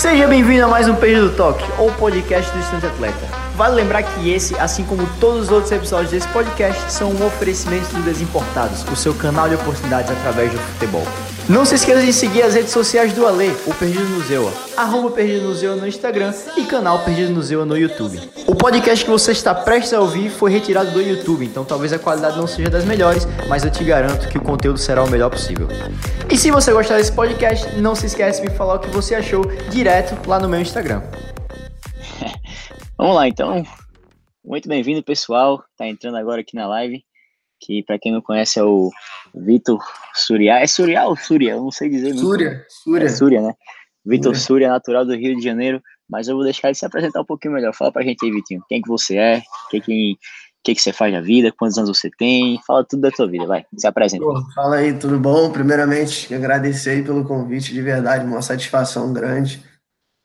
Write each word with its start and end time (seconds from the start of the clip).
Seja 0.00 0.26
bem-vindo 0.26 0.64
a 0.64 0.66
mais 0.66 0.88
um 0.88 0.94
Perdido 0.94 1.36
Toque, 1.36 1.62
ou 1.78 1.92
podcast 1.92 2.50
do 2.52 2.58
Estudante 2.58 2.86
Atleta. 2.86 3.28
Vale 3.54 3.74
lembrar 3.74 4.02
que 4.02 4.30
esse, 4.30 4.58
assim 4.58 4.82
como 4.82 5.06
todos 5.20 5.42
os 5.42 5.50
outros 5.50 5.70
episódios 5.70 6.10
desse 6.10 6.26
podcast, 6.28 6.90
são 6.90 7.10
um 7.10 7.26
oferecimento 7.26 7.92
do 7.92 8.02
Desimportados, 8.02 8.82
o 8.90 8.96
seu 8.96 9.12
canal 9.12 9.46
de 9.46 9.56
oportunidades 9.56 10.10
através 10.10 10.50
do 10.52 10.58
futebol. 10.58 11.04
Não 11.50 11.64
se 11.64 11.74
esqueça 11.74 12.06
de 12.06 12.12
seguir 12.12 12.42
as 12.42 12.54
redes 12.54 12.70
sociais 12.70 13.12
do 13.12 13.26
Ale, 13.26 13.50
o 13.66 13.74
Perdido 13.74 14.04
no 14.04 14.20
Zewa, 14.20 14.52
arroba 14.76 15.10
Perdido 15.10 15.48
no 15.48 15.54
Zewa 15.56 15.74
no 15.74 15.84
Instagram 15.84 16.32
e 16.56 16.64
canal 16.64 17.04
Perdido 17.04 17.32
no 17.32 17.42
Zewa 17.42 17.66
no 17.66 17.76
YouTube. 17.76 18.20
O 18.46 18.54
podcast 18.54 19.04
que 19.04 19.10
você 19.10 19.32
está 19.32 19.52
prestes 19.52 19.92
a 19.92 20.00
ouvir 20.00 20.30
foi 20.30 20.52
retirado 20.52 20.92
do 20.92 21.02
YouTube, 21.02 21.44
então 21.44 21.64
talvez 21.64 21.92
a 21.92 21.98
qualidade 21.98 22.38
não 22.38 22.46
seja 22.46 22.70
das 22.70 22.84
melhores, 22.84 23.26
mas 23.48 23.64
eu 23.64 23.70
te 23.72 23.82
garanto 23.82 24.28
que 24.28 24.38
o 24.38 24.40
conteúdo 24.40 24.78
será 24.78 25.02
o 25.02 25.10
melhor 25.10 25.28
possível. 25.28 25.66
E 26.30 26.36
se 26.36 26.52
você 26.52 26.72
gostar 26.72 26.98
desse 26.98 27.12
podcast, 27.12 27.68
não 27.80 27.96
se 27.96 28.06
esqueça 28.06 28.40
de 28.40 28.48
me 28.48 28.56
falar 28.56 28.76
o 28.76 28.78
que 28.78 28.88
você 28.90 29.16
achou 29.16 29.44
direto 29.72 30.16
lá 30.28 30.38
no 30.38 30.48
meu 30.48 30.60
Instagram. 30.60 31.02
Vamos 32.96 33.16
lá, 33.16 33.26
então. 33.26 33.64
Muito 34.44 34.68
bem-vindo, 34.68 35.02
pessoal. 35.02 35.64
Tá 35.76 35.84
entrando 35.84 36.16
agora 36.16 36.42
aqui 36.42 36.54
na 36.54 36.68
live 36.68 37.04
que 37.60 37.82
para 37.82 37.98
quem 37.98 38.10
não 38.10 38.22
conhece 38.22 38.58
é 38.58 38.64
o 38.64 38.90
Vitor 39.34 39.80
Surya. 40.14 40.60
É 40.60 40.66
Surya 40.66 41.04
ou 41.04 41.16
Surya? 41.16 41.52
Eu 41.52 41.62
não 41.62 41.70
sei 41.70 41.88
dizer. 41.88 42.14
Surya, 42.14 42.64
Surya. 42.68 43.06
É 43.06 43.08
Surya, 43.08 43.42
né? 43.42 43.54
Vitor 44.04 44.34
Surya, 44.36 44.68
natural 44.68 45.04
do 45.04 45.14
Rio 45.14 45.36
de 45.36 45.42
Janeiro, 45.42 45.82
mas 46.08 46.26
eu 46.28 46.34
vou 46.34 46.44
deixar 46.44 46.68
ele 46.68 46.74
se 46.74 46.86
apresentar 46.86 47.20
um 47.20 47.24
pouquinho 47.24 47.54
melhor. 47.54 47.74
Fala 47.74 47.92
pra 47.92 48.02
gente 48.02 48.24
aí, 48.24 48.30
Vitinho, 48.30 48.62
quem 48.68 48.80
que 48.80 48.88
você 48.88 49.16
é, 49.16 49.38
o 49.38 49.70
que 49.70 49.80
que, 49.80 50.18
que 50.64 50.74
que 50.74 50.82
você 50.82 50.92
faz 50.92 51.12
na 51.12 51.20
vida, 51.20 51.52
quantos 51.56 51.76
anos 51.76 51.96
você 51.96 52.10
tem, 52.18 52.58
fala 52.66 52.84
tudo 52.84 53.02
da 53.02 53.10
tua 53.10 53.28
vida, 53.28 53.46
vai, 53.46 53.64
se 53.76 53.86
apresenta. 53.86 54.24
Pô, 54.24 54.42
fala 54.54 54.76
aí, 54.76 54.98
tudo 54.98 55.18
bom? 55.18 55.50
Primeiramente, 55.52 56.34
agradecer 56.34 56.90
aí 56.90 57.02
pelo 57.02 57.24
convite, 57.24 57.72
de 57.72 57.82
verdade, 57.82 58.24
uma 58.24 58.42
satisfação 58.42 59.12
grande. 59.12 59.62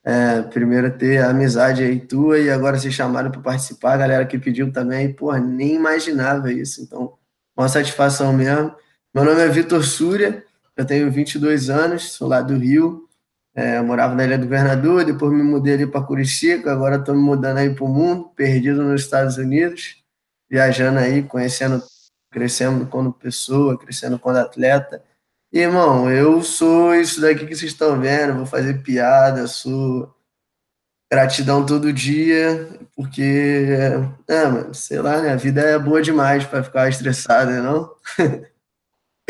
É, 0.08 0.44
primeiro 0.44 0.96
ter 0.96 1.18
a 1.18 1.32
amizade 1.32 1.84
aí 1.84 2.00
tua 2.00 2.38
e 2.38 2.50
agora 2.50 2.78
ser 2.78 2.92
chamado 2.92 3.32
para 3.32 3.42
participar, 3.42 3.94
a 3.94 3.98
galera 3.98 4.26
que 4.26 4.38
pediu 4.38 4.72
também, 4.72 5.12
pô, 5.12 5.36
nem 5.36 5.74
imaginava 5.74 6.54
isso, 6.54 6.84
então 6.84 7.14
uma 7.58 7.68
satisfação 7.68 8.32
mesmo. 8.32 8.72
Meu 9.16 9.24
nome 9.24 9.42
é 9.42 9.48
Vitor 9.48 9.82
Súria, 9.82 10.44
eu 10.76 10.86
tenho 10.86 11.10
22 11.10 11.70
anos, 11.70 12.12
sou 12.12 12.28
lá 12.28 12.42
do 12.42 12.58
Rio, 12.58 13.08
é, 13.56 13.80
morava 13.82 14.14
na 14.14 14.26
Ilha 14.26 14.38
do 14.38 14.44
Governador, 14.44 15.06
depois 15.06 15.32
me 15.32 15.42
mudei 15.42 15.76
ali 15.76 15.88
para 15.88 16.04
Curicica, 16.04 16.70
agora 16.70 16.98
estou 16.98 17.16
me 17.16 17.22
mudando 17.22 17.60
aí 17.60 17.74
para 17.74 17.86
o 17.86 17.88
mundo, 17.88 18.26
perdido 18.36 18.84
nos 18.84 19.04
Estados 19.04 19.38
Unidos, 19.38 20.04
viajando 20.50 21.00
aí, 21.00 21.24
conhecendo, 21.24 21.82
crescendo 22.30 22.86
como 22.88 23.14
pessoa, 23.14 23.80
crescendo 23.80 24.20
como 24.20 24.36
atleta. 24.36 25.02
E, 25.50 25.60
irmão, 25.60 26.12
eu 26.12 26.44
sou 26.44 26.94
isso 26.94 27.22
daqui 27.22 27.48
que 27.48 27.56
vocês 27.56 27.72
estão 27.72 27.98
vendo, 27.98 28.36
vou 28.36 28.46
fazer 28.46 28.84
piada, 28.84 29.48
sou 29.48 30.14
gratidão 31.10 31.66
todo 31.66 31.94
dia, 31.94 32.68
porque, 32.94 33.66
é, 34.28 34.46
mano, 34.46 34.74
sei 34.74 35.00
lá, 35.00 35.22
né? 35.22 35.32
A 35.32 35.38
vida 35.38 35.62
é 35.62 35.80
boa 35.80 36.02
demais 36.02 36.44
para 36.44 36.62
ficar 36.62 36.90
estressada, 36.90 37.62
não? 37.62 37.96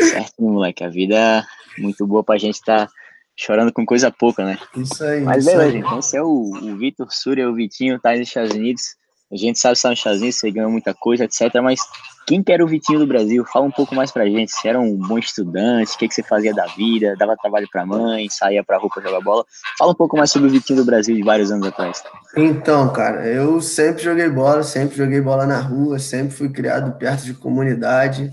certo, 0.00 0.42
moleque. 0.42 0.84
A 0.84 0.88
vida 0.88 1.16
é 1.16 1.80
muito 1.80 2.06
boa 2.06 2.22
pra 2.24 2.38
gente 2.38 2.56
estar 2.56 2.86
tá 2.86 2.92
chorando 3.36 3.72
com 3.72 3.84
coisa 3.84 4.10
pouca, 4.10 4.44
né? 4.44 4.58
Isso 4.76 5.04
aí. 5.04 5.20
Mas 5.20 5.46
isso 5.46 5.56
beleza, 5.56 5.76
aí. 5.76 5.78
então 5.78 5.98
esse 5.98 6.16
é 6.16 6.22
o, 6.22 6.28
o 6.28 6.76
Vitor 6.76 7.08
Súria, 7.10 7.48
o 7.48 7.54
Vitinho, 7.54 8.00
tá 8.00 8.12
nos 8.12 8.28
Estados 8.28 8.52
Unidos. 8.52 8.82
A 9.30 9.36
gente 9.36 9.58
sabe 9.58 9.72
que 9.72 9.78
está 9.78 9.90
nos 9.90 9.98
Estados 9.98 10.20
Unidos, 10.20 10.38
você 10.38 10.50
ganhou 10.50 10.70
muita 10.70 10.94
coisa, 10.94 11.24
etc. 11.24 11.52
Mas 11.60 11.80
quem 12.26 12.42
que 12.42 12.52
era 12.52 12.64
o 12.64 12.68
Vitinho 12.68 13.00
do 13.00 13.06
Brasil? 13.06 13.44
Fala 13.44 13.66
um 13.66 13.70
pouco 13.70 13.94
mais 13.94 14.12
pra 14.12 14.24
gente. 14.24 14.52
Você 14.52 14.68
era 14.68 14.80
um 14.80 14.96
bom 14.96 15.18
estudante? 15.18 15.94
O 15.94 15.98
que, 15.98 16.08
que 16.08 16.14
você 16.14 16.22
fazia 16.22 16.54
da 16.54 16.66
vida? 16.66 17.16
Dava 17.16 17.36
trabalho 17.36 17.68
pra 17.70 17.84
mãe? 17.84 18.28
Saía 18.30 18.64
pra 18.64 18.78
rua 18.78 18.88
pra 18.92 19.02
jogar 19.02 19.20
bola? 19.20 19.44
Fala 19.76 19.90
um 19.90 19.94
pouco 19.94 20.16
mais 20.16 20.30
sobre 20.30 20.48
o 20.48 20.50
Vitinho 20.50 20.78
do 20.78 20.84
Brasil 20.84 21.14
de 21.14 21.22
vários 21.22 21.50
anos 21.50 21.66
atrás. 21.66 22.02
Então, 22.36 22.92
cara, 22.92 23.26
eu 23.26 23.60
sempre 23.60 24.02
joguei 24.02 24.28
bola, 24.28 24.62
sempre 24.62 24.96
joguei 24.96 25.20
bola 25.20 25.44
na 25.44 25.60
rua, 25.60 25.98
sempre 25.98 26.34
fui 26.34 26.48
criado 26.48 26.96
perto 26.98 27.24
de 27.24 27.34
comunidade. 27.34 28.32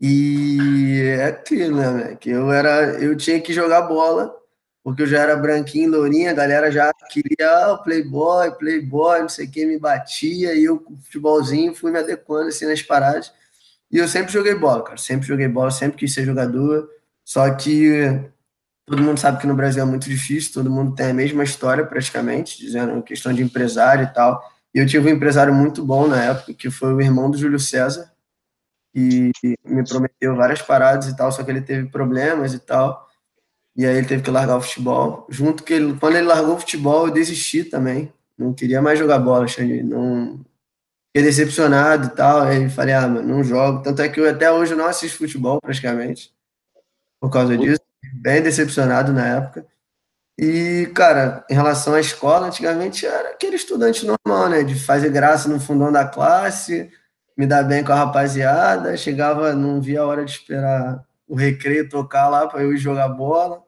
E 0.00 1.02
é 1.18 1.26
aquilo, 1.26 1.76
né, 1.76 2.16
que 2.16 2.30
eu 2.30 2.50
era, 2.50 2.98
eu 3.02 3.16
tinha 3.16 3.40
que 3.40 3.52
jogar 3.52 3.82
bola 3.82 4.40
porque 4.82 5.02
eu 5.02 5.06
já 5.06 5.20
era 5.20 5.36
branquinho, 5.36 5.90
lourinha, 5.90 6.30
a 6.30 6.34
galera 6.34 6.70
já 6.70 6.90
queria 7.10 7.48
ah, 7.48 7.78
playboy, 7.78 8.50
playboy, 8.52 9.20
não 9.20 9.28
sei 9.28 9.46
quem 9.46 9.66
me 9.66 9.78
batia, 9.78 10.54
e 10.54 10.64
eu 10.64 10.78
com 10.78 10.96
futebolzinho 10.96 11.74
fui 11.74 11.90
me 11.90 11.98
adequando 11.98 12.48
assim 12.48 12.66
nas 12.66 12.82
paradas. 12.82 13.32
E 13.90 13.98
eu 13.98 14.08
sempre 14.08 14.32
joguei 14.32 14.54
bola, 14.54 14.82
cara, 14.82 14.96
sempre 14.96 15.26
joguei 15.26 15.48
bola, 15.48 15.70
sempre 15.70 15.98
quis 15.98 16.14
ser 16.14 16.24
jogador, 16.24 16.88
só 17.24 17.50
que 17.54 18.20
todo 18.86 19.02
mundo 19.02 19.18
sabe 19.18 19.40
que 19.40 19.46
no 19.46 19.54
Brasil 19.54 19.82
é 19.82 19.86
muito 19.86 20.08
difícil, 20.08 20.52
todo 20.54 20.70
mundo 20.70 20.94
tem 20.94 21.10
a 21.10 21.14
mesma 21.14 21.44
história 21.44 21.84
praticamente, 21.84 22.58
dizendo 22.58 23.02
questão 23.02 23.32
de 23.32 23.42
empresário 23.42 24.04
e 24.04 24.14
tal. 24.14 24.42
E 24.74 24.78
eu 24.78 24.86
tive 24.86 25.08
um 25.08 25.14
empresário 25.14 25.52
muito 25.52 25.84
bom 25.84 26.06
na 26.06 26.24
época, 26.24 26.54
que 26.54 26.70
foi 26.70 26.94
o 26.94 27.00
irmão 27.00 27.30
do 27.30 27.36
Júlio 27.36 27.58
César, 27.58 28.09
e 28.94 29.32
me 29.64 29.84
prometeu 29.84 30.34
várias 30.36 30.60
paradas 30.62 31.06
e 31.06 31.16
tal, 31.16 31.30
só 31.30 31.42
que 31.42 31.50
ele 31.50 31.60
teve 31.60 31.88
problemas 31.88 32.54
e 32.54 32.58
tal. 32.58 33.08
E 33.76 33.86
aí 33.86 33.96
ele 33.96 34.06
teve 34.06 34.22
que 34.22 34.30
largar 34.30 34.56
o 34.56 34.60
futebol. 34.60 35.26
Junto 35.30 35.62
que 35.62 35.72
ele, 35.72 35.96
quando 35.98 36.16
ele 36.16 36.26
largou 36.26 36.56
o 36.56 36.58
futebol, 36.58 37.06
eu 37.06 37.12
desisti 37.12 37.64
também. 37.64 38.12
Não 38.36 38.52
queria 38.52 38.82
mais 38.82 38.98
jogar 38.98 39.18
bola, 39.18 39.46
Xande. 39.46 39.82
Não 39.82 40.40
fiquei 41.06 41.22
decepcionado 41.22 42.08
e 42.08 42.10
tal. 42.10 42.42
Aí 42.42 42.68
falei, 42.68 42.94
ah, 42.94 43.06
mano, 43.06 43.28
não 43.28 43.44
jogo. 43.44 43.82
Tanto 43.82 44.02
é 44.02 44.08
que 44.08 44.20
eu 44.20 44.28
até 44.28 44.50
hoje 44.50 44.74
não 44.74 44.86
assisto 44.86 45.18
futebol 45.18 45.60
praticamente. 45.60 46.34
Por 47.20 47.30
causa 47.30 47.56
disso. 47.56 47.80
Bem 48.14 48.42
decepcionado 48.42 49.12
na 49.12 49.26
época. 49.26 49.66
E, 50.38 50.90
cara, 50.94 51.44
em 51.50 51.54
relação 51.54 51.94
à 51.94 52.00
escola, 52.00 52.46
antigamente 52.46 53.06
era 53.06 53.30
aquele 53.30 53.56
estudante 53.56 54.06
normal, 54.06 54.48
né? 54.48 54.64
De 54.64 54.74
fazer 54.74 55.10
graça 55.10 55.48
no 55.48 55.60
fundão 55.60 55.92
da 55.92 56.06
classe, 56.06 56.90
me 57.40 57.46
dar 57.46 57.62
bem 57.62 57.82
com 57.82 57.90
a 57.90 57.94
rapaziada. 57.94 58.94
Chegava, 58.98 59.54
não 59.54 59.80
via 59.80 60.02
a 60.02 60.06
hora 60.06 60.26
de 60.26 60.30
esperar 60.30 61.02
o 61.26 61.34
recreio 61.34 61.88
tocar 61.88 62.28
lá 62.28 62.46
para 62.46 62.62
eu 62.62 62.74
ir 62.74 62.76
jogar 62.76 63.08
bola. 63.08 63.64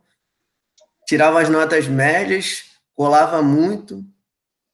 Tirava 1.07 1.41
as 1.41 1.49
notas 1.49 1.89
médias, 1.89 2.65
colava 2.95 3.41
muito 3.41 4.05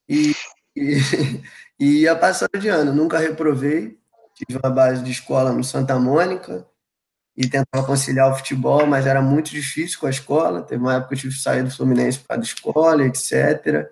e, 0.09 0.35
e, 0.75 0.97
e 1.79 2.01
ia 2.01 2.17
passando 2.17 2.59
de 2.59 2.67
ano. 2.67 2.93
Nunca 2.93 3.19
reprovei. 3.19 3.97
Tive 4.35 4.59
uma 4.61 4.71
base 4.75 5.05
de 5.05 5.13
escola 5.13 5.53
no 5.53 5.63
Santa 5.63 5.97
Mônica 5.97 6.67
e 7.37 7.49
tentava 7.49 7.87
conciliar 7.87 8.33
o 8.33 8.37
futebol, 8.37 8.85
mas 8.85 9.07
era 9.07 9.23
muito 9.23 9.53
difícil 9.53 10.01
com 10.01 10.09
a 10.09 10.11
escola. 10.11 10.63
Teve 10.63 10.83
uma 10.83 10.95
época 10.95 11.11
que 11.11 11.15
eu 11.15 11.19
tive 11.21 11.37
que 11.37 11.41
sair 11.41 11.63
do 11.63 11.71
Fluminense 11.71 12.19
causa 12.19 12.41
da 12.41 12.45
escola, 12.45 13.07
etc. 13.07 13.89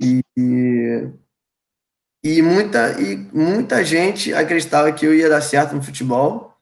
E, 0.00 0.22
e, 2.22 2.42
muita, 2.42 3.00
e 3.00 3.16
muita 3.32 3.84
gente 3.84 4.32
acreditava 4.34 4.92
que 4.92 5.06
eu 5.06 5.14
ia 5.14 5.28
dar 5.28 5.40
certo 5.40 5.74
no 5.74 5.82
futebol 5.82 6.54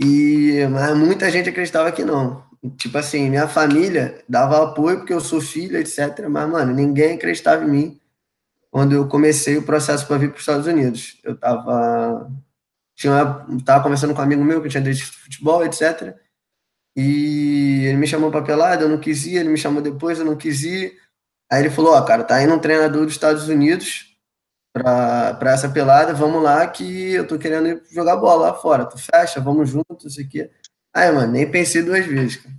e 0.00 0.66
mas 0.70 0.96
muita 0.96 1.30
gente 1.30 1.48
acreditava 1.48 1.90
que 1.90 2.04
não. 2.04 2.44
Tipo 2.76 2.98
assim, 2.98 3.30
minha 3.30 3.48
família 3.48 4.22
dava 4.28 4.62
apoio 4.62 4.98
porque 4.98 5.12
eu 5.12 5.20
sou 5.20 5.40
filho, 5.40 5.76
etc. 5.78 6.26
Mas, 6.28 6.48
mano, 6.48 6.72
ninguém 6.72 7.14
acreditava 7.14 7.64
em 7.64 7.68
mim 7.68 8.00
quando 8.70 8.94
eu 8.94 9.08
comecei 9.08 9.56
o 9.56 9.62
processo 9.62 10.06
para 10.06 10.18
vir 10.18 10.28
para 10.28 10.36
os 10.36 10.42
Estados 10.42 10.66
Unidos. 10.66 11.18
Eu 11.24 11.36
tava, 11.36 12.30
tinha, 12.94 13.24
tava 13.64 13.82
conversando 13.82 14.14
com 14.14 14.20
um 14.20 14.24
amigo 14.24 14.44
meu 14.44 14.62
que 14.62 14.68
tinha 14.68 14.82
desde 14.82 15.04
futebol, 15.04 15.64
etc. 15.64 16.14
E 16.96 17.84
ele 17.86 17.96
me 17.98 18.06
chamou 18.06 18.30
para 18.30 18.42
pelada, 18.42 18.84
eu 18.84 18.88
não 18.88 18.98
quis 18.98 19.26
ir, 19.26 19.36
ele 19.36 19.50
me 19.50 19.58
chamou 19.58 19.82
depois, 19.82 20.18
eu 20.18 20.24
não 20.24 20.36
quis 20.36 20.62
ir. 20.62 20.94
Aí 21.50 21.60
ele 21.62 21.70
falou: 21.70 21.94
Ó, 21.94 21.98
oh, 21.98 22.04
cara, 22.04 22.24
tá 22.24 22.42
indo 22.42 22.54
um 22.54 22.58
treinador 22.58 23.04
dos 23.04 23.14
Estados 23.14 23.48
Unidos 23.48 24.05
para 24.82 25.52
essa 25.52 25.68
pelada, 25.68 26.12
vamos 26.12 26.42
lá 26.42 26.66
que 26.66 27.12
eu 27.12 27.26
tô 27.26 27.38
querendo 27.38 27.80
jogar 27.90 28.16
bola 28.16 28.48
lá 28.48 28.54
fora. 28.54 28.84
Tu 28.84 28.98
fecha, 28.98 29.40
vamos 29.40 29.70
juntos, 29.70 30.12
isso 30.12 30.20
aqui. 30.20 30.50
Aí, 30.94 31.10
mano, 31.10 31.32
nem 31.32 31.50
pensei 31.50 31.82
duas 31.82 32.04
vezes, 32.04 32.36
cara. 32.36 32.54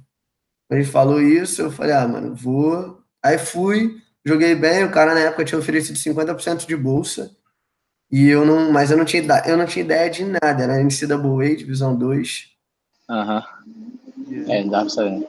Ele 0.69 0.83
falou 0.83 1.21
isso, 1.21 1.61
eu 1.61 1.71
falei, 1.71 1.93
ah, 1.93 2.07
mano, 2.07 2.35
vou. 2.35 3.01
Aí 3.23 3.37
fui, 3.37 3.97
joguei 4.25 4.55
bem, 4.55 4.83
o 4.83 4.91
cara 4.91 5.13
na 5.13 5.21
época 5.21 5.45
tinha 5.45 5.59
oferecido 5.59 5.97
50% 5.97 6.65
de 6.65 6.75
bolsa. 6.75 7.31
E 8.11 8.27
eu 8.27 8.45
não, 8.45 8.71
mas 8.71 8.89
eu 8.89 8.97
não 8.97 9.05
tinha, 9.05 9.23
eu 9.45 9.57
não 9.57 9.65
tinha 9.65 9.85
ideia 9.85 10.09
de 10.09 10.23
nada, 10.23 10.63
era 10.63 10.81
NCAA, 10.81 11.55
divisão 11.55 11.95
2. 11.95 12.49
Aham. 13.09 13.43
Uhum. 14.27 14.51
É, 14.51 14.63
dá 14.63 14.81
pra 14.81 14.89
saber. 14.89 15.25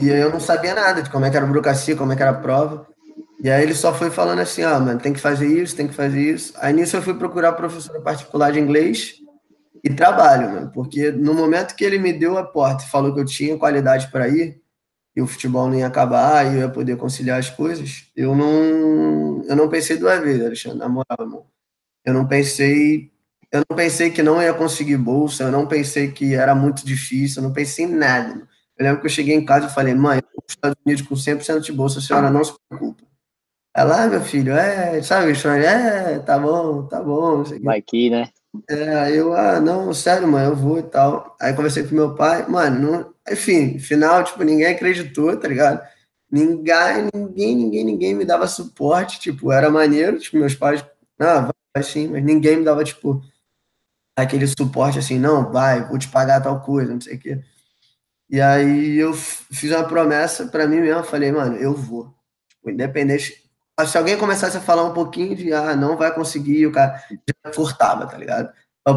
E 0.00 0.08
eu 0.08 0.30
não 0.30 0.40
sabia 0.40 0.74
nada 0.74 1.02
de 1.02 1.10
como 1.10 1.24
é 1.24 1.30
que 1.30 1.36
era 1.36 1.44
a 1.44 1.48
burocracia, 1.48 1.96
como 1.96 2.12
é 2.12 2.16
que 2.16 2.22
era 2.22 2.32
a 2.32 2.40
prova. 2.40 2.86
E 3.42 3.50
aí 3.50 3.62
ele 3.62 3.74
só 3.74 3.92
foi 3.92 4.10
falando 4.10 4.38
assim, 4.38 4.62
ah, 4.62 4.78
mano, 4.78 5.00
tem 5.00 5.12
que 5.12 5.20
fazer 5.20 5.46
isso, 5.46 5.76
tem 5.76 5.88
que 5.88 5.94
fazer 5.94 6.20
isso. 6.20 6.54
Aí 6.58 6.72
nisso 6.72 6.96
eu 6.96 7.02
fui 7.02 7.14
procurar 7.14 7.52
professora 7.52 8.00
particular 8.00 8.52
de 8.52 8.60
inglês 8.60 9.16
e 9.82 9.90
trabalho, 9.90 10.50
mano, 10.50 10.70
porque 10.72 11.10
no 11.10 11.34
momento 11.34 11.74
que 11.74 11.84
ele 11.84 11.98
me 11.98 12.12
deu 12.12 12.38
a 12.38 12.44
porta 12.44 12.84
e 12.84 12.88
falou 12.88 13.12
que 13.12 13.20
eu 13.20 13.24
tinha 13.24 13.58
qualidade 13.58 14.10
para 14.10 14.28
ir, 14.28 14.62
e 15.16 15.20
o 15.20 15.26
futebol 15.26 15.68
não 15.68 15.78
ia 15.78 15.86
acabar, 15.86 16.44
e 16.46 16.56
eu 16.56 16.60
ia 16.62 16.68
poder 16.68 16.96
conciliar 16.96 17.38
as 17.38 17.50
coisas, 17.50 18.10
eu 18.16 18.34
não, 18.34 19.42
eu 19.44 19.54
não 19.54 19.68
pensei 19.68 19.96
duas 19.96 20.20
vezes, 20.20 20.44
Alexandre, 20.44 20.78
na 20.78 20.88
moral, 20.88 21.18
irmão. 21.20 21.46
Eu 22.04 22.14
não 22.14 22.26
pensei, 22.26 23.12
eu 23.52 23.62
não 23.68 23.76
pensei 23.76 24.10
que 24.10 24.22
não 24.22 24.42
ia 24.42 24.54
conseguir 24.54 24.96
bolsa, 24.96 25.44
eu 25.44 25.52
não 25.52 25.66
pensei 25.66 26.10
que 26.10 26.34
era 26.34 26.54
muito 26.54 26.84
difícil, 26.84 27.42
eu 27.42 27.48
não 27.48 27.54
pensei 27.54 27.84
em 27.84 27.94
nada. 27.94 28.48
Eu 28.76 28.84
lembro 28.86 29.00
que 29.00 29.06
eu 29.06 29.10
cheguei 29.10 29.34
em 29.34 29.44
casa 29.44 29.66
e 29.66 29.70
falei, 29.70 29.94
mãe, 29.94 30.18
eu 30.18 30.42
Estados 30.48 30.76
Unidos 30.84 31.06
com 31.06 31.14
100% 31.14 31.60
de 31.60 31.72
bolsa, 31.72 31.98
a 31.98 32.02
senhora 32.02 32.30
não 32.30 32.42
se 32.42 32.54
preocupa. 32.68 33.04
Ela, 33.76 34.04
ah, 34.04 34.06
meu 34.06 34.20
filho, 34.20 34.52
é, 34.52 35.02
sabe, 35.02 35.32
é, 35.32 36.18
tá 36.20 36.38
bom, 36.38 36.86
tá 36.86 37.02
bom. 37.02 37.42
Vai 37.62 37.78
aqui, 37.78 38.08
né? 38.08 38.28
É, 38.70 38.94
aí 39.00 39.16
eu, 39.16 39.34
ah, 39.34 39.60
não, 39.60 39.92
sério, 39.92 40.28
mano, 40.28 40.52
eu 40.52 40.56
vou 40.56 40.78
e 40.78 40.82
tal. 40.84 41.36
Aí 41.40 41.52
conversei 41.54 41.82
com 41.82 41.94
meu 41.94 42.14
pai, 42.14 42.46
mano, 42.48 42.92
não, 42.92 43.14
enfim, 43.28 43.78
final, 43.80 44.22
tipo, 44.22 44.44
ninguém 44.44 44.66
acreditou, 44.66 45.36
tá 45.36 45.48
ligado? 45.48 45.84
Ninguém, 46.30 47.08
ninguém, 47.12 47.56
ninguém, 47.56 47.84
ninguém 47.84 48.14
me 48.14 48.24
dava 48.24 48.46
suporte, 48.46 49.18
tipo, 49.18 49.50
era 49.50 49.68
maneiro, 49.70 50.18
tipo, 50.20 50.36
meus 50.36 50.54
pais, 50.54 50.84
ah, 51.18 51.50
vai 51.74 51.82
sim, 51.82 52.08
mas 52.08 52.22
ninguém 52.24 52.58
me 52.58 52.64
dava, 52.64 52.84
tipo, 52.84 53.20
aquele 54.16 54.46
suporte 54.46 54.98
assim, 55.00 55.18
não, 55.18 55.50
vai, 55.50 55.84
vou 55.88 55.98
te 55.98 56.08
pagar 56.08 56.40
tal 56.40 56.60
coisa, 56.60 56.92
não 56.92 57.00
sei 57.00 57.16
o 57.16 57.18
quê. 57.18 57.40
E 58.30 58.40
aí 58.40 58.96
eu 58.96 59.12
fiz 59.14 59.70
uma 59.70 59.84
promessa 59.84 60.46
para 60.46 60.66
mim 60.66 60.80
mesmo, 60.80 61.02
falei, 61.04 61.32
mano, 61.32 61.56
eu 61.56 61.74
vou. 61.74 62.14
Tipo, 62.48 62.70
independente. 62.70 63.43
Se 63.86 63.98
alguém 63.98 64.16
começasse 64.16 64.56
a 64.56 64.60
falar 64.60 64.84
um 64.84 64.92
pouquinho 64.92 65.34
de, 65.34 65.52
ah, 65.52 65.74
não 65.74 65.96
vai 65.96 66.14
conseguir, 66.14 66.66
o 66.66 66.72
cara 66.72 67.02
já 67.10 67.52
cortava, 67.52 68.06
tá 68.06 68.16
ligado? 68.16 68.52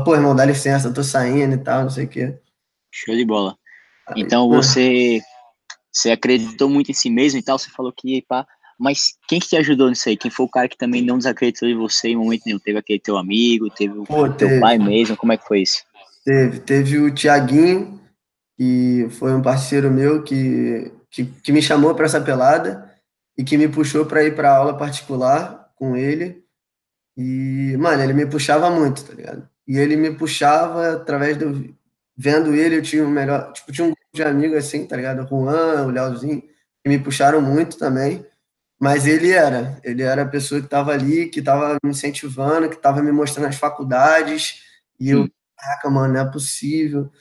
Pô, 0.05 0.13
irmão, 0.13 0.35
dá 0.35 0.45
licença, 0.45 0.87
eu 0.87 0.93
tô 0.93 1.03
saindo 1.03 1.55
e 1.55 1.57
tal, 1.57 1.83
não 1.83 1.89
sei 1.89 2.05
o 2.05 2.07
quê. 2.07 2.37
Show 2.93 3.15
de 3.15 3.25
bola. 3.25 3.57
Então 4.15 4.47
você, 4.47 5.19
você 5.91 6.11
acreditou 6.11 6.69
muito 6.69 6.91
em 6.91 6.93
si 6.93 7.09
mesmo 7.09 7.39
e 7.39 7.43
tal, 7.43 7.57
você 7.57 7.69
falou 7.71 7.91
que, 7.91 8.23
pá, 8.27 8.45
mas 8.79 9.17
quem 9.27 9.39
que 9.39 9.47
te 9.47 9.57
ajudou 9.57 9.89
nisso 9.89 10.07
aí? 10.07 10.15
Quem 10.15 10.29
foi 10.29 10.45
o 10.45 10.49
cara 10.49 10.69
que 10.69 10.77
também 10.77 11.01
não 11.01 11.17
desacreditou 11.17 11.67
de 11.67 11.73
você 11.73 12.09
em 12.09 12.15
momento 12.15 12.43
nenhum? 12.45 12.59
Teve 12.59 12.77
aquele 12.77 12.99
teu 12.99 13.17
amigo, 13.17 13.69
teve 13.71 13.97
o 13.97 14.03
Pô, 14.03 14.29
teu 14.29 14.47
teve. 14.47 14.61
pai 14.61 14.77
mesmo, 14.77 15.17
como 15.17 15.33
é 15.33 15.37
que 15.37 15.47
foi 15.47 15.61
isso? 15.61 15.83
Teve, 16.23 16.59
teve 16.59 16.99
o 16.99 17.13
Tiaguinho, 17.13 17.99
que 18.57 19.07
foi 19.11 19.33
um 19.33 19.41
parceiro 19.41 19.89
meu 19.89 20.23
que, 20.23 20.91
que, 21.09 21.25
que 21.25 21.51
me 21.51 21.61
chamou 21.61 21.95
para 21.95 22.05
essa 22.05 22.21
pelada 22.21 22.86
e 23.37 23.43
que 23.43 23.57
me 23.57 23.67
puxou 23.67 24.05
para 24.05 24.23
ir 24.23 24.35
para 24.35 24.55
aula 24.55 24.77
particular 24.77 25.71
com 25.75 25.95
ele. 25.95 26.43
E, 27.15 27.75
mano, 27.77 28.01
ele 28.01 28.13
me 28.13 28.25
puxava 28.25 28.69
muito, 28.69 29.03
tá 29.05 29.13
ligado? 29.13 29.47
E 29.67 29.77
ele 29.77 29.95
me 29.95 30.11
puxava 30.15 30.93
através 30.93 31.37
do. 31.37 31.75
Vendo 32.15 32.53
ele, 32.55 32.77
eu 32.77 32.81
tinha 32.81 33.03
um 33.03 33.09
melhor. 33.09 33.51
Tipo, 33.53 33.71
tinha 33.71 33.85
um 33.85 33.89
grupo 33.89 34.09
de 34.13 34.23
amigos 34.23 34.57
assim, 34.57 34.85
tá 34.87 34.95
ligado? 34.95 35.23
O 35.23 35.27
Juan, 35.27 35.85
o 35.85 35.89
Leozinho, 35.89 36.41
que 36.41 36.89
me 36.89 36.97
puxaram 36.97 37.41
muito 37.41 37.77
também. 37.77 38.25
Mas 38.79 39.05
ele 39.05 39.31
era. 39.31 39.79
Ele 39.83 40.03
era 40.03 40.23
a 40.23 40.27
pessoa 40.27 40.59
que 40.59 40.67
estava 40.67 40.91
ali, 40.91 41.29
que 41.29 41.39
estava 41.39 41.77
me 41.83 41.91
incentivando, 41.91 42.69
que 42.69 42.75
estava 42.75 43.01
me 43.01 43.11
mostrando 43.11 43.47
as 43.47 43.55
faculdades. 43.55 44.63
E 44.99 45.09
eu, 45.09 45.27
caraca, 45.57 45.89
mano, 45.89 46.13
não 46.13 46.21
é 46.21 46.31
possível. 46.31 47.11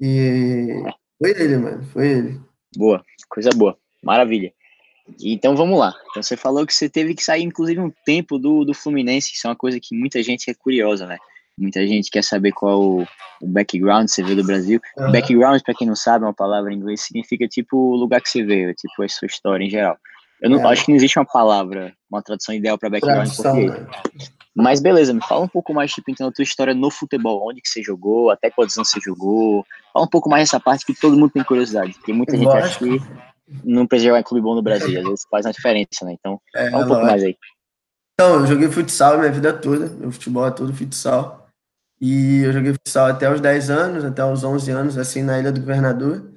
E 0.00 0.82
foi 1.18 1.30
ele, 1.30 1.56
mano, 1.56 1.82
foi 1.84 2.08
ele. 2.08 2.40
Boa, 2.76 3.04
coisa 3.28 3.50
boa, 3.50 3.78
maravilha. 4.02 4.52
Então 5.20 5.56
vamos 5.56 5.78
lá. 5.78 5.94
Então 6.10 6.22
você 6.22 6.36
falou 6.36 6.66
que 6.66 6.74
você 6.74 6.88
teve 6.88 7.14
que 7.14 7.22
sair, 7.22 7.42
inclusive, 7.42 7.80
um 7.80 7.92
tempo 8.04 8.38
do, 8.38 8.64
do 8.64 8.74
Fluminense, 8.74 9.32
isso 9.34 9.46
é 9.46 9.50
uma 9.50 9.56
coisa 9.56 9.78
que 9.80 9.96
muita 9.96 10.22
gente 10.22 10.50
é 10.50 10.54
curiosa, 10.54 11.06
né? 11.06 11.18
Muita 11.58 11.86
gente 11.86 12.10
quer 12.10 12.24
saber 12.24 12.52
qual 12.52 12.80
o, 12.80 13.02
o 13.40 13.46
background 13.46 14.06
que 14.06 14.12
você 14.12 14.22
veio 14.22 14.36
do 14.36 14.44
Brasil. 14.44 14.80
Uhum. 14.96 15.12
Background, 15.12 15.60
para 15.62 15.74
quem 15.74 15.86
não 15.86 15.94
sabe, 15.94 16.24
é 16.24 16.28
uma 16.28 16.34
palavra 16.34 16.72
em 16.72 16.76
inglês, 16.76 17.02
significa 17.02 17.46
tipo 17.46 17.76
o 17.76 17.96
lugar 17.96 18.20
que 18.20 18.28
você 18.28 18.42
veio, 18.42 18.74
tipo 18.74 19.02
a 19.02 19.08
sua 19.08 19.26
história 19.26 19.64
em 19.64 19.70
geral. 19.70 19.96
Eu 20.40 20.50
não 20.50 20.60
é. 20.60 20.72
acho 20.72 20.84
que 20.84 20.90
não 20.90 20.96
existe 20.96 21.18
uma 21.18 21.24
palavra, 21.24 21.94
uma 22.10 22.22
tradução 22.22 22.54
ideal 22.54 22.76
para 22.76 22.90
background 22.90 23.28
tradução, 23.28 23.60
em 23.60 23.66
português. 23.66 23.88
Né? 24.18 24.36
Mas 24.54 24.80
beleza, 24.80 25.14
me 25.14 25.22
fala 25.22 25.44
um 25.44 25.48
pouco 25.48 25.72
mais, 25.72 25.92
tipo, 25.92 26.10
então, 26.10 26.28
a 26.28 26.32
tua 26.32 26.42
história 26.42 26.74
no 26.74 26.90
futebol, 26.90 27.48
onde 27.48 27.60
que 27.60 27.68
você 27.68 27.82
jogou, 27.82 28.30
até 28.30 28.50
quantos 28.50 28.76
anos 28.76 28.90
você 28.90 29.00
jogou. 29.00 29.64
Fala 29.92 30.04
um 30.04 30.08
pouco 30.08 30.28
mais 30.28 30.48
dessa 30.48 30.60
parte 30.60 30.84
que 30.84 30.94
todo 30.94 31.16
mundo 31.16 31.30
tem 31.30 31.44
curiosidade, 31.44 31.92
porque 31.94 32.12
muita 32.12 32.36
gente 32.36 32.50
acha 32.50 32.78
que 32.78 33.00
não 33.64 33.86
precisa 33.86 34.08
jogar 34.08 34.20
em 34.20 34.24
clube 34.24 34.42
bom 34.42 34.54
no 34.54 34.62
Brasil, 34.62 35.00
às 35.00 35.06
vezes 35.06 35.26
faz 35.30 35.46
uma 35.46 35.52
diferença, 35.52 36.04
né? 36.04 36.12
Então, 36.18 36.40
é, 36.54 36.68
um 36.68 36.86
pouco 36.86 37.02
mais 37.02 37.22
aí. 37.22 37.36
Então, 38.14 38.40
eu 38.40 38.46
joguei 38.46 38.70
futsal 38.70 39.18
minha 39.18 39.30
vida 39.30 39.52
toda, 39.52 39.88
meu 39.88 40.12
futebol 40.12 40.46
é 40.46 40.50
todo 40.50 40.74
futsal. 40.74 41.48
E 42.00 42.42
eu 42.42 42.52
joguei 42.52 42.72
futsal 42.72 43.06
até 43.06 43.32
os 43.32 43.40
10 43.40 43.70
anos, 43.70 44.04
até 44.04 44.24
os 44.24 44.42
11 44.42 44.70
anos, 44.70 44.98
assim, 44.98 45.22
na 45.22 45.38
Ilha 45.38 45.52
do 45.52 45.60
Governador, 45.60 46.32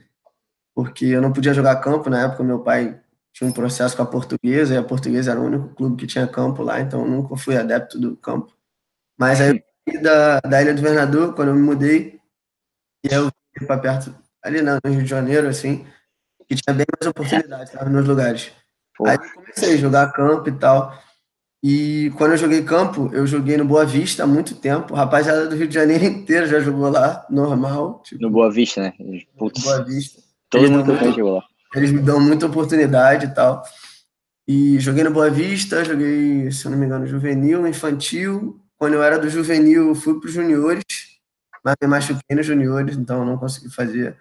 porque 0.75 1.06
eu 1.06 1.21
não 1.21 1.33
podia 1.33 1.53
jogar 1.53 1.77
campo 1.77 2.09
na 2.09 2.23
época, 2.25 2.44
meu 2.44 2.59
pai 2.59 3.01
tinha 3.33 3.50
um 3.50 3.53
processo 3.53 3.95
com 3.97 4.03
a 4.03 4.06
portuguesa, 4.06 4.73
e 4.73 4.77
a 4.77 4.83
portuguesa 4.83 5.31
era 5.31 5.39
o 5.39 5.45
único 5.45 5.69
clube 5.75 5.97
que 5.97 6.07
tinha 6.07 6.27
campo 6.27 6.63
lá, 6.63 6.79
então 6.79 7.01
eu 7.01 7.07
nunca 7.07 7.35
fui 7.35 7.57
adepto 7.57 8.00
do 8.00 8.15
campo. 8.15 8.53
Mas 9.17 9.41
aí 9.41 9.63
da, 10.01 10.39
da 10.39 10.62
Ilha 10.62 10.73
do 10.73 10.81
Governador, 10.81 11.33
quando 11.35 11.50
eu 11.50 11.56
me 11.56 11.62
mudei, 11.62 12.19
e 13.03 13.13
eu 13.13 13.29
fui 13.57 13.67
para 13.67 13.77
perto, 13.77 14.15
ali 14.44 14.62
no 14.62 14.79
Rio 14.85 15.03
de 15.03 15.09
Janeiro, 15.09 15.47
assim, 15.47 15.85
que 16.47 16.56
tinha 16.56 16.74
bem 16.74 16.86
mais 17.00 17.09
oportunidades 17.09 17.71
sabe, 17.71 17.89
nos 17.89 18.07
lugares. 18.07 18.51
Pô. 18.97 19.07
Aí 19.07 19.15
eu 19.15 19.33
comecei 19.33 19.74
a 19.74 19.77
jogar 19.77 20.12
campo 20.13 20.50
e 20.50 20.51
tal. 20.53 20.97
E 21.63 22.12
quando 22.18 22.31
eu 22.31 22.38
joguei 22.38 22.63
campo, 22.63 23.09
eu 23.12 23.25
joguei 23.25 23.57
no 23.57 23.65
Boa 23.65 23.86
Vista 23.86 24.24
há 24.24 24.27
muito 24.27 24.56
tempo. 24.56 24.94
O 24.94 24.95
rapaziada 24.95 25.47
do 25.47 25.56
Rio 25.56 25.68
de 25.68 25.74
Janeiro 25.74 26.06
inteiro 26.06 26.47
já 26.47 26.59
jogou 26.59 26.89
lá, 26.89 27.25
normal. 27.30 28.03
Tipo, 28.06 28.21
no 28.21 28.30
Boa 28.30 28.51
Vista, 28.51 28.81
né? 28.81 28.94
Putz. 29.38 29.63
Boa 29.63 29.83
Vista. 29.83 30.21
Todo 30.50 30.71
mundo 30.71 30.95
jogou 31.13 31.38
lá. 31.38 31.44
Eles 31.75 31.92
me 31.92 32.01
dão 32.01 32.19
muita 32.19 32.45
oportunidade 32.45 33.25
e 33.25 33.33
tal. 33.33 33.63
E 34.48 34.80
joguei 34.80 35.03
no 35.03 35.12
Boa 35.12 35.30
Vista, 35.30 35.83
joguei, 35.83 36.51
se 36.51 36.65
eu 36.65 36.71
não 36.71 36.77
me 36.77 36.86
engano, 36.86 37.07
juvenil, 37.07 37.68
infantil. 37.68 38.62
Quando 38.77 38.94
eu 38.94 39.03
era 39.03 39.18
do 39.18 39.27
juvenil, 39.27 39.95
fui 39.95 40.19
para 40.19 40.27
os 40.27 40.33
juniores, 40.33 40.86
mas 41.63 41.75
me 41.81 41.88
machuquei 41.88 42.36
nos 42.36 42.45
juniores, 42.45 42.95
então 42.95 43.25
não 43.25 43.38
consegui 43.38 43.74
fazer. 43.74 44.15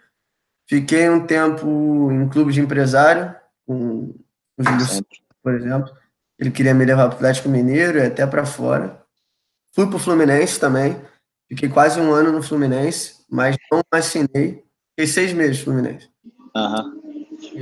Fiquei 0.69 1.09
um 1.09 1.27
tempo 1.27 2.11
em 2.11 2.29
clube 2.29 2.53
de 2.53 2.61
empresário, 2.61 3.35
com 3.67 4.15
o 4.59 4.63
Júlio, 4.63 5.07
por 5.43 5.55
exemplo. 5.55 5.91
Ele 6.39 6.51
queria 6.51 6.75
me 6.75 6.85
levar 6.85 7.07
para 7.09 7.15
o 7.15 7.17
Atlético 7.17 7.49
Mineiro 7.49 7.99
e 7.99 8.07
até 8.07 8.27
para 8.27 8.45
fora. 8.47 9.03
Fui 9.75 9.87
para 9.87 9.97
o 9.97 10.01
Fluminense 10.01 10.59
também. 10.59 10.97
Fiquei 11.49 11.69
quase 11.69 12.01
um 12.01 12.13
ano 12.13 12.33
no 12.33 12.43
Fluminense, 12.43 13.25
mas 13.31 13.57
não 13.71 13.83
assinei. 13.93 14.65
Fiquei 14.91 15.07
seis 15.07 15.33
meses 15.33 15.59
no 15.59 15.65
Fluminense. 15.65 16.09
Aham. 16.57 17.05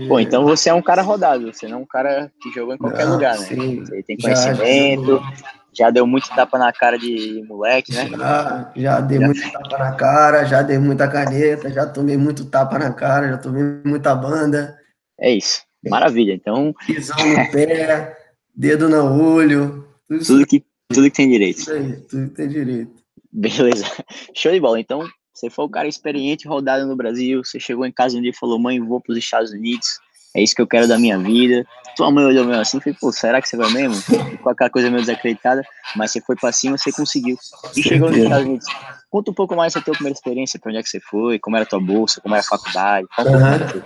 Pô, 0.07 0.21
então 0.21 0.45
você 0.45 0.69
é 0.69 0.75
um 0.75 0.83
cara 0.83 1.03
rodado, 1.03 1.53
você 1.53 1.67
não 1.67 1.79
é 1.79 1.81
um 1.81 1.87
cara 1.87 2.31
que 2.41 2.51
jogou 2.53 2.75
em 2.75 2.79
qualquer 2.79 3.05
lugar, 3.05 3.39
né? 3.39 3.47
Sim. 3.47 3.81
Você 3.81 4.03
tem 4.03 4.17
conhecimento, 4.17 5.19
já, 5.19 5.35
já, 5.35 5.62
deu 5.91 6.07
muito 6.07 6.29
tapa 6.29 6.59
na 6.59 6.73
cara 6.73 6.99
de 6.99 7.43
moleque, 7.49 7.93
né? 7.93 8.09
Já, 8.11 8.73
já 8.77 9.01
dei 9.01 9.19
já. 9.19 9.27
muito 9.27 9.53
tapa 9.53 9.79
na 9.79 9.93
cara, 9.93 10.45
já 10.45 10.63
dei 10.63 10.79
muita 10.79 11.09
caneta, 11.09 11.73
já 11.73 11.87
tomei 11.87 12.17
muito 12.17 12.45
tapa 12.45 12.79
na 12.79 12.93
cara, 12.93 13.29
já 13.29 13.39
tomei 13.39 13.63
muita 13.85 14.15
banda. 14.15 14.79
É 15.19 15.31
isso, 15.31 15.63
maravilha. 15.89 16.35
Então. 16.35 16.75
Pisão 16.87 17.17
no 17.17 17.51
pé, 17.51 18.17
dedo 18.55 18.89
no 18.89 19.35
olho. 19.35 19.89
Tudo, 20.07 20.25
tudo 20.25 20.47
que, 20.47 20.65
tudo 20.89 21.11
que 21.11 21.17
tem 21.17 21.31
direito. 21.31 21.59
Isso 21.59 21.73
aí, 21.73 21.97
tudo 22.03 22.29
que 22.29 22.35
tem 22.35 22.49
direito. 22.49 22.93
Beleza. 23.33 23.87
Show 24.37 24.53
de 24.53 24.61
bola. 24.61 24.79
Então, 24.79 25.07
você 25.33 25.49
foi 25.49 25.65
o 25.65 25.71
cara 25.71 25.89
experiente, 25.89 26.47
rodado 26.47 26.87
no 26.87 26.95
Brasil. 26.95 27.43
Você 27.43 27.59
chegou 27.59 27.87
em 27.87 27.93
casa 27.93 28.19
um 28.19 28.21
dia 28.21 28.31
e 28.31 28.37
falou: 28.37 28.59
Mãe, 28.59 28.79
vou 28.79 29.01
para 29.01 29.13
os 29.13 29.19
Estados 29.19 29.53
Unidos. 29.53 29.99
É 30.35 30.43
isso 30.43 30.55
que 30.55 30.63
eu 30.63 30.67
quero 30.67 30.89
da 30.89 30.99
minha 30.99 31.19
vida. 31.19 31.67
Tua 31.97 32.11
mãe 32.11 32.25
olhou 32.25 32.45
mesmo 32.45 32.61
assim 32.61 32.79
e 32.79 32.81
falou: 32.81 32.99
Pô, 33.01 33.13
será 33.13 33.41
que 33.43 33.49
você 33.49 33.57
vai 33.57 33.71
mesmo? 33.71 34.03
Com 34.43 34.49
aquela 34.49 34.71
coisa 34.71 34.91
meio 34.91 35.03
desacreditada. 35.03 35.63
Mas 35.95 36.11
você 36.11 36.21
foi 36.21 36.37
para 36.37 36.51
cima, 36.53 36.79
você 36.79 36.91
conseguiu. 36.91 37.37
E 37.77 37.83
chegou 37.83 38.09
nos 38.09 38.19
Estados 38.19 38.47
Unidos. 38.47 38.67
Conta 39.11 39.31
um 39.31 39.35
pouco 39.35 39.55
mais 39.55 39.75
da 39.75 39.81
tua 39.81 39.93
primeira 39.93 40.17
experiência, 40.17 40.59
para 40.59 40.71
onde 40.71 40.79
é 40.79 40.83
que 40.83 40.89
você 40.89 41.01
foi, 41.01 41.39
como 41.39 41.57
era 41.57 41.65
a 41.65 41.69
tua 41.69 41.81
bolsa, 41.81 42.21
como 42.23 42.35
era 42.35 42.43
a 42.43 42.47
faculdade. 42.47 43.07
Uhum. 43.19 43.83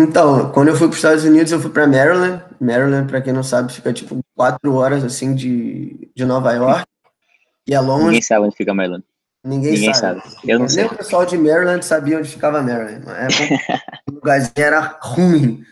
Então, 0.00 0.50
quando 0.52 0.68
eu 0.68 0.76
fui 0.76 0.86
para 0.86 0.92
os 0.92 0.96
Estados 0.96 1.24
Unidos, 1.24 1.52
eu 1.52 1.60
fui 1.60 1.70
para 1.70 1.86
Maryland. 1.86 2.42
Maryland, 2.58 3.06
para 3.06 3.20
quem 3.20 3.34
não 3.34 3.42
sabe, 3.42 3.70
fica 3.70 3.92
tipo 3.92 4.18
quatro 4.34 4.74
horas 4.74 5.04
assim 5.04 5.34
de, 5.34 6.10
de 6.16 6.24
Nova 6.24 6.52
York. 6.52 6.86
E 7.68 7.74
é 7.74 7.80
longe. 7.80 8.06
Ninguém 8.06 8.22
sabe 8.22 8.46
onde 8.46 8.56
fica 8.56 8.72
Maryland. 8.72 9.04
Ninguém, 9.44 9.72
Ninguém 9.72 9.94
sabe. 9.94 10.20
sabe. 10.22 10.34
Eu 10.44 10.58
não 10.58 10.66
Nem 10.66 10.74
sei. 10.74 10.84
o 10.86 10.94
pessoal 10.94 11.26
de 11.26 11.36
Maryland 11.36 11.84
sabia 11.84 12.18
onde 12.18 12.28
ficava 12.28 12.62
Maryland. 12.62 13.02
o 14.08 14.14
lugarzinho 14.14 14.52
era 14.56 14.98
ruim. 15.02 15.62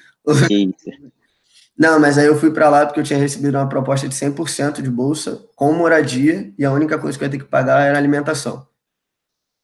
Não, 1.78 2.00
mas 2.00 2.18
aí 2.18 2.26
eu 2.26 2.36
fui 2.36 2.50
para 2.50 2.68
lá 2.68 2.84
porque 2.84 2.98
eu 2.98 3.04
tinha 3.04 3.18
recebido 3.18 3.56
uma 3.56 3.68
proposta 3.68 4.08
de 4.08 4.14
100% 4.14 4.82
de 4.82 4.90
bolsa 4.90 5.44
com 5.54 5.72
moradia 5.72 6.52
e 6.58 6.64
a 6.64 6.72
única 6.72 6.98
coisa 6.98 7.16
que 7.16 7.22
eu 7.22 7.26
ia 7.26 7.30
ter 7.30 7.38
que 7.38 7.44
pagar 7.44 7.82
era 7.82 7.96
alimentação. 7.96 8.66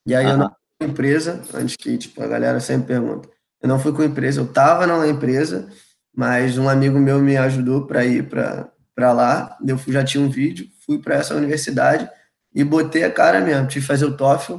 E 0.06 0.14
aí 0.14 0.24
eu 0.24 0.36
não 0.36 0.48
fui 0.48 0.56
com 0.78 0.92
empresa, 0.92 1.42
antes 1.52 1.76
que 1.76 1.98
tipo, 1.98 2.22
a 2.22 2.26
galera 2.28 2.60
sempre 2.60 2.86
pergunta. 2.86 3.28
Eu 3.60 3.68
não 3.68 3.80
fui 3.80 3.92
com 3.92 4.04
empresa, 4.04 4.40
eu 4.40 4.44
estava 4.44 4.86
na 4.86 5.08
empresa, 5.08 5.68
mas 6.14 6.56
um 6.56 6.68
amigo 6.68 7.00
meu 7.00 7.18
me 7.18 7.36
ajudou 7.36 7.86
para 7.86 8.04
ir 8.04 8.28
para 8.28 9.12
lá. 9.12 9.58
Eu 9.66 9.76
já 9.88 10.04
tinha 10.04 10.22
um 10.22 10.28
vídeo, 10.28 10.68
fui 10.86 11.00
para 11.00 11.16
essa 11.16 11.34
universidade 11.34 12.08
e 12.54 12.62
botei 12.62 13.02
a 13.02 13.10
cara 13.10 13.40
mesmo. 13.40 13.66
Tive 13.66 13.80
que 13.80 13.88
fazer 13.88 14.04
o 14.04 14.16
TOEFL, 14.16 14.58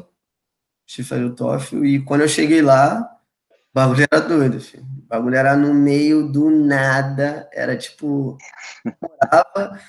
tive 0.85 1.03
que 1.03 1.09
fazer 1.09 1.24
o 1.24 1.33
TOEFL, 1.33 1.85
e 1.85 2.03
quando 2.03 2.21
eu 2.21 2.27
cheguei 2.27 2.62
lá, 2.62 3.00
o 3.50 3.74
bagulho 3.74 4.05
era 4.12 4.21
doido, 4.21 4.59
filho. 4.59 4.85
O 5.05 5.07
bagulho 5.07 5.35
era 5.35 5.55
no 5.55 5.71
meio 5.74 6.27
do 6.27 6.50
nada, 6.50 7.47
era 7.53 7.77
tipo, 7.77 8.38
morava 8.83 9.79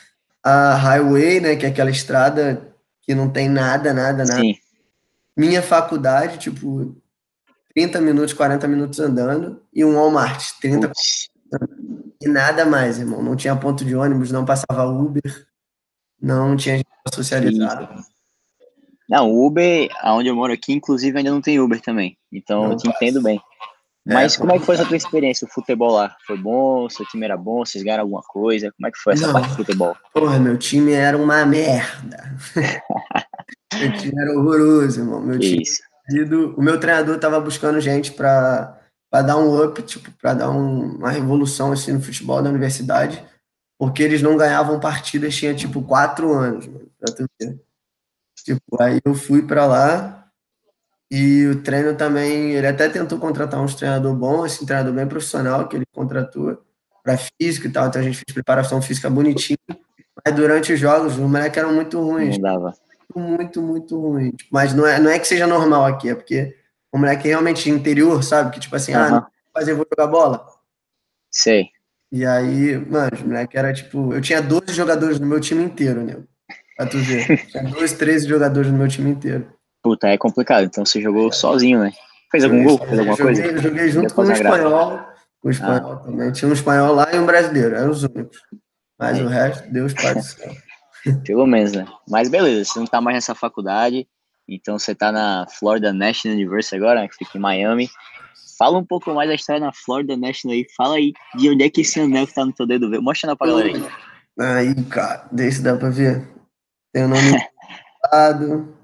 a 0.42 0.74
highway, 0.74 1.40
né, 1.40 1.56
que 1.56 1.64
é 1.64 1.70
aquela 1.70 1.90
estrada 1.90 2.74
que 3.00 3.14
não 3.14 3.30
tem 3.30 3.48
nada, 3.48 3.94
nada, 3.94 4.24
nada. 4.24 4.40
Sim. 4.40 4.54
Minha 5.34 5.62
faculdade, 5.62 6.38
tipo, 6.38 6.94
30 7.74 8.00
minutos, 8.00 8.34
40 8.34 8.68
minutos 8.68 9.00
andando, 9.00 9.62
e 9.72 9.84
um 9.84 9.94
Walmart, 9.94 10.52
30 10.60 10.76
minutos 10.76 11.30
E 12.22 12.28
nada 12.28 12.64
mais, 12.64 12.98
irmão. 12.98 13.22
Não 13.22 13.36
tinha 13.36 13.56
ponto 13.56 13.84
de 13.84 13.94
ônibus, 13.94 14.30
não 14.30 14.44
passava 14.44 14.84
Uber, 14.86 15.46
não 16.20 16.56
tinha 16.56 16.76
gente 16.76 16.88
pra 17.04 17.14
socializar. 17.14 18.04
Não, 19.08 19.30
Uber, 19.32 19.88
aonde 20.00 20.28
eu 20.28 20.34
moro 20.34 20.52
aqui, 20.52 20.72
inclusive, 20.72 21.16
ainda 21.16 21.30
não 21.30 21.40
tem 21.40 21.60
Uber 21.60 21.80
também. 21.80 22.18
Então 22.32 22.64
Não 22.64 22.72
eu 22.72 22.76
te 22.76 22.86
faz. 22.86 22.96
entendo 22.96 23.22
bem. 23.22 23.40
É, 24.08 24.14
Mas 24.14 24.36
como 24.36 24.52
é 24.52 24.58
que 24.58 24.64
foi 24.64 24.76
essa 24.76 24.84
tua 24.86 24.96
experiência? 24.96 25.46
O 25.46 25.50
futebol 25.50 25.90
lá? 25.92 26.16
Foi 26.26 26.36
bom? 26.38 26.88
Seu 26.88 27.04
time 27.06 27.24
era 27.24 27.36
bom? 27.36 27.64
Vocês 27.64 27.82
ganharam 27.82 28.04
alguma 28.04 28.22
coisa? 28.22 28.72
Como 28.76 28.86
é 28.86 28.90
que 28.92 28.98
foi 28.98 29.14
essa 29.14 29.26
Não. 29.26 29.32
parte 29.32 29.48
de 29.50 29.56
futebol? 29.56 29.96
Porra, 30.14 30.38
meu 30.38 30.56
time 30.56 30.92
era 30.92 31.16
uma 31.18 31.44
merda. 31.44 32.36
meu 33.74 33.92
time 33.98 34.14
era 34.22 34.32
horroroso, 34.38 35.00
irmão. 35.00 35.20
Meu 35.20 35.38
time 35.38 35.62
o 36.56 36.62
meu 36.62 36.78
treinador 36.78 37.18
tava 37.18 37.40
buscando 37.40 37.80
gente 37.80 38.12
para 38.12 38.78
dar 39.12 39.36
um 39.38 39.60
up, 39.64 39.82
tipo, 39.82 40.08
para 40.22 40.34
dar 40.34 40.50
um- 40.50 40.96
uma 40.98 41.10
revolução 41.10 41.72
assim 41.72 41.90
no 41.92 42.00
futebol 42.00 42.40
da 42.40 42.48
universidade, 42.48 43.24
porque 43.76 44.04
eles 44.04 44.22
não 44.22 44.36
ganhavam 44.36 44.78
partidas, 44.78 45.34
tinha 45.34 45.52
tipo 45.52 45.82
quatro 45.82 46.32
anos, 46.32 46.64
mano, 46.68 46.88
pra 47.00 47.12
tu 47.12 47.26
ver. 47.40 47.60
Tipo, 48.44 48.80
aí 48.80 49.00
eu 49.04 49.14
fui 49.14 49.42
para 49.42 49.66
lá 49.66 50.25
e 51.10 51.46
o 51.46 51.62
treino 51.62 51.94
também, 51.94 52.52
ele 52.52 52.66
até 52.66 52.88
tentou 52.88 53.18
contratar 53.18 53.60
uns 53.60 53.74
treinador 53.74 54.14
bom, 54.14 54.44
assim, 54.44 54.64
um 54.64 54.66
treinador 54.66 54.92
bem 54.92 55.06
profissional 55.06 55.68
que 55.68 55.76
ele 55.76 55.84
contratou 55.92 56.62
para 57.02 57.16
físico 57.16 57.68
e 57.68 57.70
tal, 57.70 57.86
então 57.86 58.00
a 58.00 58.04
gente 58.04 58.16
fez 58.16 58.34
preparação 58.34 58.82
física 58.82 59.08
bonitinho, 59.08 59.58
mas 60.24 60.34
durante 60.34 60.72
os 60.72 60.80
jogos 60.80 61.12
os 61.12 61.18
moleques 61.18 61.56
eram 61.56 61.72
muito 61.72 62.00
ruins, 62.00 62.36
Não 62.38 62.42
dava. 62.42 62.74
muito, 63.14 63.62
muito 63.62 64.00
ruim. 64.00 64.32
Tipo, 64.32 64.50
mas 64.52 64.74
não 64.74 64.86
é, 64.86 64.98
não 64.98 65.10
é 65.10 65.18
que 65.18 65.28
seja 65.28 65.46
normal 65.46 65.84
aqui, 65.84 66.08
é 66.08 66.14
porque 66.14 66.56
o 66.92 66.98
moleque 66.98 67.28
é 67.28 67.30
realmente 67.30 67.70
interior, 67.70 68.22
sabe? 68.24 68.50
Que 68.50 68.60
tipo 68.60 68.74
assim, 68.74 68.92
ah, 68.92 69.10
não 69.10 69.26
fazer, 69.56 69.74
vou 69.74 69.86
jogar 69.90 70.10
bola. 70.10 70.46
Sei. 71.30 71.68
E 72.12 72.24
aí, 72.24 72.76
mano, 72.76 73.10
os 73.12 73.22
moleque 73.22 73.56
era 73.56 73.72
tipo. 73.72 74.12
Eu 74.12 74.20
tinha 74.20 74.40
12 74.40 74.72
jogadores 74.72 75.18
no 75.18 75.26
meu 75.26 75.40
time 75.40 75.64
inteiro, 75.64 76.02
né? 76.02 76.16
Pra 76.76 76.86
tu 76.86 76.98
ver. 76.98 77.26
Tinha 77.48 77.64
12, 77.64 77.96
13 77.96 78.28
jogadores 78.28 78.70
no 78.70 78.76
meu 78.76 78.86
time 78.86 79.10
inteiro. 79.10 79.50
Puta, 79.86 80.08
é 80.08 80.18
complicado. 80.18 80.64
Então 80.64 80.84
você 80.84 81.00
jogou 81.00 81.30
sozinho, 81.30 81.78
né? 81.78 81.92
Fez 82.28 82.42
algum 82.42 82.64
gol? 82.64 82.76
Fez 82.76 82.98
alguma 82.98 83.16
joguei, 83.16 83.42
coisa? 83.42 83.58
Joguei 83.62 83.88
junto 83.88 84.12
com 84.12 84.22
um 84.22 84.32
espanhol. 84.32 84.98
Com 85.40 85.46
o 85.46 85.50
espanhol 85.52 85.96
também. 85.98 86.32
Tinha 86.32 86.48
um 86.48 86.52
espanhol 86.52 86.92
lá 86.92 87.14
e 87.14 87.18
um 87.20 87.24
brasileiro, 87.24 87.76
eram 87.76 87.90
os 87.90 88.02
únicos. 88.02 88.36
Mas 88.98 89.16
Aí. 89.16 89.24
o 89.24 89.28
resto, 89.28 89.70
Deus 89.70 89.94
Pai 89.94 90.12
do 90.12 90.22
céu. 90.22 90.52
Pelo 91.24 91.46
menos, 91.46 91.70
né? 91.70 91.86
Mas 92.10 92.28
beleza, 92.28 92.64
você 92.64 92.80
não 92.80 92.86
tá 92.88 93.00
mais 93.00 93.14
nessa 93.14 93.32
faculdade, 93.32 94.08
então 94.48 94.76
você 94.76 94.92
tá 94.92 95.12
na 95.12 95.46
Florida 95.48 95.92
National 95.92 96.36
University 96.36 96.74
agora, 96.74 97.02
né, 97.02 97.06
que 97.06 97.14
fica 97.14 97.38
em 97.38 97.40
Miami. 97.40 97.88
Fala 98.58 98.78
um 98.78 98.84
pouco 98.84 99.14
mais 99.14 99.28
da 99.28 99.36
história 99.36 99.64
na 99.64 99.72
Florida 99.72 100.16
National 100.16 100.56
aí. 100.56 100.66
Fala 100.76 100.96
aí 100.96 101.12
de 101.36 101.48
onde 101.48 101.62
é 101.62 101.70
que 101.70 101.82
esse 101.82 102.00
anel 102.00 102.26
que 102.26 102.34
tá 102.34 102.44
no 102.44 102.52
teu 102.52 102.66
dedo 102.66 102.90
veio. 102.90 103.02
Mostra 103.02 103.30
na 103.30 103.36
pra 103.36 103.46
galera 103.46 103.68
aí. 103.68 103.86
Aí, 104.40 104.84
cara, 104.86 105.28
desse 105.30 105.62
dá 105.62 105.76
pra 105.76 105.90
ver. 105.90 106.26
Tem 106.92 107.04
o 107.04 107.08
nome 107.08 107.22
lado, 108.12 108.75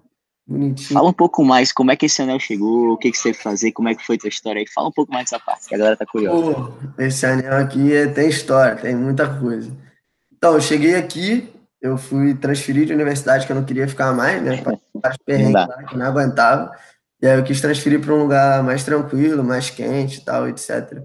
bonitinho. 0.47 0.93
Fala 0.93 1.09
um 1.09 1.13
pouco 1.13 1.45
mais 1.45 1.73
como 1.73 1.91
é 1.91 1.97
que 1.97 2.07
esse 2.07 2.21
anel 2.23 2.39
chegou, 2.39 2.93
o 2.93 2.97
que, 2.97 3.11
que 3.11 3.19
você 3.19 3.33
fazer, 3.33 3.73
como 3.73 3.89
é 3.89 3.95
que 3.95 4.05
foi 4.05 4.19
tua 4.19 4.29
história 4.29 4.61
aí. 4.61 4.67
Fala 4.69 4.89
um 4.89 4.93
pouco 4.93 5.13
mais 5.13 5.25
dessa 5.25 5.43
parte, 5.43 5.69
que 5.69 5.75
a 5.75 5.79
galera 5.79 5.97
tá 5.97 6.07
curiosa. 6.07 6.55
Pô, 6.55 6.73
esse 6.99 7.25
anel 7.27 7.57
aqui 7.57 7.95
é- 7.95 8.07
tem 8.07 8.29
história, 8.29 8.77
tem 8.77 8.95
muita 8.95 9.39
coisa. 9.39 9.71
Então, 10.37 10.55
eu 10.55 10.61
cheguei 10.61 10.95
aqui, 10.97 11.53
eu 11.81 11.97
fui 11.97 12.35
transferido 12.35 12.87
de 12.87 12.95
universidade 12.95 13.47
que 13.47 13.53
eu 13.53 13.57
não 13.57 13.65
queria 13.65 13.89
ficar 13.89 14.13
mais, 14.13 14.43
né? 14.43 14.63
Vários 14.95 15.19
perrengues 15.25 15.53
lá 15.69 15.83
que 15.85 15.97
não 15.97 16.07
aguentava. 16.07 16.73
E 17.21 17.27
aí 17.27 17.39
eu 17.39 17.45
quis 17.45 17.61
transferir 17.61 18.01
para 18.01 18.13
um 18.13 18.19
lugar 18.19 18.63
mais 18.65 18.83
tranquilo, 18.85 19.45
mais 19.45 19.71
quente 19.71 20.19
e 20.19 20.25
tal, 20.25 20.49
etc. 20.49 21.03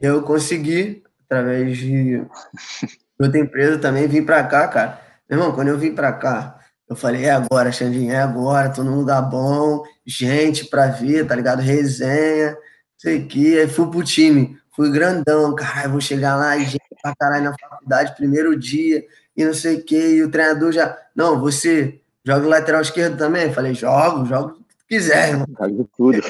Eu 0.00 0.22
consegui, 0.22 1.02
através 1.24 1.78
de 1.78 2.22
outra 3.18 3.38
empresa 3.40 3.78
também, 3.78 4.06
vim 4.06 4.22
para 4.22 4.44
cá, 4.44 4.68
cara. 4.68 5.00
Meu 5.28 5.38
irmão, 5.38 5.54
quando 5.54 5.68
eu 5.68 5.78
vim 5.78 5.94
para 5.94 6.12
cá, 6.12 6.58
eu 6.88 6.94
falei, 6.96 7.24
é 7.24 7.30
agora, 7.30 7.72
Xandinho, 7.72 8.12
é 8.12 8.18
agora, 8.18 8.70
tô 8.70 8.82
num 8.84 8.96
lugar 8.96 9.22
bom, 9.22 9.82
gente 10.06 10.66
pra 10.66 10.86
ver, 10.88 11.26
tá 11.26 11.34
ligado? 11.34 11.60
Resenha, 11.60 12.56
sei 12.98 13.20
o 13.22 13.26
que. 13.28 13.58
Aí 13.58 13.68
fui 13.68 13.90
pro 13.90 14.02
time, 14.04 14.58
fui 14.74 14.90
grandão, 14.90 15.54
caralho, 15.54 15.92
vou 15.92 16.00
chegar 16.00 16.36
lá 16.36 16.56
gente 16.58 16.80
pra 17.02 17.14
caralho 17.16 17.44
na 17.44 17.56
faculdade, 17.58 18.14
primeiro 18.16 18.58
dia, 18.58 19.04
e 19.36 19.44
não 19.44 19.54
sei 19.54 19.76
o 19.76 19.84
que. 19.84 19.96
E 19.96 20.22
o 20.22 20.30
treinador 20.30 20.72
já, 20.72 20.96
não, 21.14 21.40
você 21.40 22.00
joga 22.24 22.46
lateral 22.46 22.82
esquerdo 22.82 23.16
também? 23.18 23.44
Eu 23.44 23.52
falei, 23.52 23.74
jogo, 23.74 24.26
jogo 24.26 24.50
o 24.50 24.54
que 24.54 24.74
tu 24.76 24.84
quiser, 24.88 25.30
irmão. 25.30 25.46
Joga 25.58 25.84
tudo. 25.96 26.20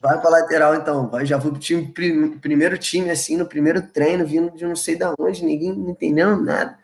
Vai 0.00 0.20
pra 0.20 0.30
lateral 0.30 0.74
então. 0.74 1.08
Vai, 1.08 1.26
já 1.26 1.40
fui 1.40 1.50
pro 1.50 1.60
time, 1.60 1.86
prim- 1.92 2.38
primeiro 2.38 2.76
time, 2.78 3.10
assim, 3.10 3.36
no 3.36 3.46
primeiro 3.46 3.82
treino, 3.82 4.24
vindo 4.26 4.50
de 4.56 4.64
não 4.64 4.76
sei 4.76 4.96
da 4.96 5.12
onde, 5.18 5.44
ninguém 5.44 5.72
não 5.72 5.90
entendendo 5.90 6.40
nada. 6.42 6.78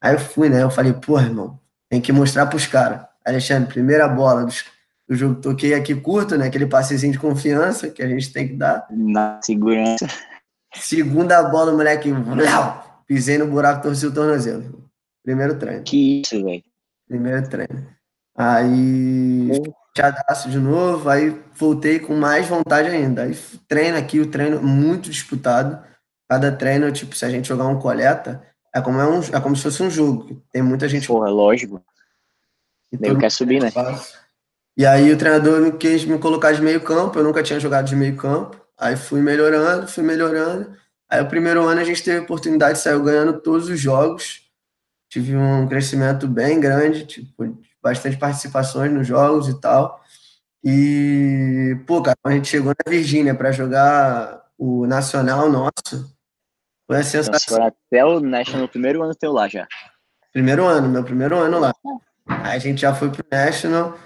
Aí 0.00 0.14
eu 0.14 0.18
fui, 0.20 0.48
né? 0.48 0.62
Eu 0.62 0.70
falei, 0.70 0.92
porra, 0.92 1.24
irmão, 1.24 1.58
tem 1.88 2.00
que 2.00 2.12
mostrar 2.12 2.46
pros 2.46 2.66
caras. 2.66 3.06
Alexandre, 3.24 3.72
primeira 3.72 4.08
bola 4.08 4.44
do, 4.44 4.52
do 5.08 5.16
jogo, 5.16 5.40
toquei 5.40 5.74
aqui 5.74 5.94
curto, 5.94 6.36
né? 6.36 6.46
Aquele 6.46 6.66
passezinho 6.66 7.12
de 7.12 7.18
confiança 7.18 7.88
que 7.88 8.02
a 8.02 8.08
gente 8.08 8.32
tem 8.32 8.48
que 8.48 8.54
dar. 8.54 8.86
Na 8.90 9.40
segurança. 9.42 10.06
Segunda 10.74 11.42
bola, 11.44 11.72
moleque, 11.72 12.12
vlau, 12.12 13.02
pisei 13.06 13.38
no 13.38 13.46
buraco, 13.46 13.82
torci 13.82 14.06
o 14.06 14.12
tornozelo. 14.12 14.88
Primeiro 15.22 15.58
treino. 15.58 15.82
Que 15.82 16.22
isso, 16.22 16.42
velho. 16.44 16.62
Primeiro 17.06 17.48
treino. 17.48 17.86
Aí, 18.36 19.50
chateadaço 19.96 20.48
de 20.48 20.58
novo, 20.58 21.08
aí 21.08 21.36
voltei 21.54 21.98
com 21.98 22.14
mais 22.14 22.46
vontade 22.46 22.88
ainda. 22.88 23.24
Aí 23.24 23.36
treino 23.66 23.98
aqui, 23.98 24.20
o 24.20 24.30
treino 24.30 24.62
muito 24.62 25.10
disputado. 25.10 25.82
Cada 26.28 26.52
treino, 26.52 26.92
tipo, 26.92 27.16
se 27.16 27.24
a 27.24 27.30
gente 27.30 27.48
jogar 27.48 27.66
um 27.66 27.78
coleta, 27.78 28.42
é 28.74 28.80
como, 28.80 29.00
é 29.00 29.06
um, 29.06 29.20
é 29.20 29.40
como 29.40 29.56
se 29.56 29.62
fosse 29.62 29.82
um 29.82 29.90
jogo. 29.90 30.42
Tem 30.52 30.62
muita 30.62 30.88
gente 30.88 31.06
Porra, 31.06 31.28
lógico. 31.28 31.82
e 32.92 32.96
Nego 32.96 33.14
todo 33.14 33.20
quer 33.20 33.30
subir, 33.30 33.62
né? 33.62 33.70
E 34.76 34.86
aí 34.86 35.12
o 35.12 35.18
treinador 35.18 35.60
me 35.60 35.72
quis 35.72 36.04
me 36.04 36.18
colocar 36.18 36.52
de 36.52 36.62
meio 36.62 36.80
campo, 36.80 37.18
eu 37.18 37.24
nunca 37.24 37.42
tinha 37.42 37.58
jogado 37.58 37.86
de 37.86 37.96
meio 37.96 38.16
campo. 38.16 38.60
Aí 38.78 38.96
fui 38.96 39.20
melhorando, 39.20 39.88
fui 39.88 40.04
melhorando. 40.04 40.72
Aí 41.10 41.20
o 41.20 41.28
primeiro 41.28 41.64
ano 41.64 41.80
a 41.80 41.84
gente 41.84 42.02
teve 42.02 42.18
a 42.18 42.22
oportunidade, 42.22 42.78
saiu 42.78 43.02
ganhando 43.02 43.40
todos 43.40 43.68
os 43.68 43.80
jogos. 43.80 44.48
Tive 45.08 45.36
um 45.36 45.66
crescimento 45.66 46.28
bem 46.28 46.60
grande, 46.60 47.06
tipo, 47.06 47.58
bastante 47.82 48.16
participações 48.16 48.92
nos 48.92 49.06
jogos 49.06 49.48
e 49.48 49.60
tal. 49.60 50.00
E, 50.62 51.76
pô, 51.86 52.02
cara, 52.02 52.16
a 52.24 52.30
gente 52.32 52.48
chegou 52.48 52.72
na 52.72 52.90
Virgínia 52.90 53.34
para 53.34 53.50
jogar 53.50 54.44
o 54.58 54.86
Nacional 54.86 55.50
nosso, 55.50 56.12
foi 56.88 56.96
a 56.96 57.04
sensação. 57.04 57.62
até 57.62 58.04
o 58.04 58.18
National 58.18 58.62
no 58.62 58.68
primeiro 58.68 59.02
ano 59.02 59.14
teu 59.14 59.30
lá 59.30 59.46
já. 59.46 59.68
Primeiro 60.32 60.64
ano, 60.64 60.88
meu 60.88 61.04
primeiro 61.04 61.36
ano 61.36 61.58
lá. 61.58 61.74
Aí 62.26 62.56
a 62.56 62.58
gente 62.58 62.80
já 62.80 62.94
foi 62.94 63.10
pro 63.10 63.24
National 63.30 63.98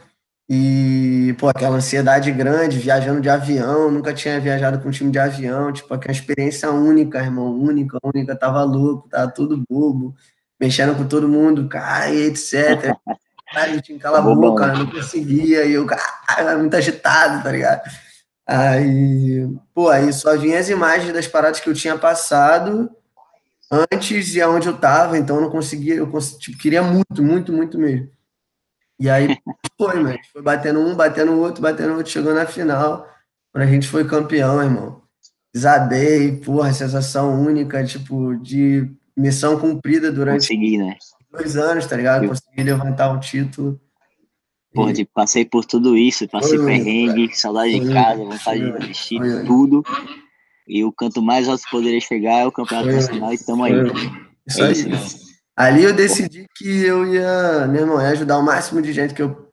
e, 0.49 1.35
pô, 1.39 1.49
aquela 1.49 1.77
ansiedade 1.77 2.31
grande, 2.33 2.79
viajando 2.79 3.21
de 3.21 3.31
avião, 3.31 3.91
nunca 3.91 4.13
tinha 4.13 4.41
viajado 4.41 4.81
com 4.81 4.89
um 4.89 4.93
time 4.93 5.13
de 5.13 5.19
avião, 5.19 5.73
tipo, 5.73 5.95
aquela 5.95 6.13
experiência 6.13 6.71
única, 6.71 7.21
irmão, 7.21 7.57
única, 7.57 7.99
única, 8.03 8.37
tava 8.37 8.63
louco, 8.65 9.09
tava 9.09 9.31
tudo 9.31 9.65
bobo, 9.69 10.15
mexendo 10.61 10.97
com 10.97 11.07
todo 11.07 11.29
mundo, 11.29 11.69
cara, 11.69 12.13
etc. 12.13 12.97
Cara, 13.53 13.71
a 13.71 13.75
gente 13.75 13.95
cala 13.99 14.19
a 14.19 14.23
Bobão, 14.23 14.51
boca, 14.51 14.67
não 14.67 14.87
conseguia, 14.91 15.65
e 15.65 15.73
eu, 15.73 15.87
cara, 15.87 16.03
era 16.37 16.59
muito 16.59 16.75
agitado, 16.75 17.43
tá 17.43 17.53
ligado? 17.53 17.83
Aí, 18.47 19.49
pô, 19.75 19.89
aí 19.89 20.13
só 20.13 20.37
vinha 20.37 20.59
as 20.59 20.69
imagens 20.69 21.13
das 21.13 21.27
paradas 21.27 21.61
que 21.61 21.69
eu 21.69 21.75
tinha 21.75 21.97
passado 21.97 22.91
antes 23.71 24.35
e 24.35 24.41
aonde 24.43 24.69
eu 24.69 24.79
tava, 24.79 25.19
então 25.19 25.37
eu 25.37 25.43
não 25.43 25.51
conseguia, 25.51 25.95
eu 25.97 26.11
cons- 26.11 26.37
tipo, 26.39 26.59
queria 26.59 26.83
muito, 26.83 27.23
muito, 27.23 27.53
muito 27.53 27.79
mesmo. 27.79 28.11
E 29.01 29.11
aí 29.11 29.29
foi, 29.79 30.01
mas 30.01 30.27
foi 30.29 30.43
batendo 30.43 30.81
um, 30.81 30.95
batendo 30.95 31.39
outro, 31.41 31.63
batendo 31.63 31.95
o 31.95 31.97
outro, 31.99 32.13
chegou 32.13 32.35
na 32.35 32.47
final, 32.47 33.09
quando 33.53 33.65
a 33.65 33.67
gente 33.67 33.89
foi 33.89 34.07
campeão, 34.07 34.63
irmão. 34.63 35.03
Desabei, 35.55 36.39
porra, 36.41 36.73
sensação 36.73 37.41
única, 37.43 37.85
tipo, 37.85 38.37
de 38.37 38.91
missão 39.17 39.59
cumprida 39.59 40.11
durante 40.11 40.41
Consegui, 40.49 40.79
né? 40.79 40.97
dois 41.31 41.57
anos, 41.57 41.87
tá 41.87 41.97
ligado? 41.97 42.27
Consegui 42.29 42.63
levantar 42.63 43.13
o 43.13 43.21
título. 43.21 43.81
Porra, 44.75 44.93
de, 44.93 45.05
passei 45.05 45.45
por 45.45 45.65
tudo 45.65 45.97
isso, 45.97 46.27
passei 46.29 46.57
Foi, 46.57 46.67
perrengue, 46.67 47.35
saudade 47.37 47.79
de 47.79 47.93
casa, 47.93 48.25
vontade 48.25 48.61
foi, 48.61 48.73
de 48.73 48.79
desistir, 48.79 49.21
tudo. 49.47 49.83
E 50.67 50.85
o 50.85 50.93
canto 50.93 51.21
mais 51.21 51.49
alto 51.49 51.65
que 51.65 51.71
poderia 51.71 52.01
chegar 52.01 52.39
é 52.41 52.47
o 52.47 52.53
Campeonato. 52.53 52.91
Nacional 52.91 53.35
e 53.35 53.39
tamo 53.39 53.65
aí. 53.65 53.75
Foi. 53.75 54.11
Isso 54.47 54.63
É 54.63 54.67
aí. 54.67 54.73
isso? 54.73 55.33
Ali 55.55 55.85
eu 55.85 55.93
decidi 55.93 56.47
que 56.57 56.85
eu 56.85 57.07
ia, 57.07 57.67
meu 57.69 57.83
irmão, 57.83 58.01
ia 58.01 58.09
ajudar 58.09 58.39
o 58.39 58.43
máximo 58.43 58.81
de 58.81 58.93
gente 58.93 59.13
que 59.13 59.23
eu 59.23 59.49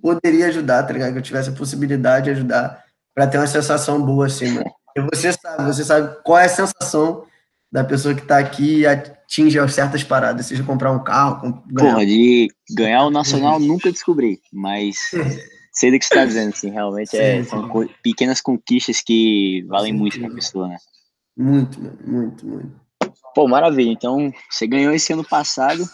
poderia 0.00 0.46
ajudar, 0.46 0.82
tá 0.82 0.92
ligado? 0.92 1.12
Que 1.12 1.18
eu 1.18 1.22
tivesse 1.22 1.50
a 1.50 1.52
possibilidade 1.52 2.24
de 2.24 2.30
ajudar 2.30 2.82
para 3.14 3.26
ter 3.26 3.38
uma 3.38 3.46
sensação 3.46 4.02
boa 4.02 4.26
assim, 4.26 4.50
mano. 4.50 4.70
E 4.96 5.00
você 5.02 5.32
sabe, 5.32 5.64
você 5.64 5.84
sabe 5.84 6.16
qual 6.24 6.38
é 6.38 6.46
a 6.46 6.48
sensação 6.48 7.24
da 7.70 7.84
pessoa 7.84 8.14
que 8.14 8.22
tá 8.26 8.38
aqui 8.38 8.80
e 8.80 8.86
atinge 8.86 9.58
certas 9.68 10.02
paradas, 10.04 10.46
seja 10.46 10.62
comprar 10.62 10.92
um 10.92 11.02
carro, 11.02 11.40
com- 11.40 11.62
ganhar 11.66 11.92
Porra, 11.92 12.06
de 12.06 12.48
ganhar 12.70 13.04
o 13.04 13.10
Nacional 13.10 13.58
nunca 13.58 13.90
descobri, 13.90 14.40
mas 14.52 14.96
sei 15.72 15.90
do 15.90 15.98
que 15.98 16.04
você 16.04 16.14
tá 16.14 16.24
dizendo, 16.24 16.50
assim, 16.50 16.70
realmente 16.70 17.16
é, 17.16 17.42
Sim, 17.42 17.48
são 17.48 17.62
sim. 17.82 17.88
pequenas 18.02 18.40
conquistas 18.40 19.00
que 19.00 19.64
valem 19.68 19.92
Sim, 19.92 19.98
muito 19.98 20.14
sim. 20.14 20.20
pra 20.20 20.30
pessoa, 20.30 20.68
né? 20.68 20.76
muito, 21.36 21.78
muito, 22.06 22.46
muito. 22.46 22.86
Pô, 23.34 23.46
maravilha. 23.46 23.90
Então, 23.90 24.32
você 24.50 24.66
ganhou 24.66 24.94
esse 24.94 25.12
ano 25.12 25.22
passado. 25.22 25.84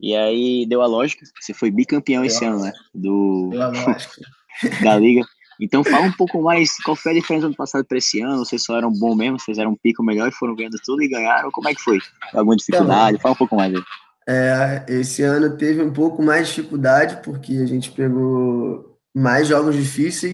E 0.00 0.14
aí 0.14 0.64
deu 0.68 0.80
a 0.80 0.86
lógica. 0.86 1.24
Você 1.40 1.52
foi 1.52 1.70
bicampeão 1.72 2.24
esse 2.24 2.44
ano, 2.44 2.60
né? 2.60 2.72
Do, 2.94 3.50
da 4.80 4.96
Liga. 4.96 5.22
Então 5.62 5.84
fala 5.84 6.06
um 6.06 6.12
pouco 6.12 6.42
mais, 6.42 6.76
qual 6.78 6.96
foi 6.96 7.12
a 7.12 7.14
diferença 7.14 7.42
do 7.42 7.50
ano 7.50 7.56
passado 7.56 7.84
para 7.84 7.96
esse 7.96 8.20
ano? 8.20 8.44
Vocês 8.44 8.64
só 8.64 8.76
eram 8.76 8.92
bom 8.92 9.14
mesmo, 9.14 9.38
vocês 9.38 9.58
eram 9.58 9.70
um 9.70 9.76
pico 9.76 10.02
melhor 10.02 10.28
e 10.28 10.32
foram 10.32 10.56
ganhando 10.56 10.76
tudo 10.84 11.02
e 11.02 11.08
ganharam? 11.08 11.52
Como 11.52 11.68
é 11.68 11.74
que 11.74 11.80
foi? 11.80 12.00
Alguma 12.34 12.56
dificuldade? 12.56 13.18
Fala 13.18 13.34
um 13.34 13.38
pouco 13.38 13.54
mais 13.54 13.72
aí. 13.72 13.82
É, 14.28 14.84
esse 14.88 15.22
ano 15.22 15.56
teve 15.56 15.80
um 15.80 15.92
pouco 15.92 16.20
mais 16.20 16.48
de 16.48 16.54
dificuldade, 16.56 17.20
porque 17.22 17.52
a 17.58 17.66
gente 17.66 17.92
pegou 17.92 18.98
mais 19.14 19.46
jogos 19.46 19.76
difíceis, 19.76 20.32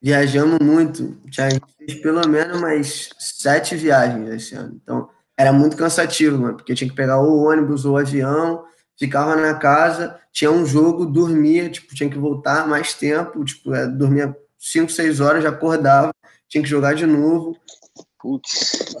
viajamos 0.00 0.58
muito. 0.62 1.14
Já 1.30 1.48
fez 1.78 2.00
pelo 2.00 2.26
menos 2.26 2.58
mais 2.58 3.10
sete 3.18 3.76
viagens 3.76 4.30
esse 4.30 4.54
ano. 4.54 4.80
Então, 4.82 5.10
era 5.36 5.52
muito 5.52 5.76
cansativo, 5.76 6.38
mano, 6.38 6.56
porque 6.56 6.74
tinha 6.74 6.88
que 6.88 6.96
pegar 6.96 7.20
o 7.20 7.44
ônibus 7.44 7.84
ou 7.84 7.94
o 7.94 7.98
avião, 7.98 8.64
ficava 8.98 9.36
na 9.36 9.54
casa, 9.54 10.18
tinha 10.32 10.50
um 10.50 10.64
jogo, 10.64 11.04
dormia, 11.04 11.68
tipo, 11.68 11.94
tinha 11.94 12.08
que 12.08 12.18
voltar 12.18 12.66
mais 12.66 12.94
tempo, 12.94 13.44
tipo, 13.44 13.74
é, 13.74 13.86
dormia 13.86 14.34
5, 14.64 14.90
6 14.90 15.20
horas, 15.20 15.42
já 15.42 15.50
acordava, 15.50 16.12
tinha 16.48 16.62
que 16.62 16.68
jogar 16.68 16.94
de 16.94 17.04
novo. 17.04 17.56
Putz. 18.18 18.96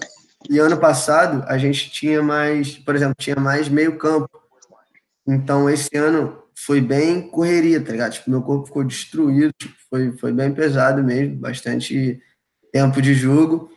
E 0.50 0.58
ano 0.58 0.76
passado 0.76 1.42
a 1.48 1.56
gente 1.56 1.90
tinha 1.90 2.22
mais, 2.22 2.76
por 2.76 2.94
exemplo, 2.94 3.14
tinha 3.18 3.36
mais 3.36 3.68
meio 3.68 3.96
campo. 3.96 4.28
Então 5.26 5.70
esse 5.70 5.96
ano 5.96 6.38
foi 6.54 6.82
bem 6.82 7.22
correria, 7.30 7.82
tá 7.82 7.92
ligado? 7.92 8.12
Tipo, 8.12 8.30
meu 8.30 8.42
corpo 8.42 8.66
ficou 8.66 8.84
destruído, 8.84 9.52
tipo, 9.58 9.74
foi, 9.88 10.12
foi 10.18 10.32
bem 10.32 10.52
pesado 10.52 11.02
mesmo, 11.02 11.36
bastante 11.36 12.20
tempo 12.70 13.00
de 13.00 13.14
jogo. 13.14 13.70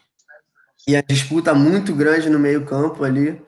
E 0.85 0.95
a 0.95 1.01
disputa 1.01 1.53
muito 1.53 1.95
grande 1.95 2.29
no 2.29 2.37
meio 2.37 2.65
campo 2.65 3.03
ali. 3.03 3.41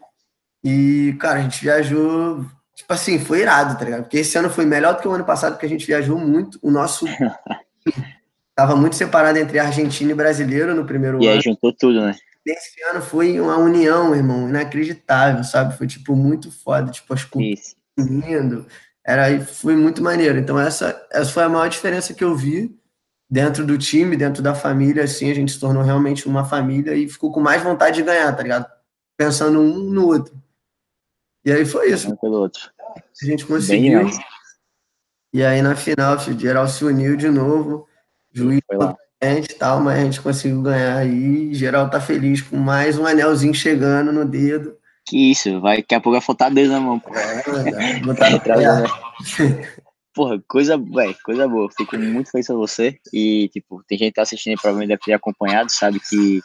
E, 0.64 1.16
cara, 1.20 1.40
a 1.40 1.42
gente 1.42 1.62
viajou, 1.62 2.46
tipo 2.74 2.94
assim, 2.94 3.20
foi 3.20 3.42
irado, 3.42 3.78
tá 3.78 3.84
ligado? 3.84 4.04
Porque 4.04 4.18
esse 4.18 4.38
ano 4.38 4.50
foi 4.50 4.66
melhor 4.66 4.96
do 4.96 5.02
que 5.02 5.08
o 5.08 5.12
ano 5.14 5.26
passado, 5.26 5.54
porque 5.54 5.66
a 5.66 5.70
gente 5.70 5.86
viajou 5.86 6.18
muito. 6.18 6.58
O 6.62 6.72
nosso 6.72 7.06
Tava 8.60 8.76
muito 8.76 8.98
separado 8.98 9.40
entre 9.40 9.58
argentino 9.58 10.12
e 10.12 10.14
brasileiro 10.14 10.76
no 10.76 10.86
primeiro 10.86 11.16
e 11.24 11.28
ano. 11.28 11.36
E 11.36 11.38
aí 11.38 11.42
juntou 11.42 11.72
tudo, 11.72 12.02
né? 12.02 12.14
Esse 12.46 12.84
ano 12.92 13.02
foi 13.02 13.40
uma 13.40 13.56
união, 13.56 14.14
irmão, 14.14 14.50
inacreditável, 14.50 15.46
sabe? 15.46 15.78
Foi, 15.78 15.88
tipo, 15.88 16.14
muito 16.14 16.52
foda. 16.52 16.92
Tipo, 16.92 17.14
as 17.14 17.24
culturas 17.24 17.78
lindo. 17.98 18.68
Era, 19.02 19.40
foi 19.46 19.78
muito 19.78 20.04
maneiro. 20.04 20.38
Então, 20.38 20.60
essa, 20.60 21.08
essa 21.10 21.32
foi 21.32 21.44
a 21.44 21.48
maior 21.48 21.70
diferença 21.70 22.14
que 22.14 22.22
eu 22.22 22.36
vi 22.36 22.78
dentro 23.32 23.66
do 23.66 23.78
time, 23.78 24.18
dentro 24.18 24.44
da 24.44 24.54
família, 24.54 25.06
assim, 25.06 25.32
a 25.32 25.34
gente 25.34 25.54
se 25.54 25.60
tornou 25.62 25.82
realmente 25.82 26.28
uma 26.28 26.44
família 26.44 26.94
e 26.94 27.08
ficou 27.08 27.32
com 27.32 27.40
mais 27.40 27.64
vontade 27.64 27.96
de 27.96 28.04
ganhar, 28.04 28.36
tá 28.36 28.44
ligado? 28.44 28.70
Pensando 29.18 29.62
um 29.62 29.90
no 29.90 30.06
outro. 30.06 30.36
E 31.46 31.52
aí 31.54 31.66
foi 31.66 31.94
isso. 31.94 32.12
Um 32.12 32.18
pelo 32.18 32.40
outro. 32.40 32.70
A 33.24 33.26
gente 33.26 33.46
conseguiu. 33.46 34.10
E 35.34 35.46
aí, 35.46 35.62
na 35.62 35.78
final, 35.78 36.18
o 36.18 36.38
geral 36.38 36.68
se 36.68 36.84
uniu 36.84 37.16
de 37.16 37.30
novo 37.30 37.88
juiz 38.34 38.62
e 39.22 39.54
tal, 39.56 39.82
mas 39.82 40.00
a 40.00 40.04
gente 40.04 40.22
conseguiu 40.22 40.62
ganhar 40.62 40.98
aí. 40.98 41.54
Geral 41.54 41.90
tá 41.90 42.00
feliz 42.00 42.42
com 42.42 42.58
mais 42.58 42.98
um 42.98 43.06
anelzinho 43.06 43.54
chegando 43.54 44.12
no 44.12 44.26
dedo. 44.26 44.78
Que 45.06 45.32
isso, 45.32 45.60
vai, 45.60 45.78
daqui 45.78 45.96
a 45.96 46.00
pouco 46.00 46.18
vai 46.18 46.22
faltar 46.22 46.52
dedo 46.52 46.72
na 46.72 46.80
mão. 46.80 47.00
Pô. 47.00 47.14
É, 47.16 48.00
botar 48.00 48.30
no 48.32 48.38
né? 48.38 49.68
Porra, 50.14 50.42
coisa, 50.48 50.78
véio, 50.78 51.16
coisa 51.24 51.48
boa. 51.48 51.70
Fico 51.76 51.98
muito 51.98 52.32
feliz 52.32 52.48
com 52.48 52.58
você. 52.58 52.98
E, 53.14 53.50
tipo, 53.50 53.84
tem 53.88 53.98
gente 53.98 54.10
que 54.10 54.16
tá 54.16 54.22
assistindo 54.22 54.52
aí, 54.52 54.58
provavelmente 54.58 54.90
deve 54.90 55.02
ter 55.02 55.14
acompanhado, 55.14 55.72
sabe 55.72 56.00
que 56.00 56.42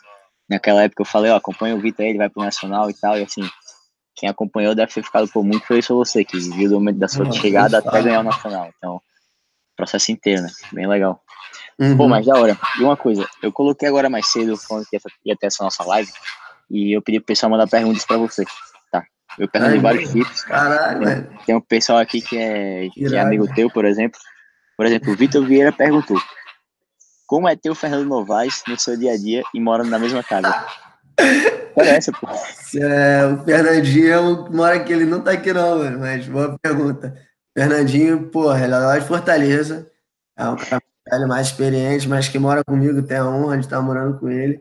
naquela 0.48 0.82
época 0.82 1.02
eu 1.02 1.06
falei, 1.06 1.30
ó, 1.30 1.36
acompanha 1.36 1.74
o 1.74 1.80
Vitor 1.80 2.04
aí, 2.04 2.10
ele 2.10 2.18
vai 2.18 2.28
pro 2.28 2.42
Nacional 2.42 2.90
e 2.90 2.94
tal, 2.94 3.18
e 3.18 3.22
assim, 3.22 3.42
quem 4.14 4.28
acompanhou 4.28 4.74
deve 4.74 4.92
ter 4.92 5.02
ficado 5.02 5.28
pô, 5.28 5.42
muito 5.42 5.66
feliz 5.66 5.86
com 5.86 5.96
você, 5.96 6.25
que 6.25 6.38
viu 6.38 6.68
do 6.68 6.75
momento 6.76 6.99
da 6.99 7.08
sua 7.08 7.30
chegada 7.32 7.78
até 7.78 8.02
ganhar 8.02 8.20
o 8.20 8.25
Nacional. 8.25 8.70
Então, 8.76 9.00
processo 9.76 10.12
inteiro, 10.12 10.42
né? 10.42 10.50
Bem 10.73 10.86
legal. 10.86 11.20
Uhum. 11.78 11.97
Pô, 11.97 12.08
mas 12.08 12.26
da 12.26 12.34
hora. 12.34 12.58
E 12.78 12.84
uma 12.84 12.97
coisa, 12.97 13.26
eu 13.43 13.52
coloquei 13.52 13.89
agora 13.89 14.08
mais 14.08 14.28
cedo, 14.28 14.56
falando 14.56 14.87
que 14.87 14.99
ia 15.25 15.37
ter 15.37 15.47
essa 15.47 15.65
nossa 15.65 15.84
live, 15.84 16.10
e 16.71 16.97
eu 16.97 17.02
pedi 17.02 17.19
pro 17.19 17.26
pessoal 17.26 17.50
mandar 17.50 17.69
perguntas 17.69 18.04
pra 18.04 18.17
você, 18.17 18.45
tá? 18.91 19.04
Eu 19.39 19.49
perguntei 19.49 19.80
vários 19.80 20.10
tipos. 20.10 20.43
Caralho, 20.45 21.04
tem, 21.04 21.39
tem 21.47 21.56
um 21.56 21.60
pessoal 21.60 21.99
aqui 21.99 22.21
que 22.21 22.39
é, 22.39 22.89
que 22.91 23.15
é 23.15 23.21
amigo 23.21 23.52
teu, 23.54 23.71
por 23.71 23.84
exemplo. 23.84 24.19
Por 24.76 24.87
exemplo, 24.87 25.13
o 25.13 25.17
Vitor 25.17 25.45
Vieira 25.45 25.73
perguntou: 25.73 26.21
Como 27.26 27.49
é 27.49 27.56
ter 27.56 27.71
o 27.71 27.75
Fernando 27.75 28.06
Novaes 28.06 28.63
no 28.67 28.78
seu 28.78 28.97
dia 28.97 29.13
a 29.13 29.17
dia 29.17 29.43
e 29.52 29.60
morando 29.60 29.91
na 29.91 29.99
mesma 29.99 30.23
casa? 30.23 30.67
Olha 31.76 31.91
essa, 31.91 32.13
pô. 32.13 32.28
É, 32.76 33.25
o 33.26 33.45
Fernandinho 33.45 34.49
mora 34.50 34.75
aqui, 34.75 34.93
ele 34.93 35.04
não 35.04 35.21
tá 35.21 35.30
aqui 35.30 35.52
não, 35.52 35.78
mano, 35.78 36.00
mas 36.00 36.26
boa 36.26 36.58
pergunta. 36.60 37.17
Fernandinho, 37.56 38.28
porra, 38.30 38.65
ele 38.65 38.75
é 38.75 38.78
lá 38.78 38.99
de 38.99 39.06
Fortaleza, 39.06 39.89
é 40.37 40.45
um 40.49 40.56
cara 40.56 40.82
velho, 41.08 41.28
mais 41.28 41.49
experiente, 41.49 42.08
mas 42.08 42.28
que 42.28 42.38
mora 42.38 42.64
comigo, 42.64 43.02
tem 43.02 43.19
a 43.19 43.28
honra 43.28 43.58
de 43.58 43.64
estar 43.64 43.80
morando 43.80 44.19
com 44.19 44.28
ele. 44.28 44.60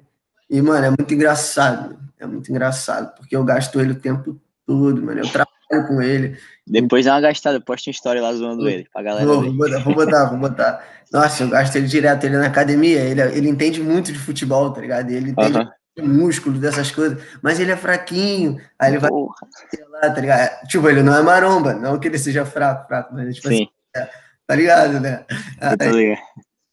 E, 0.49 0.61
mano, 0.61 0.85
é 0.85 0.89
muito 0.89 1.13
engraçado. 1.13 1.97
É 2.19 2.25
muito 2.25 2.49
engraçado, 2.49 3.13
porque 3.15 3.35
eu 3.35 3.43
gasto 3.43 3.79
ele 3.81 3.91
o 3.91 3.99
tempo 3.99 4.39
todo, 4.65 5.01
mano. 5.01 5.19
Eu 5.19 5.29
trabalho 5.29 5.87
com 5.87 6.01
ele. 6.01 6.37
Depois 6.65 7.05
dá 7.05 7.15
uma 7.15 7.21
gastada, 7.21 7.59
posta 7.59 7.89
uma 7.89 7.91
história 7.91 8.21
lá 8.21 8.31
zoando 8.33 8.69
ele, 8.69 8.87
pra 8.93 9.03
galera. 9.03 9.25
Vou, 9.25 9.41
vou, 9.41 9.53
botar, 9.53 9.79
vou 9.79 9.95
botar, 9.95 10.25
vou 10.25 10.39
botar. 10.39 10.85
Nossa, 11.11 11.43
eu 11.43 11.49
gasto 11.49 11.75
ele 11.75 11.87
direto, 11.87 12.23
ele 12.23 12.37
na 12.37 12.47
academia. 12.47 13.01
Ele, 13.01 13.21
ele 13.21 13.49
entende 13.49 13.81
muito 13.81 14.11
de 14.11 14.19
futebol, 14.19 14.71
tá 14.71 14.79
ligado? 14.79 15.11
Ele 15.11 15.31
entende 15.31 15.57
uh 15.57 15.69
-huh. 15.99 16.07
músculo, 16.07 16.57
dessas 16.57 16.91
coisas, 16.91 17.21
mas 17.41 17.59
ele 17.59 17.71
é 17.71 17.77
fraquinho. 17.77 18.57
Aí 18.79 18.91
ele 18.91 18.99
vai 18.99 19.11
lá, 19.11 20.09
tá 20.09 20.21
ligado? 20.21 20.67
Tipo, 20.67 20.89
ele 20.89 21.03
não 21.03 21.15
é 21.15 21.21
maromba, 21.21 21.73
não 21.73 21.99
que 21.99 22.07
ele 22.07 22.17
seja 22.17 22.45
fraco, 22.45 22.87
fraco, 22.87 23.13
mas 23.13 23.35
tipo 23.35 23.49
Sim. 23.49 23.55
assim. 23.55 23.69
É, 23.95 24.22
Tá 24.47 24.55
ligado, 24.55 24.99
né? 24.99 25.25
Aí, 25.59 26.17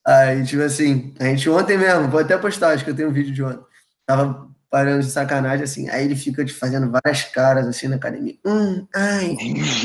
aí, 0.07 0.45
tipo 0.45 0.63
assim, 0.63 1.15
a 1.19 1.25
gente 1.25 1.49
ontem 1.49 1.79
mesmo, 1.79 2.09
vou 2.09 2.21
até 2.21 2.37
postar, 2.37 2.71
acho 2.71 2.85
que 2.85 2.91
eu 2.91 2.97
tenho 2.97 3.09
um 3.09 3.13
vídeo 3.13 3.33
de 3.33 3.43
ontem. 3.43 3.65
Tava 4.05 4.49
parando 4.71 5.01
de 5.01 5.11
sacanagem, 5.11 5.65
assim, 5.65 5.89
aí 5.89 6.05
ele 6.05 6.15
fica 6.15 6.45
te 6.45 6.53
fazendo 6.53 6.91
várias 6.91 7.25
caras, 7.25 7.67
assim, 7.67 7.89
na 7.89 7.97
academia. 7.97 8.37
Hum, 8.45 8.87
ai. 8.95 9.37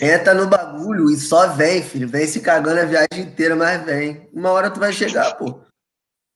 Entra 0.00 0.34
no 0.34 0.46
bagulho 0.46 1.10
e 1.10 1.16
só 1.16 1.48
vem, 1.48 1.82
filho. 1.82 2.08
Vem 2.08 2.26
se 2.26 2.40
cagando 2.40 2.80
a 2.80 2.84
viagem 2.84 3.26
inteira, 3.26 3.56
mas 3.56 3.84
vem. 3.84 4.28
Uma 4.32 4.50
hora 4.50 4.70
tu 4.70 4.78
vai 4.78 4.92
chegar, 4.92 5.34
pô. 5.34 5.60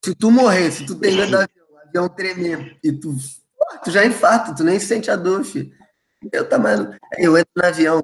Se 0.04 0.14
tu 0.14 0.30
morrer, 0.30 0.70
se 0.72 0.84
tu 0.84 0.94
tem 0.96 1.14
medo 1.14 1.30
do 1.30 1.36
avião, 1.36 1.66
o 1.72 1.88
avião 1.88 2.08
tremer 2.08 2.78
e 2.82 2.92
tu. 2.92 3.12
Pô, 3.56 3.78
tu 3.84 3.90
já 3.90 4.04
infarta, 4.04 4.54
tu 4.54 4.64
nem 4.64 4.80
sente 4.80 5.10
a 5.10 5.16
dor, 5.16 5.44
filho. 5.44 5.70
Eu 6.32 6.48
também. 6.48 6.72
Eu 7.18 7.36
entro 7.36 7.50
no 7.56 7.64
avião, 7.64 8.02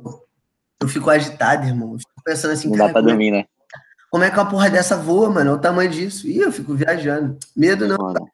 eu 0.80 0.88
fico 0.88 1.10
agitado, 1.10 1.66
irmão. 1.66 1.94
Eu 1.94 1.98
fico 1.98 2.22
pensando 2.24 2.52
assim, 2.52 2.68
Não 2.68 2.76
dá 2.76 2.88
pra 2.88 3.00
é- 3.00 3.04
dormir, 3.04 3.30
né? 3.30 3.44
Como 4.10 4.22
é 4.22 4.30
que 4.30 4.38
uma 4.38 4.48
porra 4.48 4.70
dessa 4.70 4.96
voa, 4.96 5.28
mano? 5.28 5.50
É 5.50 5.54
o 5.54 5.58
tamanho 5.58 5.90
disso. 5.90 6.26
Ih, 6.28 6.38
eu 6.38 6.52
fico 6.52 6.74
viajando. 6.74 7.36
Medo 7.54 7.88
não, 7.88 7.98
Mano, 7.98 8.28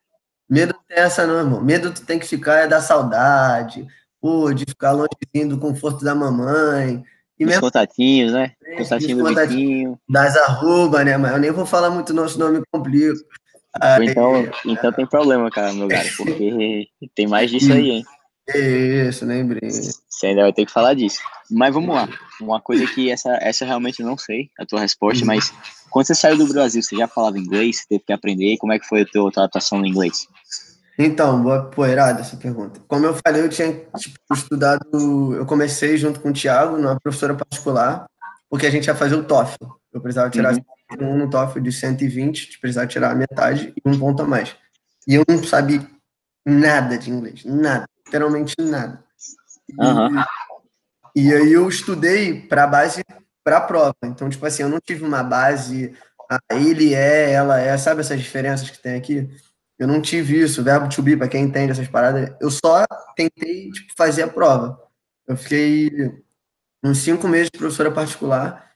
Medo 0.53 0.75
não 0.75 0.83
tem 0.87 0.99
essa, 1.03 1.27
não, 1.27 1.39
irmão. 1.39 1.63
Medo 1.63 1.91
tu 1.91 2.05
tem 2.05 2.19
que 2.19 2.27
ficar 2.27 2.57
é 2.57 2.69
da 2.69 2.79
saudade, 2.79 3.87
pô, 4.21 4.53
de 4.53 4.67
ficar 4.67 4.93
longezinho 4.93 5.49
do 5.49 5.59
conforto 5.59 6.05
da 6.05 6.15
mamãe. 6.15 7.03
E 7.39 7.45
Os 7.45 7.49
mesmo 7.49 7.63
contatinhos, 7.63 8.35
né? 8.35 8.53
Os 8.79 8.87
Contatinho 8.87 9.93
do 9.93 10.13
das 10.13 10.37
arroba, 10.37 11.03
né? 11.03 11.17
Mas 11.17 11.33
eu 11.33 11.39
nem 11.39 11.51
vou 11.51 11.65
falar 11.65 11.89
muito 11.89 12.13
nosso 12.13 12.39
nome 12.39 12.61
complico. 12.71 13.19
Aí, 13.81 14.11
Então, 14.11 14.47
então 14.67 14.93
tem 14.93 15.07
problema, 15.07 15.51
cara, 15.51 15.73
meu 15.73 15.89
cara, 15.89 16.07
porque 16.19 16.87
tem 17.15 17.27
mais 17.27 17.51
disso 17.51 17.73
aí, 17.73 17.89
hein? 17.89 18.05
Isso, 18.49 19.25
brinca. 19.27 19.69
Você 19.69 20.27
ainda 20.27 20.43
vai 20.43 20.53
ter 20.53 20.67
que 20.67 20.73
falar 20.73 20.95
disso. 20.95 21.21
Mas 21.51 21.73
vamos 21.73 21.95
lá. 21.95 22.09
Uma 22.41 22.61
coisa 22.61 22.87
que 22.87 23.11
essa, 23.11 23.31
essa 23.41 23.65
eu 23.65 23.69
realmente 23.69 24.03
não 24.03 24.19
sei, 24.19 24.51
a 24.59 24.67
tua 24.67 24.81
resposta, 24.81 25.25
mas 25.25 25.53
quando 25.91 26.07
você 26.07 26.15
saiu 26.15 26.37
do 26.37 26.49
Brasil, 26.49 26.83
você 26.83 26.97
já 26.97 27.07
falava 27.07 27.39
inglês? 27.39 27.79
Você 27.79 27.87
teve 27.89 28.05
que 28.05 28.13
aprender? 28.13 28.57
Como 28.59 28.73
é 28.73 28.79
que 28.79 28.87
foi 28.87 29.03
a 29.03 29.07
tua, 29.07 29.31
tua 29.31 29.45
adaptação 29.45 29.79
no 29.79 29.87
inglês? 29.87 30.27
Então, 30.99 31.43
boa 31.43 31.65
poeirada 31.65 32.21
essa 32.21 32.37
pergunta. 32.37 32.81
Como 32.87 33.07
eu 33.07 33.15
falei, 33.15 33.43
eu 33.43 33.49
tinha 33.49 33.73
tipo, 33.97 34.19
estudado, 34.33 35.35
eu 35.35 35.47
comecei 35.47 35.97
junto 35.97 36.21
com 36.21 36.31
o 36.31 36.33
Thiago, 36.33 36.77
numa 36.77 36.99
professora 37.01 37.35
particular, 37.35 38.07
porque 38.49 38.67
a 38.67 38.71
gente 38.71 38.87
ia 38.87 38.95
fazer 38.95 39.15
o 39.15 39.25
TOEFL. 39.25 39.65
Eu 39.93 40.01
precisava 40.01 40.31
tirar 40.31 40.55
um 41.01 41.19
no 41.19 41.31
TOEFL 41.31 41.61
de 41.61 41.73
120, 41.73 42.59
precisava 42.61 42.87
tirar 42.87 43.11
a 43.11 43.15
metade 43.15 43.73
e 43.77 43.89
um 43.89 43.99
ponto 43.99 44.23
a 44.23 44.27
mais. 44.27 44.55
E 45.07 45.15
eu 45.15 45.25
não 45.29 45.43
sabia 45.43 45.85
nada 46.47 46.99
de 46.99 47.11
inglês, 47.11 47.45
nada, 47.45 47.87
literalmente 48.13 48.55
nada. 48.59 49.03
E, 49.69 49.81
Aham. 49.81 50.25
e 51.17 51.33
aí 51.33 51.53
eu 51.53 51.69
estudei 51.69 52.43
para 52.43 52.67
base 52.67 53.03
para 53.43 53.57
a 53.57 53.61
prova. 53.61 53.97
Então, 54.05 54.29
tipo 54.29 54.45
assim, 54.45 54.63
eu 54.63 54.69
não 54.69 54.79
tive 54.81 55.05
uma 55.05 55.23
base, 55.23 55.97
ah, 56.31 56.39
ele 56.51 56.95
é, 56.95 57.33
ela 57.33 57.59
é, 57.59 57.77
sabe 57.79 58.01
essas 58.01 58.21
diferenças 58.21 58.71
que 58.71 58.79
tem 58.79 58.95
aqui? 58.95 59.29
Eu 59.79 59.89
não 59.89 60.01
tive 60.01 60.41
isso, 60.41 60.63
verbo 60.63 60.89
to 60.89 61.03
be, 61.03 61.17
para 61.17 61.29
quem 61.29 61.45
entende 61.45 61.73
essas 61.73 61.89
paradas. 61.89 62.31
Eu 62.41 62.51
só 62.51 62.85
tentei 63.17 63.71
tipo, 63.71 63.93
fazer 63.97 64.23
a 64.23 64.29
prova. 64.29 64.79
Eu 65.27 65.37
fiquei 65.37 65.91
uns 66.85 66.99
cinco 66.99 67.27
meses 67.27 67.49
de 67.53 67.59
professora 67.59 67.91
particular 67.91 68.71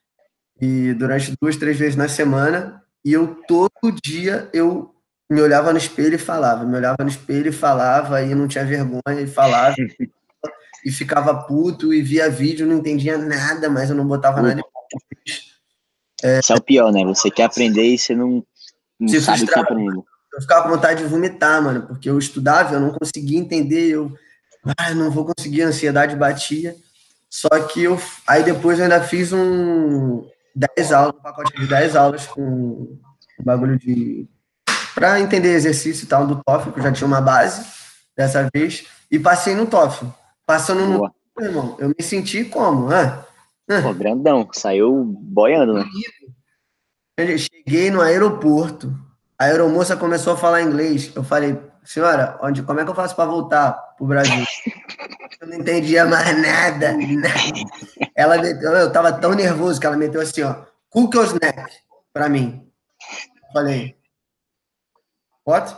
e 0.61 0.95
durante 0.95 1.35
duas, 1.41 1.57
três 1.57 1.79
vezes 1.79 1.97
na 1.97 2.09
semana. 2.09 2.83
E 3.05 3.13
eu 3.13 3.41
todo 3.47 3.93
dia 4.03 4.51
eu 4.53 4.96
me 5.29 5.41
olhava 5.41 5.73
no 5.73 5.79
espelho 5.79 6.15
e 6.15 6.19
falava, 6.19 6.65
me 6.65 6.77
olhava 6.77 6.99
no 7.01 7.09
espelho 7.09 7.49
e 7.49 7.53
falava 7.53 8.23
e 8.23 8.35
não 8.35 8.47
tinha 8.47 8.65
vergonha 8.65 9.21
e 9.21 9.27
falava 9.27 9.75
e 10.85 10.91
ficava 10.93 11.35
puto 11.35 11.93
e 11.93 12.01
via 12.01 12.31
vídeo, 12.31 12.67
não 12.67 12.77
entendia 12.77 13.19
nada, 13.19 13.69
mas 13.69 13.91
eu 13.91 13.97
não 13.97 14.07
botava 14.07 14.41
nada. 14.41 14.63
Isso 16.23 16.53
é 16.53 16.57
o 16.57 16.63
pior, 16.63 16.93
né? 16.93 17.05
Você 17.05 17.29
quer 17.29 17.45
aprender 17.45 17.83
e 17.83 17.99
você 17.99 18.15
não, 18.15 18.45
não 18.99 19.09
Se 19.09 19.21
sabe 19.21 19.43
o 19.43 19.47
que 19.49 19.59
aprendendo. 19.59 20.05
Eu 20.33 20.41
ficava 20.41 20.63
com 20.63 20.69
vontade 20.69 21.03
de 21.03 21.09
vomitar, 21.09 21.61
mano, 21.61 21.87
porque 21.87 22.09
eu 22.09 22.19
estudava, 22.19 22.75
eu 22.75 22.81
não 22.81 22.91
conseguia 22.91 23.39
entender, 23.39 23.89
eu, 23.89 24.13
ah, 24.77 24.95
não 24.95 25.11
vou 25.11 25.25
conseguir, 25.25 25.63
a 25.63 25.69
ansiedade 25.69 26.15
batia. 26.15 26.77
Só 27.29 27.49
que 27.49 27.83
eu, 27.83 28.01
aí 28.27 28.45
depois 28.45 28.79
eu 28.79 28.85
ainda 28.85 29.03
fiz 29.03 29.33
um 29.33 30.25
10 30.55 30.93
aulas, 30.93 31.15
um 31.17 31.23
pacote 31.23 31.61
de 31.61 31.67
10 31.67 31.97
aulas 31.97 32.27
com 32.27 32.43
um 32.43 32.99
bagulho 33.45 33.79
de 33.79 34.29
para 34.97 35.21
entender 35.21 35.53
exercício 35.53 36.05
e 36.05 36.09
tal 36.09 36.27
do 36.27 36.43
TOEFL, 36.43 36.71
que 36.71 36.81
eu 36.81 36.83
já 36.83 36.91
tinha 36.91 37.07
uma 37.07 37.21
base 37.21 37.67
dessa 38.17 38.49
vez, 38.53 38.87
e 39.11 39.19
passei 39.19 39.55
no 39.55 39.67
TOEFL. 39.67 40.07
Passando 40.47 40.87
no 40.87 40.99
Boa. 40.99 41.15
meu 41.39 41.49
irmão, 41.49 41.77
eu 41.79 41.89
me 41.91 42.03
senti 42.03 42.47
como, 42.47 42.91
ah, 42.91 43.27
Pô, 43.83 43.93
grandão. 43.93 44.49
Saiu 44.53 45.05
boiando, 45.05 45.75
né? 45.75 45.85
Eu 47.19 47.37
cheguei 47.37 47.91
no 47.91 48.01
aeroporto, 48.01 48.97
a 49.39 49.45
aeromoça 49.45 49.97
começou 49.97 50.33
a 50.33 50.37
falar 50.37 50.63
inglês. 50.63 51.13
Eu 51.15 51.23
falei, 51.23 51.61
senhora, 51.85 52.39
onde, 52.43 52.63
como 52.63 52.81
é 52.81 52.85
que 52.85 52.91
eu 52.91 52.95
faço 52.95 53.15
para 53.15 53.29
voltar 53.29 53.73
pro 53.99 54.07
Brasil? 54.07 54.45
Eu 55.39 55.49
não 55.49 55.59
entendia 55.59 56.07
mais 56.07 56.27
nada, 56.41 56.93
nada. 56.95 57.29
Ela 58.15 58.39
meteu, 58.39 58.73
eu 58.73 58.91
tava 58.91 59.13
tão 59.13 59.35
nervoso 59.35 59.79
que 59.79 59.87
ela 59.87 59.97
meteu 59.97 60.23
assim, 60.23 60.41
ó, 60.41 60.65
cook 60.89 61.15
or 61.15 61.27
snack 61.27 61.75
para 62.11 62.27
mim. 62.27 62.67
Eu 63.45 63.53
falei, 63.53 63.96
what? 65.47 65.77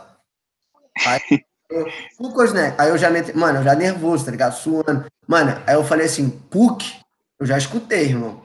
Aí, 1.05 1.45
eu, 1.69 1.87
or 2.19 2.45
snack? 2.45 2.79
Aí 2.79 2.89
eu 2.89 2.97
já 2.97 3.09
mano, 3.35 3.59
eu 3.59 3.63
já 3.63 3.75
nervoso, 3.75 4.25
tá 4.25 4.31
ligado? 4.31 4.53
Suando. 4.53 5.05
Mano, 5.27 5.61
aí 5.67 5.75
eu 5.75 5.83
falei 5.83 6.07
assim, 6.07 6.29
cook? 6.49 6.83
Eu 7.39 7.45
já 7.45 7.57
escutei, 7.57 8.05
irmão. 8.05 8.43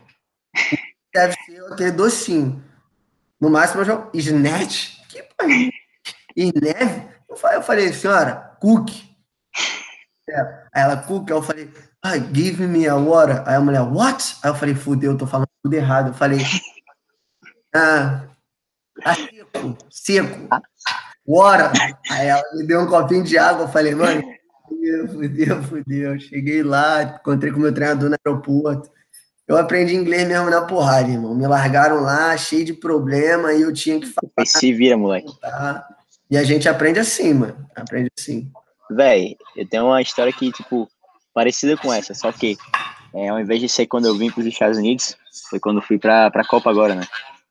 Deve 1.12 1.34
ser 1.44 1.64
aquele 1.72 1.92
docinho. 1.92 2.62
No 3.40 3.50
máximo 3.50 3.80
eu 3.80 3.84
já. 3.84 4.08
Snatch? 4.14 4.98
Que 5.08 5.22
porra? 5.22 5.50
E 6.36 6.52
neve? 6.60 7.08
Eu 7.28 7.36
falei, 7.36 7.56
eu 7.56 7.62
falei, 7.62 7.92
senhora, 7.92 8.56
cook. 8.60 8.90
É. 10.28 10.40
Aí 10.74 10.82
ela, 10.82 10.96
cook, 10.96 11.30
aí 11.30 11.36
eu 11.36 11.42
falei, 11.42 11.70
ah, 12.02 12.18
give 12.18 12.66
me 12.66 12.86
a 12.88 12.96
water. 12.96 13.42
Aí 13.48 13.54
a 13.54 13.60
mulher, 13.60 13.82
what? 13.82 14.36
Aí 14.42 14.50
eu 14.50 14.54
falei, 14.54 14.74
fudeu, 14.74 15.12
eu 15.12 15.18
tô 15.18 15.26
falando 15.26 15.48
tudo 15.62 15.74
errado. 15.74 16.08
Eu 16.08 16.14
falei, 16.14 16.40
ah, 17.74 18.24
ah 19.04 19.14
seco, 19.14 19.78
seco, 19.90 20.48
water. 21.26 21.70
Aí 22.10 22.26
ela 22.28 22.42
me 22.54 22.66
deu 22.66 22.80
um 22.80 22.86
copinho 22.86 23.24
de 23.24 23.36
água. 23.38 23.64
Eu 23.64 23.68
falei, 23.68 23.94
mano, 23.94 24.22
fudeu, 24.68 25.08
fudeu, 25.08 25.62
fudeu. 25.62 26.20
Cheguei 26.20 26.62
lá, 26.62 27.02
encontrei 27.02 27.50
com 27.52 27.58
o 27.58 27.62
meu 27.62 27.72
treinador 27.74 28.10
no 28.10 28.16
aeroporto. 28.24 28.90
Eu 29.46 29.56
aprendi 29.58 29.94
inglês 29.94 30.26
mesmo 30.26 30.48
na 30.48 30.62
porrada, 30.62 31.08
irmão. 31.10 31.34
Me 31.34 31.46
largaram 31.46 32.00
lá, 32.00 32.34
cheio 32.36 32.64
de 32.64 32.72
problema, 32.72 33.52
e 33.52 33.60
eu 33.62 33.72
tinha 33.74 34.00
que 34.00 34.10
Aí 34.38 34.46
se 34.46 34.72
vira, 34.72 34.96
moleque. 34.96 35.30
falar. 35.40 35.86
E 36.30 36.36
a 36.38 36.42
gente 36.44 36.66
aprende 36.68 36.98
assim, 36.98 37.34
mano. 37.34 37.54
Aprende 37.76 38.10
assim. 38.18 38.50
Véi, 38.90 39.36
eu 39.54 39.68
tenho 39.68 39.84
uma 39.86 40.00
história 40.00 40.32
que, 40.32 40.50
tipo, 40.50 40.88
parecida 41.34 41.76
com 41.76 41.92
essa, 41.92 42.14
só 42.14 42.32
que 42.32 42.56
é, 43.12 43.28
ao 43.28 43.38
invés 43.38 43.60
de 43.60 43.68
ser 43.68 43.86
quando 43.86 44.06
eu 44.06 44.16
vim 44.16 44.30
para 44.30 44.40
os 44.40 44.46
Estados 44.46 44.78
Unidos, 44.78 45.14
foi 45.50 45.60
quando 45.60 45.76
eu 45.76 45.82
fui 45.82 45.98
pra, 45.98 46.30
pra 46.30 46.44
Copa 46.46 46.70
agora, 46.70 46.94
né? 46.94 47.04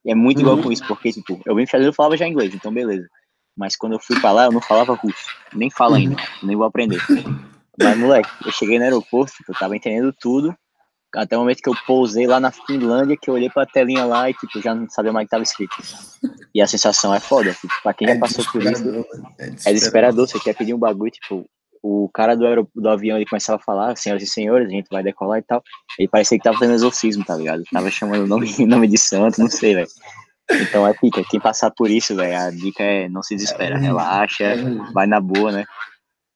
E 0.04 0.12
é 0.12 0.16
muito 0.16 0.42
igual 0.42 0.56
Uhum. 0.58 0.64
com 0.64 0.72
isso, 0.72 0.86
porque, 0.88 1.12
tipo, 1.12 1.40
eu 1.46 1.56
vim 1.56 1.68
fazer, 1.68 1.86
eu 1.88 1.94
falava 1.94 2.18
já 2.18 2.28
inglês, 2.28 2.54
então 2.56 2.74
beleza. 2.74 3.08
Mas 3.56 3.76
quando 3.76 3.94
eu 3.94 4.00
fui 4.00 4.20
pra 4.20 4.32
lá, 4.32 4.46
eu 4.46 4.52
não 4.52 4.62
falava 4.62 4.94
russo. 4.94 5.28
Nem 5.54 5.70
falo 5.70 5.96
ainda, 5.96 6.16
nem 6.42 6.56
vou 6.56 6.66
aprender. 6.66 7.00
Mas, 7.78 7.98
moleque, 7.98 8.30
eu 8.46 8.52
cheguei 8.52 8.78
no 8.78 8.86
aeroporto, 8.86 9.34
eu 9.48 9.56
tava 9.56 9.76
entendendo 9.76 10.14
tudo, 10.20 10.56
até 11.16 11.38
o 11.38 11.42
momento 11.42 11.62
que 11.62 11.70
eu 11.70 11.76
pousei 11.86 12.26
lá 12.26 12.40
na 12.40 12.52
Finlândia, 12.52 13.18
que 13.20 13.30
eu 13.30 13.36
olhei 13.36 13.50
pra 13.50 13.66
telinha 13.66 14.06
lá 14.06 14.30
e, 14.30 14.34
tipo, 14.34 14.60
já 14.60 14.74
não 14.74 14.90
sabia 14.90 15.12
mais 15.12 15.26
o 15.26 15.28
que 15.28 15.32
tava 15.32 15.44
escrito. 15.44 15.76
E 16.54 16.62
a 16.62 16.68
sensação 16.68 17.14
é 17.14 17.20
foda, 17.20 17.54
tipo, 17.54 17.74
pra 17.84 17.94
quem 17.94 18.08
já 18.08 18.20
passou 18.20 18.44
por 18.46 18.62
isso, 18.62 18.72
desesperador, 18.72 19.06
mano. 19.12 19.36
É 19.40 19.46
é 19.46 19.74
desesperador, 19.74 20.28
você 20.28 20.40
quer 20.40 20.56
pedir 20.56 20.74
um 20.74 20.80
bagulho, 20.80 21.12
tipo, 21.12 21.46
o 21.84 22.10
cara 22.14 22.36
do, 22.36 22.68
do 22.74 22.90
avião, 22.90 23.18
ele 23.18 23.26
começava 23.26 23.60
a 23.62 23.64
falar, 23.64 23.96
senhoras 23.98 24.24
e 24.24 24.28
senhores, 24.28 24.68
a 24.68 24.72
gente 24.72 24.88
vai 24.90 25.04
decolar 25.04 25.40
e 25.40 25.44
tal, 25.44 25.62
ele 26.00 26.08
parecia 26.08 26.38
que 26.38 26.44
tava 26.44 26.58
fazendo 26.58 26.76
exorcismo, 26.76 27.24
tá 27.26 27.36
ligado? 27.36 27.64
Tava 27.72 27.92
chamando 27.92 28.24
o 28.24 28.28
nome, 28.28 28.48
nome 28.66 28.88
de 28.88 28.98
santo, 28.98 29.40
não 29.40 29.50
sei, 29.50 29.76
velho. 29.76 29.88
Então 30.52 30.86
é 30.86 30.94
pica, 30.94 31.24
quem 31.30 31.40
passar 31.40 31.72
por 31.72 31.90
isso, 31.90 32.16
velho, 32.16 32.38
a 32.38 32.50
dica 32.52 32.84
é 32.84 33.08
não 33.10 33.24
se 33.24 33.36
desespera, 33.36 33.78
relaxa, 33.78 34.56
vai 34.94 35.08
na 35.08 35.20
boa, 35.20 35.52
né? 35.52 35.64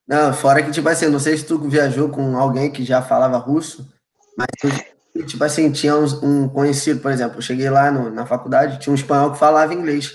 Não, 0.08 0.34
fora 0.34 0.64
que, 0.64 0.72
tipo 0.72 0.88
assim, 0.88 1.08
não 1.08 1.20
sei 1.20 1.38
se 1.38 1.46
tu 1.46 1.60
viajou 1.60 2.08
com 2.10 2.38
alguém 2.38 2.72
que 2.72 2.84
já 2.86 3.02
falava 3.02 3.38
russo, 3.38 3.86
mas, 4.38 4.48
tipo 5.28 5.44
assim, 5.44 5.70
tinha 5.72 5.96
uns- 5.98 6.14
um 6.24 6.48
conhecido, 6.48 7.02
por 7.02 7.12
exemplo, 7.12 7.38
eu 7.38 7.42
cheguei 7.42 7.70
lá 7.70 7.92
no- 7.92 8.10
na 8.10 8.26
faculdade, 8.26 8.80
tinha 8.80 8.92
um 8.92 8.96
espanhol 8.96 9.32
que 9.34 9.38
falava 9.40 9.74
inglês. 9.74 10.14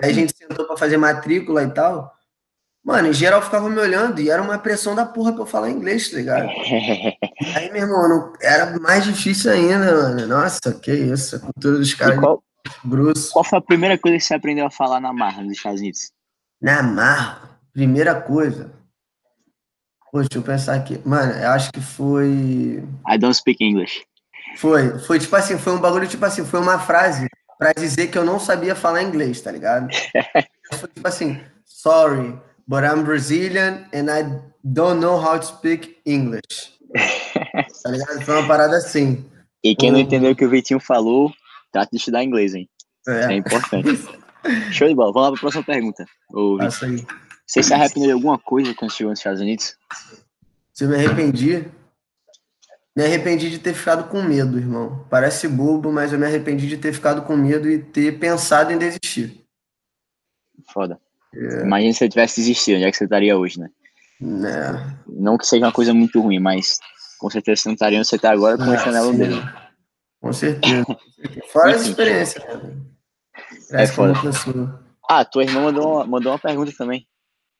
E 0.00 0.04
aí 0.04 0.10
a 0.10 0.14
gente 0.14 0.34
sentou 0.36 0.66
pra 0.66 0.76
fazer 0.76 0.96
matrícula 0.96 1.62
e 1.62 1.70
tal. 1.70 2.12
Mano, 2.82 3.08
em 3.08 3.12
geral 3.14 3.40
ficava 3.42 3.68
me 3.68 3.78
olhando 3.78 4.20
e 4.20 4.28
era 4.30 4.42
uma 4.42 4.58
pressão 4.58 4.94
da 4.94 5.06
porra 5.06 5.32
pra 5.32 5.42
eu 5.42 5.46
falar 5.46 5.70
inglês, 5.70 6.10
tá 6.10 6.16
ligado? 6.16 6.48
Aí, 7.56 7.70
meu 7.72 7.82
irmão, 7.82 8.08
não- 8.08 8.32
era 8.42 8.78
mais 8.78 9.04
difícil 9.04 9.50
ainda, 9.52 9.94
mano. 9.94 10.26
Nossa, 10.26 10.72
que 10.82 10.92
isso, 10.92 11.36
a 11.36 11.38
cultura 11.40 11.78
dos 11.78 11.90
E 11.92 11.96
caras 11.96 12.18
qual, 12.18 12.42
grosso. 12.84 13.32
qual 13.32 13.44
foi 13.44 13.58
a 13.58 13.62
primeira 13.62 13.98
coisa 13.98 14.18
que 14.18 14.24
você 14.24 14.34
aprendeu 14.34 14.66
a 14.66 14.70
falar 14.70 15.00
na 15.00 15.12
marra 15.12 15.42
nos 15.42 15.56
Estados 15.56 15.80
Unidos? 15.80 16.10
Na 16.60 16.82
marra, 16.82 17.58
primeira 17.72 18.20
coisa. 18.20 18.72
Poxa, 20.10 20.28
deixa 20.28 20.38
eu 20.38 20.42
pensar 20.42 20.74
aqui. 20.76 21.00
Mano, 21.04 21.32
eu 21.32 21.50
acho 21.50 21.72
que 21.72 21.80
foi. 21.80 22.82
I 23.08 23.18
don't 23.18 23.34
speak 23.34 23.62
English. 23.64 24.04
Foi, 24.56 24.98
foi 25.00 25.18
tipo 25.18 25.34
assim, 25.34 25.58
foi 25.58 25.72
um 25.72 25.80
bagulho, 25.80 26.06
tipo 26.06 26.24
assim, 26.24 26.44
foi 26.44 26.60
uma 26.60 26.78
frase 26.78 27.26
pra 27.58 27.72
dizer 27.72 28.08
que 28.08 28.18
eu 28.18 28.24
não 28.24 28.38
sabia 28.38 28.74
falar 28.74 29.02
inglês, 29.02 29.40
tá 29.40 29.50
ligado? 29.50 29.88
Foi 30.78 30.88
tipo 30.88 31.06
assim, 31.06 31.40
sorry, 31.64 32.38
but 32.66 32.82
I'm 32.84 33.04
Brazilian 33.04 33.84
and 33.92 34.10
I 34.10 34.40
don't 34.64 35.00
know 35.00 35.16
how 35.16 35.38
to 35.38 35.46
speak 35.46 35.96
English. 36.06 36.74
Tá 37.82 37.90
ligado? 37.90 38.24
Foi 38.24 38.34
uma 38.38 38.48
parada 38.48 38.78
assim. 38.78 39.26
E 39.62 39.76
quem 39.76 39.92
não 39.92 39.98
entendeu 39.98 40.32
o 40.32 40.36
que 40.36 40.44
o 40.44 40.48
Vitinho 40.48 40.80
falou, 40.80 41.30
trata 41.74 41.90
de 41.90 41.98
estudar 41.98 42.22
inglês, 42.22 42.54
hein? 42.54 42.70
É, 43.08 43.32
é 43.32 43.36
importante. 43.36 43.88
Show 44.70 44.88
de 44.88 44.94
bola. 44.94 45.12
Vamos 45.12 45.22
lá 45.22 45.28
para 45.30 45.38
a 45.38 45.40
próxima 45.40 45.64
pergunta. 45.64 46.06
Ô, 46.32 46.56
Passa 46.56 46.86
aí. 46.86 47.04
Você 47.46 47.62
se 47.62 47.74
arrependeu 47.74 48.06
de 48.06 48.12
alguma 48.12 48.38
coisa 48.38 48.72
quando 48.74 48.92
chegou 48.92 49.10
nos 49.10 49.18
Estados 49.18 49.40
Unidos? 49.40 49.76
Se 50.72 50.84
eu 50.84 50.88
me 50.88 50.94
arrependi, 50.94 51.66
me 52.96 53.04
arrependi 53.04 53.50
de 53.50 53.58
ter 53.58 53.74
ficado 53.74 54.08
com 54.08 54.22
medo, 54.22 54.56
irmão. 54.56 55.04
Parece 55.10 55.48
bobo, 55.48 55.92
mas 55.92 56.12
eu 56.12 56.18
me 56.18 56.26
arrependi 56.26 56.66
de 56.66 56.78
ter 56.78 56.92
ficado 56.92 57.22
com 57.22 57.36
medo 57.36 57.68
e 57.68 57.78
ter 57.78 58.18
pensado 58.18 58.72
em 58.72 58.78
desistir. 58.78 59.44
Foda. 60.72 60.98
É. 61.34 61.62
Imagina 61.62 61.92
se 61.92 62.04
eu 62.04 62.08
tivesse 62.08 62.40
desistido, 62.40 62.76
onde 62.76 62.84
é 62.84 62.90
que 62.90 62.96
você 62.96 63.04
estaria 63.04 63.36
hoje, 63.36 63.58
né? 63.58 63.68
É. 64.22 64.96
Não 65.06 65.36
que 65.36 65.46
seja 65.46 65.66
uma 65.66 65.72
coisa 65.72 65.92
muito 65.92 66.20
ruim, 66.20 66.38
mas 66.38 66.78
com 67.18 67.28
certeza 67.28 67.62
você 67.62 67.68
não 67.68 67.74
estaria 67.74 67.98
onde 67.98 68.08
você 68.08 68.16
está 68.16 68.30
agora 68.30 68.56
com 68.56 68.64
ah, 68.64 68.74
a 68.74 68.78
chanela 68.78 69.12
dele. 69.12 69.42
Com 70.24 70.32
certeza. 70.32 70.86
Fora 71.52 71.76
as 71.76 71.82
experiências, 71.82 72.42
cara. 72.42 72.62
É 73.72 73.86
foda. 73.86 74.14
Ah, 75.06 75.22
tua 75.22 75.42
irmã 75.42 75.60
mandou 75.60 75.96
uma, 75.96 76.06
mandou 76.06 76.32
uma 76.32 76.38
pergunta 76.38 76.72
também. 76.78 77.06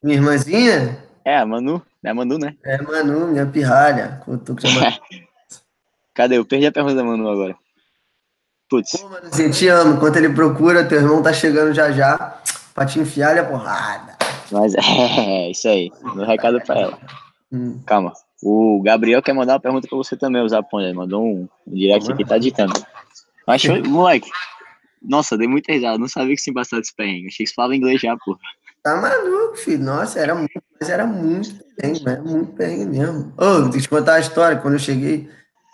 Minha 0.03 0.16
irmãzinha? 0.16 1.05
É, 1.27 1.37
a 1.37 1.44
Manu. 1.44 1.83
É 2.03 2.09
a 2.09 2.14
Manu, 2.14 2.38
né? 2.38 2.57
É, 2.64 2.81
Manu, 2.81 3.27
minha 3.27 3.44
pirralha. 3.44 4.22
Cadê? 6.14 6.38
Eu 6.38 6.46
perdi 6.46 6.66
a 6.66 6.72
pergunta 6.72 6.94
da 6.94 7.05
Manu 7.05 7.29
agora. 7.29 7.55
Putz. 8.70 8.92
Pô, 8.92 9.11
Manuzinho, 9.11 9.50
te 9.53 9.68
amo. 9.68 9.96
Enquanto 9.96 10.16
ele 10.16 10.31
procura, 10.31 10.87
teu 10.87 11.00
irmão 11.00 11.22
tá 11.22 11.35
chegando 11.35 11.74
já 11.74 11.92
já 11.92 12.40
pra 12.72 12.87
te 12.87 12.98
enfiar 12.98 13.37
a 13.37 13.44
porrada. 13.44 14.16
Mas 14.50 14.72
é, 14.81 15.50
isso 15.50 15.68
aí. 15.68 15.92
Meu 16.14 16.24
recado 16.24 16.62
pra 16.62 16.81
ela. 16.81 16.98
Hum. 17.53 17.79
Calma. 17.85 18.14
O 18.44 18.83
Gabriel 18.83 19.22
quer 19.22 19.33
mandar 19.33 19.54
uma 19.54 19.61
pergunta 19.61 19.88
pra 19.88 19.96
você 19.96 20.16
também, 20.16 20.42
o 20.42 20.48
Zapone. 20.48 20.85
Ele 20.85 20.92
mandou 20.92 21.24
um, 21.24 21.48
um 21.66 21.74
direct 21.74 22.12
aqui, 22.12 22.26
tá 22.26 22.37
ditando. 22.37 22.74
Mas, 23.46 23.62
show, 23.62 23.83
moleque. 23.85 24.30
Nossa, 25.02 25.37
dei 25.37 25.48
muita 25.48 25.72
risada. 25.72 25.96
Não 25.96 26.09
sabia 26.09 26.35
que 26.35 26.42
se 26.42 26.52
passava 26.52 26.80
desse 26.80 26.94
perrengue. 26.94 27.28
Achei 27.28 27.44
que 27.44 27.50
você 27.50 27.54
falava 27.54 27.74
inglês 27.74 28.02
já, 28.02 28.14
pô. 28.22 28.37
Tá 28.83 28.96
maluco, 28.96 29.57
filho. 29.57 29.83
Nossa, 29.83 30.20
era 30.20 30.35
muito, 30.35 30.62
mas 30.78 30.90
era 30.90 31.07
muito 31.07 31.64
perrengue, 31.74 32.02
era 32.07 32.22
muito 32.22 32.52
perrengue 32.52 32.85
mesmo. 32.85 33.33
Ô, 33.38 33.44
oh, 33.44 33.61
deixa 33.62 33.78
eu 33.78 33.83
te 33.83 33.88
contar 33.88 34.14
a 34.16 34.20
história. 34.20 34.59
Quando 34.59 34.74
eu 34.74 34.78
cheguei, 34.78 35.26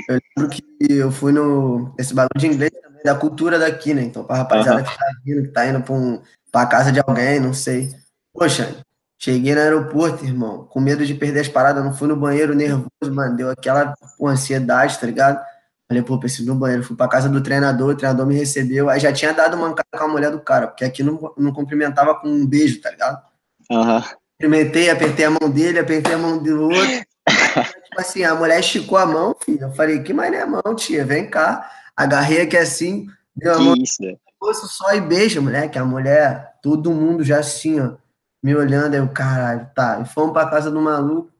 eu 0.09 0.20
lembro 0.37 0.50
que 0.50 0.62
eu 0.88 1.11
fui 1.11 1.33
no. 1.33 1.92
Esse 1.98 2.14
bagulho 2.14 2.38
de 2.38 2.46
inglês 2.46 2.70
também, 2.70 3.02
da 3.02 3.16
cultura 3.16 3.59
daqui, 3.59 3.92
né? 3.94 4.02
Então, 4.02 4.22
pra 4.22 4.37
rapaziada 4.37 4.78
uhum. 4.78 4.85
que 4.85 4.96
tá 4.96 5.06
vindo, 5.24 5.42
que 5.42 5.48
tá 5.48 5.66
indo 5.66 5.83
pra, 5.83 5.94
um, 5.94 6.22
pra 6.52 6.66
casa 6.66 6.92
de 6.92 7.00
alguém, 7.00 7.40
não 7.40 7.52
sei. 7.52 7.90
Poxa, 8.33 8.76
cheguei 9.20 9.54
no 9.54 9.61
aeroporto, 9.61 10.24
irmão, 10.24 10.64
com 10.64 10.80
medo 10.80 11.04
de 11.04 11.14
perder 11.14 11.40
as 11.40 11.48
paradas, 11.48 11.85
não 11.85 11.92
fui 11.92 12.09
no 12.09 12.16
banheiro 12.16 12.54
nervoso, 12.54 13.12
mano. 13.12 13.37
Deu 13.37 13.50
aquela 13.50 13.94
pô, 14.18 14.26
ansiedade, 14.26 14.98
tá 14.98 15.06
ligado? 15.06 15.38
Falei, 15.87 16.02
pô, 16.02 16.18
preciso 16.18 16.46
no 16.46 16.59
banheiro. 16.59 16.83
Fui 16.83 16.96
pra 16.96 17.06
casa 17.06 17.28
do 17.28 17.42
treinador, 17.42 17.90
o 17.90 17.96
treinador 17.96 18.26
me 18.26 18.35
recebeu. 18.35 18.88
Aí 18.88 18.98
já 18.98 19.12
tinha 19.12 19.35
dado 19.35 19.56
uma 19.56 19.74
com 19.74 20.04
a 20.04 20.09
mulher 20.09 20.30
do 20.30 20.40
cara, 20.40 20.68
porque 20.68 20.85
aqui 20.85 21.02
não, 21.02 21.33
não 21.37 21.52
cumprimentava 21.52 22.14
com 22.14 22.28
um 22.28 22.46
beijo, 22.46 22.80
tá 22.80 22.90
ligado? 22.90 23.22
Uhum. 23.70 24.02
Cumprimentei, 24.40 24.88
apertei 24.88 25.26
a 25.26 25.30
mão 25.30 25.50
dele, 25.50 25.78
apertei 25.78 26.14
a 26.14 26.18
mão 26.18 26.42
do 26.42 26.62
outro. 26.62 26.80
tipo 27.85 28.00
assim, 28.00 28.24
a 28.24 28.35
mulher 28.35 28.61
esticou 28.61 28.96
a 28.96 29.04
mão, 29.04 29.37
filho. 29.44 29.64
Eu 29.64 29.72
falei, 29.72 30.02
que 30.02 30.14
mais 30.14 30.33
é 30.33 30.46
mão, 30.46 30.74
tia? 30.74 31.04
Vem 31.04 31.28
cá. 31.28 31.70
Agarrei 31.94 32.40
aqui 32.40 32.56
assim, 32.56 33.06
deu 33.37 33.52
a 33.52 33.56
que 33.56 33.62
mão. 33.62 33.74
Isso, 33.76 34.02
Poço 34.38 34.66
só 34.68 34.94
e 34.94 35.00
beijo, 35.02 35.42
moleque. 35.42 35.78
A 35.78 35.85
mulher, 35.85 36.54
todo 36.62 36.90
mundo 36.90 37.22
já 37.22 37.40
assim, 37.40 37.78
ó, 37.78 37.96
me 38.42 38.55
olhando. 38.55 39.03
O 39.03 39.09
caralho, 39.09 39.68
tá. 39.74 40.00
E 40.00 40.05
fomos 40.05 40.33
pra 40.33 40.48
casa 40.48 40.70
do 40.70 40.81
maluco. 40.81 41.31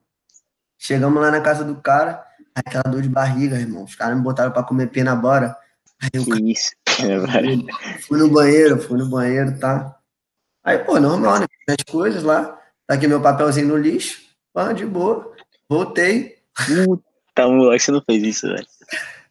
Chegamos 0.79 1.21
lá 1.21 1.31
na 1.31 1.41
casa 1.41 1.65
do 1.65 1.77
cara. 1.77 2.25
Aquela 2.55 2.85
dor 2.85 3.03
de 3.03 3.09
barriga, 3.09 3.57
irmão. 3.57 3.85
Os 3.85 3.95
caras 3.95 4.17
me 4.17 4.23
botaram 4.23 4.51
pra 4.51 4.63
comer 4.63 4.89
pena 4.89 5.15
bora. 5.15 5.57
Aí 6.03 6.11
eu, 6.13 6.25
que 6.25 6.53
isso? 6.53 6.71
É, 7.01 8.01
fui 8.03 8.19
no 8.19 8.29
banheiro, 8.29 8.79
fui 8.79 8.99
no 8.99 9.09
banheiro, 9.09 9.59
tá? 9.59 9.97
Aí, 10.63 10.79
pô, 10.79 11.01
normal, 11.01 11.39
né? 11.39 11.47
As 11.69 11.83
coisas 11.91 12.23
lá. 12.23 12.59
Tá 12.87 12.95
aqui 12.95 13.07
meu 13.07 13.23
papelzinho 13.23 13.69
no 13.69 13.77
lixo. 13.77 14.21
Pá, 14.53 14.73
de 14.73 14.85
boa. 14.85 15.33
Voltei. 15.69 16.37
Puta, 16.67 17.49
moleque, 17.49 17.85
você 17.85 17.93
não 17.93 18.03
fez 18.03 18.23
isso, 18.23 18.49
velho. 18.49 18.67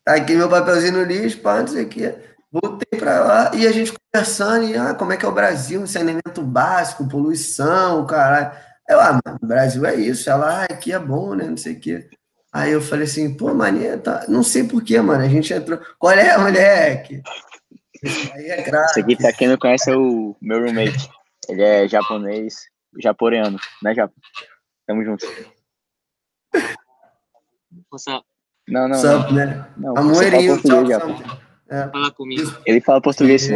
Tá 0.04 0.16
aqui 0.16 0.34
meu 0.34 0.50
papelzinho 0.50 0.94
no 0.94 1.04
lixo, 1.04 1.40
pá, 1.42 1.60
não 1.60 1.68
sei 1.68 1.84
o 1.84 1.90
quê. 1.90 2.16
Voltei 2.52 3.00
pra 3.00 3.24
lá 3.24 3.52
e 3.54 3.68
a 3.68 3.72
gente 3.72 3.94
conversando, 3.94 4.66
e 4.66 4.76
ah, 4.76 4.96
como 4.96 5.14
é 5.14 5.18
que 5.18 5.26
é 5.26 5.28
o 5.28 5.34
Brasil, 5.34 5.86
saneamento 5.86 6.42
básico, 6.42 7.08
poluição, 7.08 8.06
caralho. 8.08 8.52
Eu, 8.88 9.00
ah, 9.00 9.20
mano, 9.24 9.40
o 9.42 9.46
Brasil 9.46 9.86
é 9.86 9.96
isso. 9.96 10.30
Ela, 10.30 10.62
ah, 10.62 10.64
aqui 10.64 10.92
é 10.92 10.98
bom, 10.98 11.36
né? 11.36 11.46
Não 11.46 11.58
sei 11.58 11.74
o 11.74 11.80
quê. 11.80 12.10
Aí 12.52 12.72
eu 12.72 12.82
falei 12.82 13.06
assim, 13.06 13.38
pô, 13.38 13.54
mania, 13.54 14.00
tá... 14.00 14.26
não 14.28 14.42
sei 14.42 14.64
porquê, 14.64 15.00
mano. 15.00 15.24
A 15.24 15.28
gente 15.28 15.54
entrou. 15.54 15.80
Qual 16.00 16.12
é, 16.12 16.36
moleque? 16.38 17.22
Isso 18.02 18.34
aí 18.34 18.50
é 18.50 18.62
grave. 18.64 18.90
Isso 18.90 19.00
aqui, 19.00 19.16
pra 19.16 19.34
quem 19.34 19.48
não 19.48 19.58
conhece, 19.58 19.92
é 19.92 19.96
o 19.96 20.36
meu 20.42 20.60
roommate. 20.60 21.08
Ele 21.48 21.62
é 21.62 21.88
japonês, 21.88 22.66
japoreano, 23.00 23.60
né, 23.84 23.94
Japo? 23.94 24.14
Tamo 24.88 25.04
junto. 25.04 25.26
Não, 28.68 28.88
não. 28.88 28.96
Sup, 28.96 29.32
né? 29.32 29.68
Não, 29.78 29.98
Amorinho, 29.98 30.60
é. 31.70 31.88
Fala 31.88 32.12
comigo. 32.12 32.56
Ele 32.66 32.82
fala 32.82 33.02
português, 33.02 33.44
sim, 33.44 33.56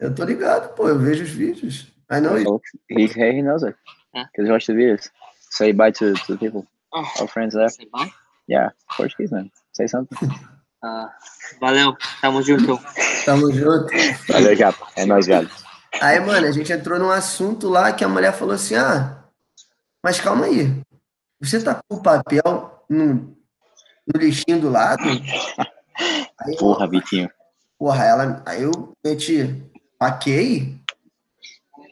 Eu 0.00 0.14
tô 0.14 0.24
ligado, 0.24 0.74
pô, 0.74 0.88
eu 0.88 0.98
vejo 0.98 1.24
os 1.24 1.30
vídeos. 1.30 1.86
I 2.10 2.20
know 2.20 2.36
it. 2.36 2.46
He, 2.90 3.06
he 3.06 3.42
knows 3.42 3.62
it. 3.62 3.76
Because 4.12 4.46
he 4.46 4.50
watched 4.50 4.66
the 4.66 4.74
videos. 4.74 5.10
Say 5.50 5.72
bye 5.72 5.92
to, 5.92 6.14
to 6.14 6.32
the 6.32 6.38
people. 6.38 6.66
Oh, 6.92 7.04
Our 7.20 7.28
friends 7.28 7.54
there. 7.54 7.68
Say 7.68 7.86
bye? 7.92 8.10
Yeah, 8.46 8.70
Portuguese, 8.96 9.32
man. 9.32 9.50
Say 9.72 9.86
something. 9.86 10.30
Ah, 10.82 11.10
valeu, 11.60 11.96
tamo 12.20 12.42
junto. 12.42 12.78
Tamo 13.24 13.50
junto. 13.50 13.88
Valeu, 14.28 14.54
Japa. 14.54 14.86
É 14.96 15.06
nóis, 15.06 15.26
galera. 15.26 15.50
Aí, 16.00 16.20
mano, 16.20 16.46
a 16.46 16.52
gente 16.52 16.72
entrou 16.72 16.98
num 16.98 17.10
assunto 17.10 17.68
lá 17.68 17.92
que 17.92 18.04
a 18.04 18.08
mulher 18.08 18.32
falou 18.32 18.54
assim: 18.54 18.74
ah, 18.74 19.24
mas 20.02 20.20
calma 20.20 20.44
aí. 20.44 20.82
Você 21.40 21.62
tá 21.62 21.80
com 21.88 21.96
o 21.96 22.02
papel 22.02 22.84
no, 22.88 23.34
no 24.06 24.20
lixinho 24.20 24.60
do 24.60 24.70
lado? 24.70 25.02
Aí, 26.40 26.56
porra, 26.58 26.88
Vitinho. 26.88 27.30
Porra, 27.84 28.04
ela. 28.06 28.42
Aí 28.46 28.62
eu 28.62 28.94
meti, 29.04 29.62
paquei, 29.98 30.74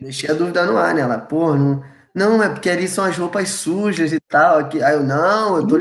deixei 0.00 0.30
a 0.30 0.32
dúvida 0.32 0.64
no 0.64 0.78
ar, 0.78 0.94
né? 0.94 1.02
Ela, 1.02 1.18
porra, 1.18 1.58
não 1.58 1.82
não, 2.14 2.42
é 2.42 2.48
porque 2.48 2.70
ali 2.70 2.88
são 2.88 3.04
as 3.04 3.18
roupas 3.18 3.50
sujas 3.50 4.10
e 4.10 4.18
tal. 4.18 4.60
Aqui. 4.60 4.82
Aí 4.82 4.94
eu, 4.94 5.02
não, 5.02 5.58
eu 5.58 5.66
tô, 5.66 5.78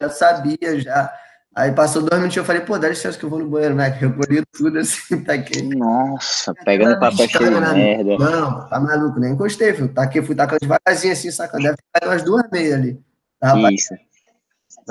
já 0.00 0.10
sabia 0.10 0.78
já. 0.78 1.12
Aí 1.56 1.72
passou 1.72 2.02
dois 2.02 2.14
minutos 2.14 2.36
eu 2.36 2.44
falei, 2.44 2.62
pô, 2.62 2.78
dá 2.78 2.88
licença 2.88 3.18
que 3.18 3.24
eu 3.24 3.28
vou 3.28 3.40
no 3.40 3.48
banheiro, 3.48 3.74
né? 3.74 3.98
Eu 4.00 4.14
colhi 4.14 4.44
tudo 4.52 4.78
assim, 4.78 5.24
tá 5.24 5.32
aqui. 5.32 5.60
Nossa, 5.60 6.54
pegando 6.64 7.00
papel 7.00 7.28
cheio 7.28 7.52
de 7.52 7.74
merda. 7.74 8.16
Não, 8.16 8.68
tá 8.68 8.78
maluco, 8.78 9.18
nem 9.18 9.32
encostei, 9.32 9.74
filho. 9.74 9.88
Tá 9.88 10.04
aqui, 10.04 10.22
fui 10.22 10.36
tacando 10.36 10.60
devagarzinho 10.60 11.12
assim, 11.12 11.32
sacando. 11.32 11.64
Deve 11.64 11.78
ter 11.92 12.06
umas 12.06 12.22
duas 12.22 12.48
meias 12.52 12.74
ali. 12.74 13.00
Tá, 13.40 13.72
isso. 13.72 13.92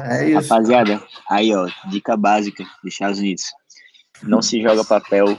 É 0.01 0.29
isso. 0.29 0.49
Rapaziada, 0.49 1.01
aí 1.29 1.55
ó, 1.55 1.67
dica 1.89 2.17
básica 2.17 2.65
dos 2.83 2.91
Estados 2.91 3.19
Unidos. 3.19 3.43
Não 4.23 4.41
se 4.41 4.61
joga 4.61 4.83
papel 4.83 5.37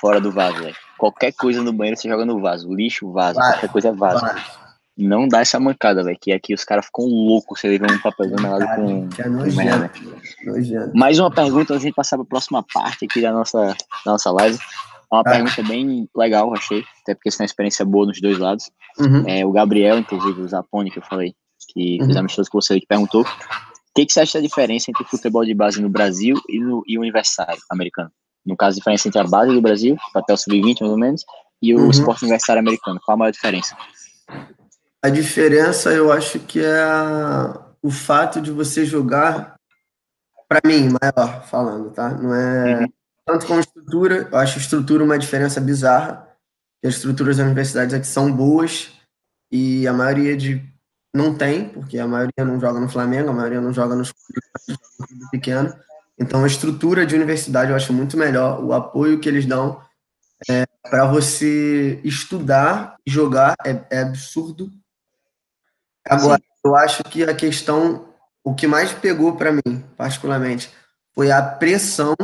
fora 0.00 0.20
do 0.20 0.30
vaso, 0.30 0.58
velho. 0.62 0.76
Qualquer 0.98 1.32
coisa 1.32 1.62
no 1.62 1.72
banheiro 1.72 1.98
você 1.98 2.08
joga 2.08 2.24
no 2.24 2.40
vaso. 2.40 2.72
Lixo, 2.72 3.12
vaso. 3.12 3.38
Vai, 3.38 3.52
qualquer 3.52 3.68
coisa 3.70 3.88
é 3.88 3.92
vaso. 3.92 4.20
Vai 4.20 4.42
não 4.96 5.28
dá 5.28 5.40
essa 5.40 5.60
mancada, 5.60 6.02
velho. 6.02 6.16
Que 6.20 6.32
aqui 6.32 6.54
os 6.54 6.64
caras 6.64 6.86
ficam 6.86 7.04
loucos 7.04 7.60
se 7.60 7.66
ele 7.66 7.78
vê 7.78 7.92
um 7.92 7.98
papelzinho 7.98 8.40
melado 8.40 8.64
com. 8.76 9.08
É 9.18 9.28
nojento, 9.28 10.92
Mais 10.94 11.18
uma 11.18 11.30
pergunta 11.30 11.74
antes 11.74 11.84
de 11.86 11.92
passar 11.92 12.16
para 12.16 12.24
a 12.24 12.28
próxima 12.28 12.64
parte 12.72 13.04
aqui 13.04 13.20
da 13.20 13.30
nossa, 13.30 13.76
da 14.04 14.12
nossa 14.12 14.30
live. 14.30 14.56
É 14.56 15.14
uma 15.14 15.20
ah. 15.20 15.24
pergunta 15.24 15.62
bem 15.62 16.08
legal, 16.16 16.52
achei. 16.54 16.82
Até 17.02 17.14
porque 17.14 17.28
isso 17.28 17.40
é 17.40 17.44
uma 17.44 17.46
experiência 17.46 17.84
boa 17.84 18.06
nos 18.06 18.20
dois 18.20 18.38
lados. 18.38 18.70
Uhum. 18.98 19.24
É, 19.28 19.44
o 19.44 19.52
Gabriel, 19.52 19.98
inclusive, 19.98 20.40
o 20.40 20.48
Zapone, 20.48 20.90
que 20.90 20.98
eu 20.98 21.02
falei, 21.02 21.34
que 21.72 21.98
uhum. 22.00 22.06
fizemos 22.06 22.34
todos 22.34 22.48
com 22.48 22.60
você, 22.60 22.80
que 22.80 22.86
perguntou. 22.86 23.24
O 23.96 23.98
que, 23.98 24.04
que 24.04 24.12
você 24.12 24.20
acha 24.20 24.38
da 24.38 24.46
diferença 24.46 24.90
entre 24.90 25.02
o 25.02 25.06
futebol 25.06 25.42
de 25.42 25.54
base 25.54 25.80
no 25.80 25.88
Brasil 25.88 26.36
e, 26.50 26.60
no, 26.60 26.82
e 26.86 26.98
o 26.98 27.00
universitário 27.00 27.62
americano? 27.70 28.12
No 28.44 28.54
caso, 28.54 28.76
a 28.76 28.78
diferença 28.78 29.08
entre 29.08 29.20
a 29.22 29.24
base 29.24 29.54
do 29.54 29.62
Brasil, 29.62 29.96
até 30.14 30.34
o 30.34 30.36
sub-20 30.36 30.80
mais 30.82 30.92
ou 30.92 30.98
menos, 30.98 31.24
e 31.62 31.74
o 31.74 31.78
uhum. 31.78 31.90
esporte 31.90 32.22
universitário 32.24 32.60
americano. 32.60 33.00
Qual 33.02 33.14
a 33.14 33.18
maior 33.18 33.30
diferença? 33.30 33.74
A 35.02 35.08
diferença, 35.08 35.94
eu 35.94 36.12
acho 36.12 36.38
que 36.40 36.60
é 36.60 36.86
o 37.82 37.90
fato 37.90 38.38
de 38.38 38.50
você 38.50 38.84
jogar, 38.84 39.54
para 40.46 40.60
mim, 40.62 40.90
maior 41.00 41.46
falando, 41.46 41.90
tá? 41.90 42.10
Não 42.10 42.34
é 42.34 42.80
uhum. 42.80 42.92
tanto 43.24 43.46
como 43.46 43.60
estrutura, 43.60 44.28
eu 44.30 44.36
acho 44.36 44.58
estrutura 44.58 45.04
uma 45.04 45.18
diferença 45.18 45.58
bizarra, 45.58 46.28
as 46.84 46.96
estruturas 46.96 47.38
das 47.38 47.46
universidades 47.46 47.94
aqui 47.94 48.06
são 48.06 48.30
boas 48.30 48.90
e 49.50 49.88
a 49.88 49.92
maioria 49.94 50.36
de 50.36 50.62
não 51.16 51.34
tem, 51.34 51.68
porque 51.68 51.98
a 51.98 52.06
maioria 52.06 52.44
não 52.44 52.60
joga 52.60 52.78
no 52.78 52.88
Flamengo, 52.88 53.30
a 53.30 53.34
maioria 53.34 53.60
não 53.60 53.72
joga 53.72 53.94
nos 53.94 54.12
clubes 54.12 54.78
pequeno. 55.30 55.74
Então, 56.18 56.44
a 56.44 56.46
estrutura 56.46 57.04
de 57.04 57.14
universidade 57.14 57.70
eu 57.70 57.76
acho 57.76 57.92
muito 57.92 58.16
melhor, 58.16 58.62
o 58.62 58.72
apoio 58.72 59.18
que 59.18 59.28
eles 59.28 59.46
dão 59.46 59.80
é, 60.48 60.64
para 60.82 61.06
você 61.06 62.00
estudar 62.04 62.96
e 63.06 63.10
jogar 63.10 63.54
é, 63.64 63.80
é 63.90 64.00
absurdo 64.02 64.70
Agora, 66.08 66.40
Sim. 66.40 66.48
eu 66.64 66.76
acho 66.76 67.02
que 67.04 67.24
a 67.24 67.34
questão 67.34 68.06
o 68.44 68.54
que 68.54 68.66
mais 68.66 68.92
pegou 68.92 69.36
para 69.36 69.50
mim, 69.50 69.84
particularmente, 69.96 70.70
foi 71.12 71.32
a 71.32 71.42
pressão 71.42 72.14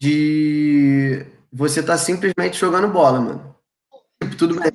de 0.00 1.26
você 1.52 1.82
tá 1.82 1.98
simplesmente 1.98 2.56
jogando 2.56 2.86
bola, 2.86 3.20
mano. 3.20 3.56
Tipo, 4.22 4.36
tudo 4.36 4.60
bem, 4.60 4.70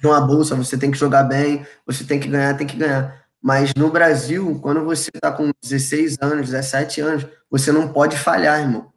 de 0.00 0.06
uma 0.06 0.20
bolsa, 0.20 0.54
você 0.54 0.78
tem 0.78 0.90
que 0.90 0.98
jogar 0.98 1.24
bem, 1.24 1.66
você 1.86 2.04
tem 2.04 2.18
que 2.18 2.28
ganhar, 2.28 2.56
tem 2.56 2.66
que 2.66 2.76
ganhar. 2.76 3.20
Mas 3.42 3.72
no 3.74 3.90
Brasil, 3.90 4.58
quando 4.62 4.84
você 4.84 5.10
tá 5.10 5.30
com 5.30 5.50
16 5.62 6.16
anos, 6.20 6.50
17 6.50 7.00
anos, 7.00 7.26
você 7.50 7.70
não 7.70 7.88
pode 7.88 8.16
falhar, 8.16 8.60
irmão. 8.60 8.90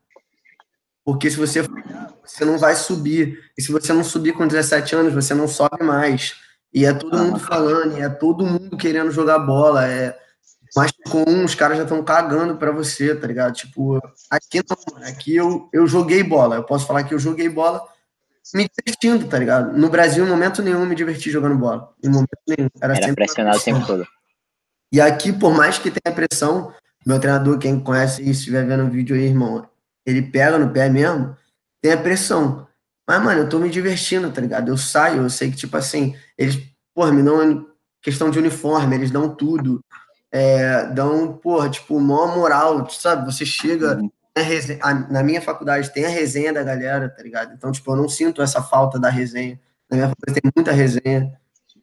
Porque 1.04 1.30
se 1.30 1.38
você 1.38 1.64
falhar, 1.64 2.14
você 2.26 2.46
não 2.46 2.58
vai 2.58 2.76
subir. 2.76 3.40
E 3.58 3.62
se 3.62 3.72
você 3.72 3.92
não 3.92 4.04
subir 4.04 4.34
com 4.34 4.48
17 4.48 4.96
anos, 4.96 5.14
você 5.14 5.34
não 5.34 5.48
sobe 5.48 5.84
mais. 5.84 6.36
E 6.74 6.86
é 6.86 6.94
todo 6.94 7.18
mundo 7.18 7.40
falando, 7.40 7.98
e 7.98 8.02
é 8.02 8.10
todo 8.10 8.46
mundo 8.46 8.78
querendo 8.78 9.12
jogar 9.12 9.40
bola. 9.40 9.88
É, 9.88 10.18
mas 10.76 10.92
com 11.10 11.24
um, 11.28 11.46
os 11.46 11.54
caras 11.54 11.78
já 11.78 11.84
estão 11.84 12.04
cagando 12.04 12.56
para 12.56 12.72
você, 12.72 13.14
tá 13.14 13.28
ligado? 13.28 13.54
Tipo, 13.54 14.00
aqui 14.30 14.62
não, 14.68 15.08
aqui 15.08 15.36
eu, 15.36 15.70
eu 15.72 15.86
joguei 15.86 16.24
bola. 16.24 16.56
Eu 16.56 16.64
posso 16.64 16.88
falar 16.88 17.04
que 17.04 17.14
eu 17.14 17.20
joguei 17.20 17.48
bola 17.48 17.82
me 18.54 18.70
divertindo, 18.70 19.28
tá 19.28 19.38
ligado? 19.38 19.78
No 19.78 19.90
Brasil, 19.90 20.26
em 20.26 20.30
momento 20.30 20.62
nenhum, 20.62 20.86
me 20.86 20.96
diverti 20.96 21.30
jogando 21.30 21.58
bola. 21.58 21.94
Em 22.04 22.10
momento 22.10 22.30
nenhum. 22.48 22.70
Era, 22.82 22.96
Era 22.98 23.14
pressionado 23.14 23.58
o 23.58 23.62
tempo 23.62 23.86
todo. 23.86 24.06
E 24.92 25.00
aqui, 25.02 25.32
por 25.32 25.54
mais 25.54 25.78
que 25.78 25.92
tenha 25.92 26.16
pressão, 26.16 26.74
meu 27.06 27.20
treinador, 27.20 27.58
quem 27.58 27.80
conhece 27.80 28.22
e 28.22 28.30
estiver 28.30 28.66
vendo 28.66 28.86
o 28.86 28.90
vídeo 28.90 29.16
aí, 29.16 29.24
irmão, 29.24 29.68
ele 30.06 30.22
pega 30.22 30.58
no 30.58 30.72
pé 30.72 30.90
mesmo, 30.90 31.36
tem 31.82 31.92
a 31.92 31.98
pressão. 31.98 32.68
Mas, 33.08 33.22
mano, 33.22 33.42
eu 33.42 33.50
tô 33.50 33.60
me 33.60 33.70
divertindo, 33.70 34.32
tá 34.32 34.40
ligado? 34.40 34.70
Eu 34.70 34.78
saio, 34.78 35.24
eu 35.24 35.30
sei 35.30 35.50
que, 35.50 35.58
tipo 35.58 35.76
assim, 35.76 36.16
eles, 36.38 36.58
porra, 36.94 37.12
me 37.12 37.24
dão 37.24 37.68
questão 38.02 38.30
de 38.30 38.38
uniforme, 38.38 38.96
eles 38.96 39.12
dão 39.12 39.34
tudo 39.34 39.84
é, 40.34 40.88
dão, 40.88 41.32
porra, 41.38 41.70
tipo, 41.70 42.00
maior 42.00 42.36
moral, 42.36 42.90
sabe? 42.90 43.32
Você 43.32 43.46
chega. 43.46 44.00
Resenha, 44.42 44.80
na 45.10 45.22
minha 45.24 45.42
faculdade 45.42 45.94
tem 45.94 46.06
a 46.06 46.10
resenha 46.10 46.52
da 46.52 46.64
galera, 46.64 47.08
tá 47.08 47.22
ligado? 47.22 47.54
Então, 47.54 47.72
tipo, 47.72 47.92
eu 47.92 47.96
não 47.96 48.10
sinto 48.10 48.42
essa 48.42 48.64
falta 48.64 49.00
da 49.00 49.10
resenha. 49.10 49.60
Na 49.90 49.98
minha 49.98 50.10
faculdade 50.10 50.42
tem 50.42 50.52
muita 50.56 50.72
resenha. 50.72 51.32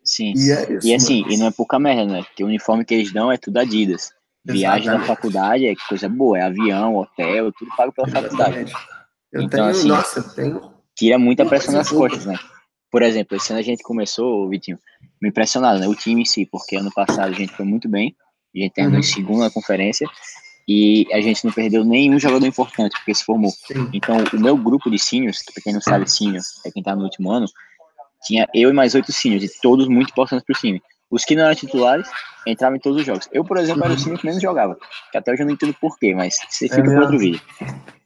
Sim. 0.05 0.33
E, 0.37 0.51
é 0.51 0.73
isso, 0.73 0.87
e 0.87 0.95
assim, 0.95 1.21
mano. 1.21 1.33
e 1.33 1.37
não 1.37 1.47
é 1.47 1.51
pouca 1.53 1.79
merda, 1.79 2.13
né? 2.13 2.23
Porque 2.25 2.43
o 2.43 2.49
uniforme 2.49 2.85
que 2.85 2.95
eles 2.95 3.13
dão 3.13 3.31
é 3.31 3.37
tudo 3.37 3.59
Adidas. 3.59 4.13
Viagem 4.45 4.85
Exatamente. 4.85 5.09
na 5.09 5.15
faculdade 5.15 5.67
é 5.67 5.75
coisa 5.89 6.09
boa, 6.09 6.39
é 6.39 6.43
avião, 6.43 6.97
hotel, 6.97 7.53
tudo 7.53 7.71
pago 7.77 7.93
pela 7.93 8.09
faculdade. 8.09 8.73
Eu 9.31 9.43
então, 9.43 9.61
tenho, 9.61 9.71
assim, 9.71 9.89
nossa, 9.89 10.19
eu 10.19 10.35
tenho. 10.35 10.73
Tira 10.97 11.19
muita 11.19 11.47
pressão 11.47 11.75
nas 11.75 11.89
costas, 11.89 12.27
né? 12.27 12.37
Por 12.91 13.03
exemplo, 13.03 13.37
esse 13.37 13.53
ano 13.53 13.61
a 13.61 13.63
gente 13.63 13.83
começou, 13.83 14.49
Vitinho, 14.49 14.79
me 15.23 15.29
impressionado, 15.29 15.79
né? 15.79 15.87
O 15.87 15.95
time 15.95 16.23
em 16.23 16.25
si, 16.25 16.47
porque 16.47 16.77
ano 16.77 16.91
passado 16.93 17.29
a 17.29 17.37
gente 17.37 17.53
foi 17.53 17.65
muito 17.65 17.89
bem. 17.89 18.17
A 18.57 18.59
gente 18.59 18.73
terminou 18.73 18.99
uhum. 18.99 19.07
em 19.07 19.09
segunda 19.09 19.51
conferência 19.51 20.09
e 20.73 21.05
a 21.13 21.21
gente 21.21 21.45
não 21.45 21.53
perdeu 21.53 21.85
nenhum 21.85 22.17
jogador 22.17 22.47
importante, 22.47 22.97
porque 22.99 23.13
se 23.13 23.25
formou. 23.25 23.51
Sim. 23.51 23.91
Então, 23.93 24.17
o 24.33 24.39
meu 24.39 24.57
grupo 24.57 24.89
de 24.89 25.01
seniors, 25.01 25.43
que 25.43 25.53
pra 25.53 25.63
quem 25.65 25.73
não 25.73 25.81
sabe, 25.81 26.09
seniors 26.09 26.65
é 26.65 26.71
quem 26.71 26.81
tá 26.81 26.95
no 26.95 27.03
último 27.03 27.33
ano, 27.33 27.47
tinha 28.23 28.47
eu 28.55 28.71
e 28.71 28.73
mais 28.73 28.95
oito 28.95 29.13
seniors, 29.13 29.43
e 29.43 29.61
todos 29.61 29.89
muito 29.89 30.11
importantes 30.11 30.47
pro 30.47 30.55
time. 30.55 30.81
Os 31.11 31.25
que 31.25 31.35
não 31.35 31.43
eram 31.43 31.57
titulares 31.57 32.09
entravam 32.47 32.77
em 32.77 32.81
todos 32.81 33.01
os 33.01 33.05
jogos. 33.05 33.29
Eu, 33.33 33.45
por 33.45 33.57
exemplo, 33.57 33.83
era 33.83 33.95
o 33.95 33.99
senior 33.99 34.21
que 34.21 34.27
menos 34.27 34.41
jogava, 34.41 34.79
que 35.11 35.19
até 35.19 35.33
hoje 35.33 35.43
eu 35.43 35.47
não 35.47 35.55
entendo 35.55 35.75
porquê, 35.75 36.15
mas 36.15 36.37
você 36.49 36.69
fica 36.69 36.89
é 36.89 37.01
outro 37.01 37.19
vídeo. 37.19 37.41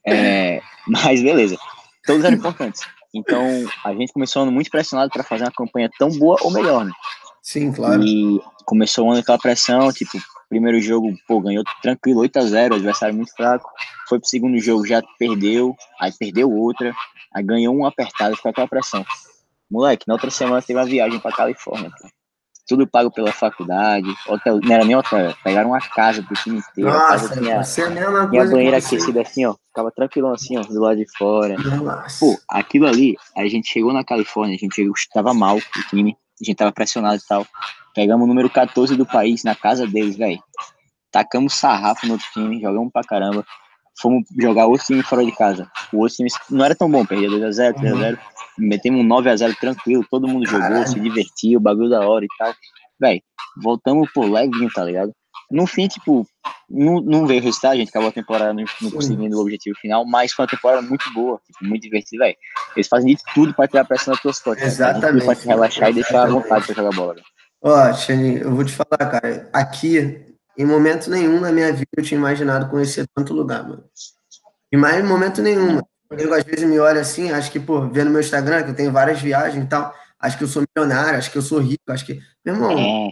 É, 0.03 0.59
mas 0.89 1.21
beleza, 1.21 1.59
todos 2.03 2.25
eram 2.25 2.35
importantes. 2.35 2.81
Então, 3.13 3.45
a 3.83 3.93
gente 3.93 4.11
começou 4.11 4.41
ano 4.41 4.51
muito 4.51 4.71
pressionado 4.71 5.11
para 5.11 5.23
fazer 5.23 5.43
uma 5.43 5.51
campanha 5.51 5.87
tão 5.99 6.09
boa 6.09 6.37
ou 6.41 6.49
melhor, 6.49 6.83
né? 6.83 6.91
Sim, 7.45 7.71
claro. 7.71 8.03
E 8.03 8.41
começou 8.65 9.07
o 9.07 9.11
ano 9.11 9.23
com 9.23 9.31
a 9.31 9.37
pressão, 9.37 9.93
tipo, 9.93 10.17
Primeiro 10.49 10.79
jogo, 10.79 11.13
pô, 11.27 11.41
ganhou 11.41 11.63
tranquilo, 11.81 12.21
8 12.21 12.37
a 12.37 12.41
0 12.45 12.75
adversário 12.75 13.15
muito 13.15 13.33
fraco. 13.35 13.69
Foi 14.07 14.19
pro 14.19 14.29
segundo 14.29 14.59
jogo, 14.59 14.85
já 14.85 15.01
perdeu, 15.17 15.75
aí 15.99 16.11
perdeu 16.17 16.51
outra, 16.51 16.93
aí 17.33 17.43
ganhou 17.43 17.75
um 17.75 17.85
apertado, 17.85 18.35
ficou 18.35 18.51
aquela 18.51 18.67
pressão. 18.67 19.03
Moleque, 19.69 20.05
na 20.07 20.13
outra 20.13 20.29
semana 20.29 20.61
teve 20.61 20.79
uma 20.79 20.85
viagem 20.85 21.19
pra 21.19 21.31
Califórnia, 21.31 21.89
pô. 21.89 22.07
Tudo 22.67 22.87
pago 22.87 23.11
pela 23.11 23.31
faculdade, 23.31 24.07
hotel, 24.27 24.59
não 24.63 24.73
era 24.73 24.83
nem 24.83 24.95
hotel, 24.95 25.35
pegaram 25.43 25.69
uma 25.69 25.79
casa 25.79 26.23
pro 26.23 26.35
time 26.35 26.57
inteiro. 26.57 26.89
Nossa, 26.89 27.05
a 27.05 27.09
casa 27.09 27.39
tinha, 27.39 27.55
é 27.55 28.29
tinha 28.29 28.45
banheira 28.45 28.77
aquecida 28.77 29.21
assim, 29.21 29.45
ó. 29.45 29.55
Ficava 29.67 29.91
tranquilão 29.91 30.33
assim, 30.33 30.57
ó, 30.57 30.61
do 30.61 30.81
lado 30.81 30.97
de 30.97 31.05
fora. 31.15 31.55
Nossa. 31.57 32.19
Pô, 32.19 32.39
aquilo 32.49 32.87
ali, 32.87 33.15
a 33.35 33.47
gente 33.47 33.71
chegou 33.71 33.93
na 33.93 34.03
Califórnia, 34.03 34.55
a 34.55 34.57
gente 34.57 34.73
chegou, 34.73 34.93
tava 35.13 35.31
mal 35.31 35.57
o 35.57 35.89
time, 35.89 36.17
a 36.41 36.45
gente 36.45 36.55
tava 36.55 36.71
pressionado 36.71 37.17
e 37.17 37.27
tal. 37.27 37.45
Pegamos 37.93 38.25
o 38.25 38.27
número 38.27 38.49
14 38.49 38.95
do 38.95 39.05
país 39.05 39.43
na 39.43 39.55
casa 39.55 39.87
deles, 39.87 40.17
velho. 40.17 40.41
Tacamos 41.11 41.53
sarrafo 41.53 42.05
no 42.05 42.13
outro 42.13 42.27
time, 42.33 42.59
jogamos 42.59 42.91
pra 42.91 43.03
caramba. 43.03 43.45
Fomos 43.97 44.25
jogar 44.37 44.65
outro 44.65 44.85
time 44.85 45.01
fora 45.01 45.23
de 45.23 45.31
casa. 45.31 45.71
O 45.93 45.99
outro 45.99 46.17
time 46.17 46.29
não 46.49 46.65
era 46.65 46.75
tão 46.75 46.91
bom, 46.91 47.05
perdia 47.05 47.29
2x0, 47.29 47.73
3x0. 47.75 48.11
Uhum. 48.11 48.17
Metemos 48.57 49.01
um 49.01 49.07
9x0 49.07 49.55
tranquilo, 49.57 50.05
todo 50.09 50.27
mundo 50.27 50.45
Caralho. 50.45 50.75
jogou, 50.75 50.87
se 50.87 50.99
divertiu, 50.99 51.59
bagulho 51.59 51.89
da 51.89 52.05
hora 52.05 52.25
e 52.25 52.27
tal. 52.37 52.53
Velho, 52.99 53.21
voltamos, 53.61 54.09
pô, 54.13 54.25
levinho, 54.25 54.69
tá 54.73 54.83
ligado? 54.83 55.13
No 55.55 55.65
fim, 55.65 55.87
tipo, 55.87 56.27
não, 56.69 56.99
não 56.99 57.25
veio 57.25 57.39
o 57.39 57.43
resultado, 57.43 57.71
a 57.71 57.77
gente 57.77 57.87
acabou 57.87 58.09
a 58.09 58.11
temporada 58.11 58.53
não, 58.53 58.65
não 58.81 58.91
conseguindo 58.91 59.37
o 59.37 59.41
objetivo 59.41 59.73
final, 59.79 60.05
mas 60.05 60.33
foi 60.33 60.43
uma 60.43 60.49
temporada 60.49 60.81
muito 60.81 61.05
boa, 61.13 61.39
tipo, 61.45 61.63
muito 61.63 61.81
divertida, 61.81 62.25
velho. 62.25 62.37
Eles 62.75 62.89
fazem 62.89 63.15
de 63.15 63.21
tudo 63.33 63.53
pra 63.53 63.65
tirar 63.65 63.83
a 63.83 63.85
pressão 63.85 64.13
nas 64.13 64.21
tuas 64.21 64.37
costas. 64.41 64.67
Exatamente. 64.67 65.23
Pra 65.23 65.33
te 65.33 65.47
relaxar 65.47 65.89
e 65.91 65.93
deixar 65.93 66.23
à 66.23 66.29
vontade 66.29 66.65
pra 66.65 66.75
jogar 66.75 66.93
bola. 66.93 67.15
Ó, 67.63 67.93
Xani, 67.93 68.41
eu 68.41 68.53
vou 68.53 68.65
te 68.65 68.73
falar, 68.73 68.97
cara, 68.97 69.49
aqui, 69.53 70.25
em 70.57 70.65
momento 70.65 71.09
nenhum 71.09 71.39
na 71.39 71.53
minha 71.53 71.71
vida 71.71 71.87
eu 71.95 72.03
tinha 72.03 72.19
imaginado 72.19 72.69
conhecer 72.69 73.07
tanto 73.15 73.33
lugar, 73.33 73.63
mano. 73.63 73.85
E 74.69 74.75
mais 74.75 74.97
em 74.97 75.07
momento 75.07 75.41
nenhum. 75.41 75.79
Eu, 76.11 76.33
às 76.33 76.43
vezes 76.43 76.67
me 76.69 76.77
olha 76.79 76.99
assim, 76.99 77.31
acho 77.31 77.49
que, 77.49 77.61
pô, 77.61 77.87
vendo 77.87 78.11
meu 78.11 78.19
Instagram, 78.19 78.63
que 78.63 78.71
eu 78.71 78.75
tenho 78.75 78.91
várias 78.91 79.21
viagens 79.21 79.63
e 79.63 79.67
tal, 79.67 79.93
acho 80.19 80.37
que 80.37 80.43
eu 80.43 80.49
sou 80.49 80.65
milionário, 80.75 81.17
acho 81.17 81.31
que 81.31 81.37
eu 81.37 81.41
sou 81.41 81.59
rico, 81.59 81.83
acho 81.87 82.05
que. 82.05 82.19
Meu 82.43 82.55
irmão, 82.55 82.77
é. 82.77 83.09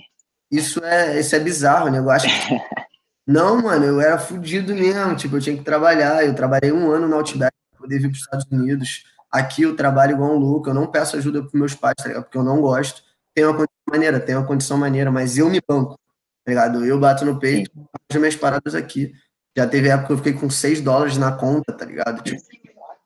Isso 0.58 0.84
é, 0.84 1.20
isso 1.20 1.36
é 1.36 1.40
bizarro, 1.40 1.90
né? 1.90 2.00
Eu 2.00 2.10
acho 2.10 2.28
que. 2.28 2.56
Não, 3.26 3.62
mano, 3.62 3.86
eu 3.86 4.02
era 4.02 4.18
fudido 4.18 4.76
mesmo. 4.76 5.16
Tipo, 5.16 5.38
eu 5.38 5.42
tinha 5.42 5.58
que 5.58 5.64
trabalhar. 5.64 6.26
Eu 6.26 6.36
trabalhei 6.36 6.72
um 6.72 6.92
ano 6.92 7.08
no 7.08 7.16
Outback 7.16 7.54
para 7.72 7.80
poder 7.80 8.00
vir 8.00 8.10
para 8.10 8.16
os 8.16 8.20
Estados 8.20 8.46
Unidos. 8.52 9.06
Aqui 9.32 9.62
eu 9.62 9.76
trabalho 9.76 10.14
igual 10.14 10.32
um 10.32 10.38
louco. 10.38 10.70
Eu 10.70 10.74
não 10.74 10.88
peço 10.88 11.16
ajuda 11.16 11.42
para 11.42 11.58
meus 11.58 11.74
pais, 11.74 11.96
tá 11.98 12.10
ligado? 12.10 12.24
Porque 12.24 12.38
eu 12.38 12.44
não 12.44 12.60
gosto 12.60 13.02
tem 13.34 13.46
uma 13.46 13.54
condição 13.54 13.84
maneira, 13.90 14.20
tem 14.20 14.36
uma 14.36 14.46
condição 14.46 14.78
maneira, 14.78 15.12
mas 15.12 15.38
eu 15.38 15.50
me 15.50 15.60
banco, 15.68 16.00
tá 16.46 16.52
ligado? 16.52 16.86
Eu 16.86 17.00
bato 17.00 17.26
no 17.26 17.40
peito, 17.40 17.72
faço 17.74 18.20
minhas 18.20 18.36
paradas 18.36 18.76
aqui. 18.76 19.12
Já 19.58 19.68
teve 19.68 19.90
época 19.90 20.08
que 20.08 20.14
eu 20.14 20.18
fiquei 20.18 20.34
com 20.34 20.50
6 20.50 20.82
dólares 20.82 21.18
na 21.18 21.32
conta, 21.32 21.74
tá 21.74 21.86
ligado? 21.86 22.24
Tipo, 22.24 22.42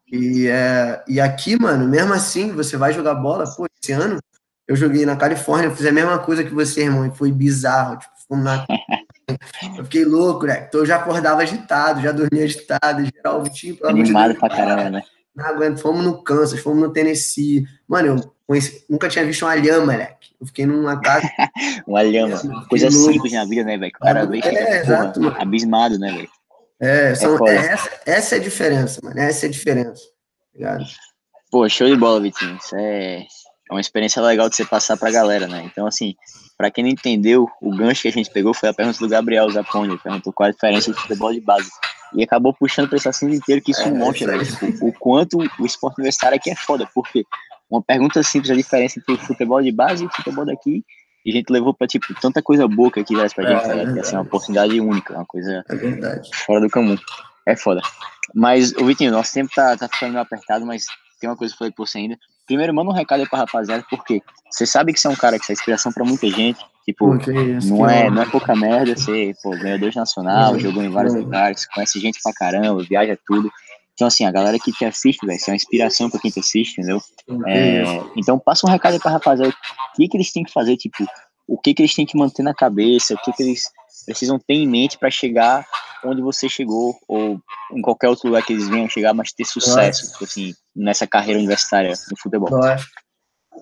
e, 0.07 0.47
é, 0.47 1.03
e 1.07 1.19
aqui, 1.19 1.59
mano, 1.59 1.87
mesmo 1.87 2.13
assim, 2.13 2.51
você 2.53 2.77
vai 2.77 2.93
jogar 2.93 3.15
bola, 3.15 3.45
pô, 3.55 3.67
esse 3.81 3.91
ano 3.91 4.19
eu 4.67 4.75
joguei 4.75 5.05
na 5.05 5.15
Califórnia, 5.15 5.71
fiz 5.71 5.85
a 5.85 5.91
mesma 5.91 6.19
coisa 6.19 6.43
que 6.43 6.53
você, 6.53 6.81
irmão, 6.81 7.05
e 7.05 7.11
foi 7.11 7.31
bizarro, 7.31 7.97
tipo, 7.97 8.35
na... 8.35 8.65
Eu 9.77 9.83
fiquei 9.83 10.05
louco, 10.05 10.45
né? 10.45 10.65
Então 10.65 10.79
eu 10.79 10.85
já 10.85 10.95
acordava 10.95 11.41
agitado, 11.41 12.01
já 12.01 12.13
dormia 12.13 12.45
agitado, 12.45 13.03
geral, 13.03 13.43
tinha... 13.49 13.75
Animado 13.83 14.35
pra 14.35 14.47
caramba, 14.47 14.89
né? 14.89 15.03
Não 15.35 15.45
aguento, 15.45 15.81
fomos 15.81 16.03
no 16.03 16.23
Kansas, 16.23 16.61
fomos 16.61 16.79
no 16.79 16.93
Tennessee. 16.93 17.67
Mano, 17.87 18.07
eu 18.07 18.33
conheci, 18.47 18.85
nunca 18.89 19.09
tinha 19.09 19.25
visto 19.25 19.43
uma 19.43 19.53
lhama, 19.53 19.91
moleque. 19.91 20.29
Eu 20.39 20.47
fiquei 20.47 20.65
numa 20.65 20.99
casa. 21.01 21.27
uma 21.85 22.01
lhama. 22.01 22.65
Coisa 22.69 22.89
simples 22.89 23.33
na 23.33 23.43
vida, 23.43 23.65
né, 23.65 23.77
velho? 23.77 23.91
O 23.93 23.99
cara 23.99 24.25
vê 24.25 24.39
é, 24.39 24.81
exato, 24.81 25.19
porra, 25.19 25.41
abismado, 25.41 25.99
né, 25.99 26.11
velho? 26.11 26.29
É, 26.79 27.13
são, 27.13 27.47
é, 27.47 27.51
é 27.51 27.55
essa, 27.55 27.91
essa 28.05 28.35
é 28.35 28.39
a 28.39 28.41
diferença, 28.41 29.01
mano. 29.03 29.19
Essa 29.19 29.45
é 29.45 29.49
a 29.49 29.51
diferença. 29.51 30.01
Ligado? 30.55 30.85
Pô, 31.51 31.67
show 31.67 31.87
de 31.87 31.95
bola, 31.95 32.21
Vitinho. 32.21 32.57
Isso 32.57 32.75
é, 32.75 33.25
é 33.69 33.73
uma 33.73 33.81
experiência 33.81 34.21
legal 34.21 34.49
de 34.49 34.55
você 34.55 34.65
passar 34.65 34.97
pra 34.97 35.11
galera, 35.11 35.47
né? 35.47 35.63
Então, 35.65 35.85
assim, 35.85 36.15
pra 36.57 36.71
quem 36.71 36.83
não 36.83 36.91
entendeu, 36.91 37.49
o 37.61 37.75
gancho 37.75 38.03
que 38.03 38.07
a 38.07 38.11
gente 38.11 38.29
pegou 38.31 38.53
foi 38.53 38.69
a 38.69 38.73
pergunta 38.73 38.99
do 38.99 39.09
Gabriel 39.09 39.49
Zaponi. 39.49 39.89
Ele 39.89 39.99
perguntou 39.99 40.33
qual 40.33 40.47
a 40.47 40.51
diferença 40.51 40.91
de 40.91 40.99
futebol 40.99 41.33
de 41.33 41.41
base. 41.41 41.69
E 42.13 42.23
acabou 42.23 42.53
puxando 42.53 42.87
para 42.87 42.97
esse 42.97 43.09
assunto 43.09 43.35
inteiro 43.35 43.61
que 43.61 43.71
isso 43.71 43.81
é, 43.81 43.91
mostra, 43.91 44.37
né? 44.37 44.43
Tipo, 44.43 44.87
o 44.87 44.93
quanto 44.93 45.37
o 45.59 45.65
esporte 45.65 45.99
universitário 45.99 46.37
aqui 46.37 46.49
é 46.49 46.55
foda, 46.55 46.89
porque 46.93 47.25
uma 47.69 47.81
pergunta 47.81 48.23
simples, 48.23 48.49
a 48.49 48.55
diferença 48.55 48.99
entre 48.99 49.13
o 49.13 49.17
futebol 49.17 49.61
de 49.61 49.71
base 49.71 50.03
e 50.03 50.07
o 50.07 50.09
futebol 50.09 50.45
daqui, 50.45 50.85
e 51.25 51.31
a 51.31 51.33
gente 51.33 51.49
levou 51.49 51.73
para 51.73 51.85
tipo, 51.85 52.13
tanta 52.21 52.41
coisa 52.41 52.65
boa 52.67 52.89
que 52.89 53.01
aqui 53.01 53.13
traz 53.13 53.33
pra 53.33 53.45
gente, 53.45 53.69
é, 53.69 53.85
né? 53.85 53.97
é, 53.97 53.99
assim, 53.99 54.15
uma 54.15 54.21
oportunidade 54.21 54.79
única, 54.79 55.13
uma 55.13 55.25
coisa 55.25 55.65
é 55.69 56.21
fora 56.45 56.61
do 56.61 56.69
comum. 56.69 56.97
É 57.45 57.55
foda. 57.57 57.81
Mas, 58.33 58.71
o 58.73 58.85
Vitinho, 58.85 59.11
nosso 59.11 59.33
tempo 59.33 59.51
tá, 59.53 59.75
tá 59.75 59.89
ficando 59.89 60.11
meio 60.11 60.21
apertado, 60.21 60.65
mas 60.65 60.85
tem 61.19 61.29
uma 61.29 61.35
coisa 61.35 61.53
que 61.53 61.55
eu 61.55 61.59
falei 61.59 61.73
pra 61.73 61.85
você 61.85 61.97
ainda. 61.97 62.17
Primeiro, 62.47 62.73
manda 62.73 62.89
um 62.89 62.93
recado 62.93 63.19
aí 63.19 63.29
pra 63.29 63.39
rapaziada, 63.39 63.85
porque 63.89 64.21
você 64.49 64.65
sabe 64.65 64.93
que 64.93 64.99
você 64.99 65.07
é 65.07 65.11
um 65.11 65.15
cara 65.15 65.37
que 65.37 65.51
é 65.51 65.53
inspiração 65.53 65.91
pra 65.91 66.05
muita 66.05 66.27
gente. 66.29 66.59
Tipo, 66.85 67.15
não, 67.65 67.89
é, 67.89 68.09
não 68.09 68.21
é 68.21 68.25
pouca 68.25 68.55
merda 68.55 68.95
ser 68.95 69.35
pô, 69.43 69.49
ganhador 69.51 69.89
de 69.89 69.97
nacional, 69.97 70.53
uhum. 70.53 70.59
jogou 70.59 70.81
em 70.81 70.89
vários 70.89 71.13
uhum. 71.13 71.19
lugares, 71.19 71.67
conhece 71.67 71.99
gente 71.99 72.19
pra 72.23 72.31
caramba, 72.33 72.81
viaja 72.81 73.17
tudo. 73.27 73.51
Então, 73.93 74.07
assim, 74.07 74.23
a 74.23 74.31
galera 74.31 74.57
que 74.57 74.71
te 74.71 74.85
assiste, 74.85 75.25
velho, 75.25 75.37
você 75.37 75.49
é 75.49 75.53
uma 75.53 75.57
inspiração 75.57 76.09
pra 76.09 76.19
quem 76.19 76.31
te 76.31 76.39
assiste, 76.39 76.79
entendeu? 76.79 77.01
É, 77.45 77.83
então, 78.15 78.39
passa 78.39 78.65
um 78.65 78.69
recado 78.69 78.93
aí 78.93 78.99
pra 78.99 79.11
rapaziada. 79.11 79.51
O 79.51 79.97
que, 79.97 80.07
que 80.07 80.15
eles 80.15 80.31
têm 80.31 80.43
que 80.43 80.53
fazer, 80.53 80.77
tipo, 80.77 81.03
o 81.47 81.57
que, 81.57 81.73
que 81.73 81.81
eles 81.81 81.93
têm 81.93 82.05
que 82.05 82.15
manter 82.15 82.43
na 82.43 82.53
cabeça, 82.53 83.15
o 83.15 83.17
que, 83.17 83.33
que 83.33 83.43
eles 83.43 83.63
precisam 84.05 84.39
ter 84.39 84.53
em 84.53 84.67
mente 84.67 84.97
para 84.97 85.09
chegar 85.09 85.65
onde 86.07 86.21
você 86.21 86.47
chegou, 86.47 86.95
ou 87.07 87.39
em 87.71 87.81
qualquer 87.81 88.09
outro 88.09 88.27
lugar 88.27 88.45
que 88.45 88.53
eles 88.53 88.67
venham 88.67 88.89
chegar, 88.89 89.13
mas 89.13 89.31
ter 89.31 89.45
sucesso, 89.45 90.11
tipo 90.11 90.23
assim, 90.23 90.53
nessa 90.75 91.05
carreira 91.05 91.39
universitária 91.39 91.93
no 92.09 92.17
futebol? 92.17 92.49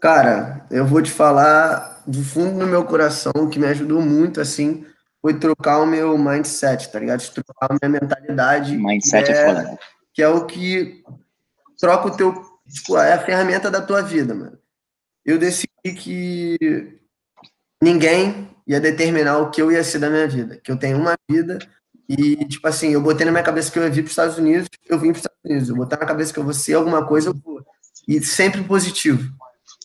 Cara, 0.01 0.65
eu 0.69 0.85
vou 0.85 1.01
te 1.01 1.11
falar 1.11 2.03
do 2.05 2.23
fundo 2.23 2.59
do 2.59 2.67
meu 2.67 2.83
coração, 2.83 3.49
que 3.49 3.59
me 3.59 3.67
ajudou 3.67 4.01
muito, 4.01 4.41
assim, 4.41 4.85
foi 5.21 5.33
trocar 5.39 5.79
o 5.79 5.87
meu 5.87 6.15
mindset, 6.17 6.91
tá 6.91 6.99
ligado? 6.99 7.27
Trocar 7.31 7.71
a 7.71 7.77
minha 7.81 7.99
mentalidade. 7.99 8.77
Mindset 8.77 9.31
é, 9.31 9.33
é 9.33 9.47
foda, 9.47 9.63
né? 9.63 9.77
Que 10.13 10.21
é 10.21 10.27
o 10.27 10.45
que 10.45 11.03
troca 11.79 12.09
o 12.09 12.15
teu. 12.15 12.33
Tipo, 12.71 12.97
é 12.97 13.13
a 13.13 13.19
ferramenta 13.19 13.71
da 13.71 13.81
tua 13.81 14.01
vida, 14.01 14.35
mano. 14.35 14.57
Eu 15.25 15.39
decidi 15.39 15.67
que 15.97 16.99
ninguém 17.81 18.49
ia 18.67 18.79
determinar 18.79 19.39
o 19.39 19.49
que 19.49 19.61
eu 19.61 19.71
ia 19.71 19.83
ser 19.83 19.97
da 19.97 20.11
minha 20.11 20.27
vida. 20.27 20.59
Que 20.63 20.71
eu 20.71 20.77
tenho 20.77 20.97
uma 20.97 21.15
vida 21.27 21.57
e, 22.07 22.45
tipo 22.45 22.67
assim, 22.67 22.89
eu 22.89 23.01
botei 23.01 23.25
na 23.25 23.31
minha 23.31 23.43
cabeça 23.43 23.71
que 23.71 23.79
eu 23.79 23.83
ia 23.83 23.89
vir 23.89 24.01
para 24.01 24.05
os 24.05 24.11
Estados 24.11 24.37
Unidos, 24.37 24.67
eu 24.87 24.99
vim 24.99 25.11
para 25.11 25.17
os 25.17 25.25
Estados 25.25 25.39
Unidos. 25.43 25.69
Eu 25.69 25.75
botei 25.75 25.97
na 25.97 26.05
cabeça 26.05 26.33
que 26.33 26.39
eu 26.39 26.43
vou 26.43 26.53
ser 26.53 26.73
alguma 26.75 27.05
coisa, 27.05 27.29
eu 27.29 27.33
vou. 27.33 27.65
E 28.07 28.21
sempre 28.21 28.63
positivo. 28.63 29.33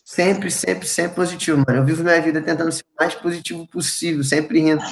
Sempre, 0.05 0.51
sempre, 0.51 0.87
sempre 0.87 1.15
positivo, 1.15 1.63
mano. 1.65 1.79
Eu 1.79 1.85
vivo 1.85 2.03
minha 2.03 2.21
vida 2.21 2.41
tentando 2.41 2.71
ser 2.71 2.83
o 2.83 3.01
mais 3.01 3.15
positivo 3.15 3.65
possível, 3.67 4.23
sempre 4.23 4.59
rindo. 4.59 4.83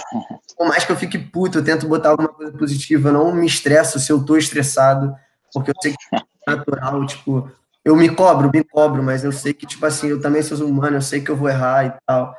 Por 0.57 0.67
mais 0.67 0.85
que 0.85 0.91
eu 0.91 0.95
fique 0.95 1.17
puto, 1.17 1.59
eu 1.59 1.63
tento 1.63 1.87
botar 1.87 2.09
alguma 2.09 2.29
coisa 2.29 2.51
positiva. 2.53 3.09
Eu 3.09 3.13
não 3.13 3.35
me 3.35 3.45
estresso 3.45 3.99
se 3.99 4.11
eu 4.11 4.23
tô 4.23 4.37
estressado, 4.37 5.13
porque 5.53 5.71
eu 5.71 5.75
sei 5.81 5.91
que 5.91 6.15
é 6.15 6.21
natural, 6.49 7.05
tipo, 7.05 7.51
eu 7.83 7.95
me 7.95 8.09
cobro, 8.09 8.49
me 8.53 8.63
cobro, 8.63 9.03
mas 9.03 9.23
eu 9.23 9.31
sei 9.31 9.53
que, 9.53 9.67
tipo 9.67 9.85
assim, 9.85 10.07
eu 10.07 10.21
também 10.21 10.41
sou 10.41 10.65
humano, 10.65 10.97
eu 10.97 11.01
sei 11.01 11.21
que 11.21 11.29
eu 11.29 11.35
vou 11.35 11.49
errar 11.49 11.85
e 11.85 11.93
tal. 12.05 12.33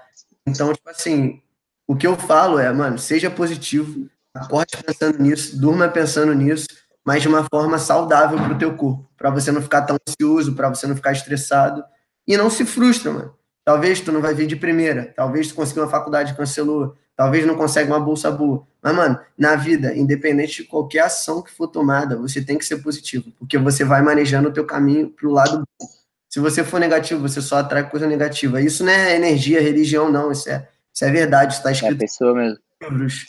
Então, 0.47 0.72
tipo 0.72 0.88
assim, 0.88 1.41
o 1.86 1.95
que 1.95 2.07
eu 2.07 2.16
falo 2.16 2.59
é, 2.59 2.72
mano, 2.72 2.99
seja 2.99 3.30
positivo, 3.30 4.09
acorde 4.34 4.76
pensando 4.84 5.18
nisso, 5.18 5.60
durma 5.60 5.88
pensando 5.88 6.34
nisso, 6.34 6.66
mas 7.04 7.22
de 7.22 7.28
uma 7.28 7.46
forma 7.52 7.78
saudável 7.78 8.38
pro 8.38 8.58
teu 8.58 8.76
corpo, 8.76 9.08
para 9.16 9.30
você 9.30 9.50
não 9.50 9.62
ficar 9.62 9.82
tão 9.82 9.96
ansioso, 10.08 10.54
para 10.54 10.68
você 10.68 10.86
não 10.86 10.96
ficar 10.96 11.12
estressado 11.12 11.82
e 12.26 12.36
não 12.36 12.50
se 12.50 12.64
frustra, 12.64 13.12
mano. 13.12 13.34
Talvez 13.64 14.00
tu 14.00 14.10
não 14.10 14.20
vai 14.20 14.34
vir 14.34 14.46
de 14.46 14.56
primeira, 14.56 15.12
talvez 15.14 15.48
tu 15.48 15.54
consiga 15.54 15.82
uma 15.82 15.90
faculdade 15.90 16.34
cancelou, 16.34 16.96
talvez 17.16 17.46
não 17.46 17.56
consiga 17.56 17.86
uma 17.86 18.00
bolsa 18.00 18.30
boa. 18.30 18.66
Mas, 18.82 18.94
mano, 18.94 19.18
na 19.36 19.56
vida, 19.56 19.94
independente 19.94 20.62
de 20.62 20.68
qualquer 20.68 21.00
ação 21.00 21.42
que 21.42 21.52
for 21.52 21.68
tomada, 21.68 22.16
você 22.16 22.42
tem 22.42 22.56
que 22.56 22.64
ser 22.64 22.78
positivo, 22.78 23.30
porque 23.38 23.58
você 23.58 23.84
vai 23.84 24.02
manejando 24.02 24.48
o 24.48 24.52
teu 24.52 24.64
caminho 24.64 25.10
pro 25.10 25.30
lado 25.30 25.62
bom. 25.78 25.86
Se 26.30 26.38
você 26.38 26.62
for 26.62 26.78
negativo, 26.78 27.20
você 27.20 27.42
só 27.42 27.58
atrai 27.58 27.90
coisa 27.90 28.06
negativa. 28.06 28.62
Isso 28.62 28.84
não 28.84 28.92
é 28.92 29.16
energia, 29.16 29.60
religião, 29.60 30.10
não. 30.10 30.30
Isso 30.30 30.48
é, 30.48 30.68
isso 30.94 31.04
é 31.04 31.10
verdade, 31.10 31.54
está 31.54 31.72
escrito. 31.72 31.94
É 31.94 31.98
pessoa 31.98 32.34
mesmo. 32.34 32.58
Livros. 32.82 33.26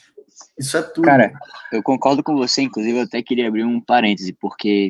Isso 0.62 0.78
é 0.78 0.82
tudo. 0.84 1.04
Cara, 1.04 1.34
eu 1.72 1.82
concordo 1.82 2.24
com 2.24 2.36
você, 2.36 2.62
inclusive 2.62 3.00
eu 3.00 3.04
até 3.04 3.22
queria 3.22 3.48
abrir 3.48 3.66
um 3.66 3.82
parêntese, 3.82 4.32
porque 4.34 4.90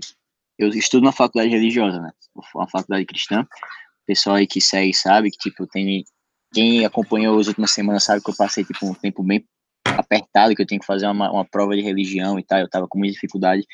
eu 0.60 0.70
estudo 0.70 1.06
na 1.06 1.14
faculdade 1.14 1.50
religiosa, 1.50 2.00
né? 2.00 2.12
Uma 2.54 2.68
faculdade 2.68 3.06
cristã, 3.06 3.48
pessoal 4.06 4.36
aí 4.36 4.46
que 4.46 4.60
segue 4.60 4.94
sabe 4.94 5.32
que, 5.32 5.38
tipo, 5.38 5.66
tem. 5.66 6.04
Quem 6.54 6.86
acompanhou 6.86 7.40
as 7.40 7.48
últimas 7.48 7.72
semanas 7.72 8.04
sabe 8.04 8.22
que 8.22 8.30
eu 8.30 8.36
passei, 8.36 8.66
tipo, 8.66 8.86
um 8.86 8.94
tempo 8.94 9.24
bem 9.24 9.46
apertado, 9.86 10.54
que 10.54 10.62
eu 10.62 10.66
tenho 10.66 10.82
que 10.82 10.86
fazer 10.86 11.08
uma, 11.08 11.32
uma 11.32 11.46
prova 11.46 11.74
de 11.74 11.82
religião 11.82 12.38
e 12.38 12.44
tal, 12.44 12.60
eu 12.60 12.70
tava 12.70 12.90
com 12.90 13.00
muita 13.00 13.14
dificuldade. 13.14 13.66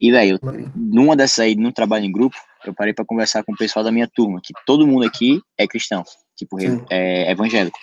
E, 0.00 0.12
velho, 0.12 0.38
numa 0.76 1.16
dessas 1.16 1.40
aí, 1.40 1.56
num 1.56 1.72
trabalho 1.72 2.04
em 2.04 2.12
grupo, 2.12 2.36
eu 2.64 2.72
parei 2.72 2.94
para 2.94 3.04
conversar 3.04 3.42
com 3.42 3.52
o 3.52 3.56
pessoal 3.56 3.84
da 3.84 3.90
minha 3.90 4.08
turma, 4.08 4.40
que 4.40 4.52
todo 4.64 4.86
mundo 4.86 5.04
aqui 5.04 5.42
é 5.58 5.66
cristão, 5.66 6.04
tipo, 6.36 6.56
é, 6.88 7.30
evangélico. 7.32 7.78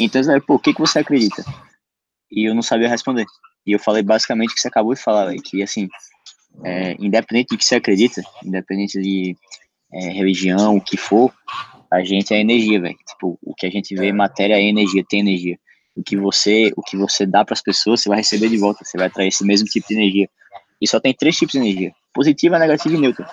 Então, 0.00 0.22
velho, 0.22 0.42
pô, 0.42 0.54
o 0.54 0.58
que, 0.58 0.72
que 0.72 0.80
você 0.80 1.00
acredita? 1.00 1.44
E 2.30 2.48
eu 2.48 2.54
não 2.54 2.62
sabia 2.62 2.88
responder. 2.88 3.26
E 3.66 3.72
eu 3.72 3.78
falei 3.78 4.02
basicamente 4.02 4.52
o 4.52 4.54
que 4.54 4.60
você 4.60 4.68
acabou 4.68 4.94
de 4.94 5.02
falar, 5.02 5.34
que, 5.36 5.62
assim, 5.62 5.88
é, 6.64 6.96
independente 6.98 7.48
do 7.48 7.58
que 7.58 7.64
você 7.64 7.76
acredita, 7.76 8.22
independente 8.44 9.00
de 9.00 9.36
é, 9.92 10.10
religião, 10.10 10.76
o 10.76 10.80
que 10.80 10.96
for, 10.96 11.32
a 11.90 12.02
gente 12.02 12.34
é 12.34 12.40
energia, 12.40 12.80
velho. 12.80 12.96
Tipo, 13.06 13.38
o 13.42 13.54
que 13.54 13.66
a 13.66 13.70
gente 13.70 13.94
vê, 13.94 14.12
matéria 14.12 14.54
é 14.54 14.62
energia, 14.62 15.04
tem 15.08 15.20
energia. 15.20 15.58
O 15.96 16.02
que 16.02 16.16
você, 16.16 16.72
o 16.76 16.82
que 16.82 16.96
você 16.96 17.26
dá 17.26 17.44
para 17.44 17.54
as 17.54 17.62
pessoas, 17.62 18.00
você 18.00 18.08
vai 18.08 18.18
receber 18.18 18.48
de 18.48 18.56
volta, 18.56 18.84
você 18.84 18.96
vai 18.96 19.08
atrair 19.08 19.28
esse 19.28 19.44
mesmo 19.44 19.66
tipo 19.66 19.88
de 19.88 19.94
energia. 19.94 20.28
E 20.80 20.86
só 20.86 21.00
tem 21.00 21.12
três 21.12 21.36
tipos 21.36 21.52
de 21.52 21.58
energia: 21.58 21.92
positiva, 22.14 22.58
negativa 22.58 22.94
e 22.94 23.00
neutra. 23.00 23.28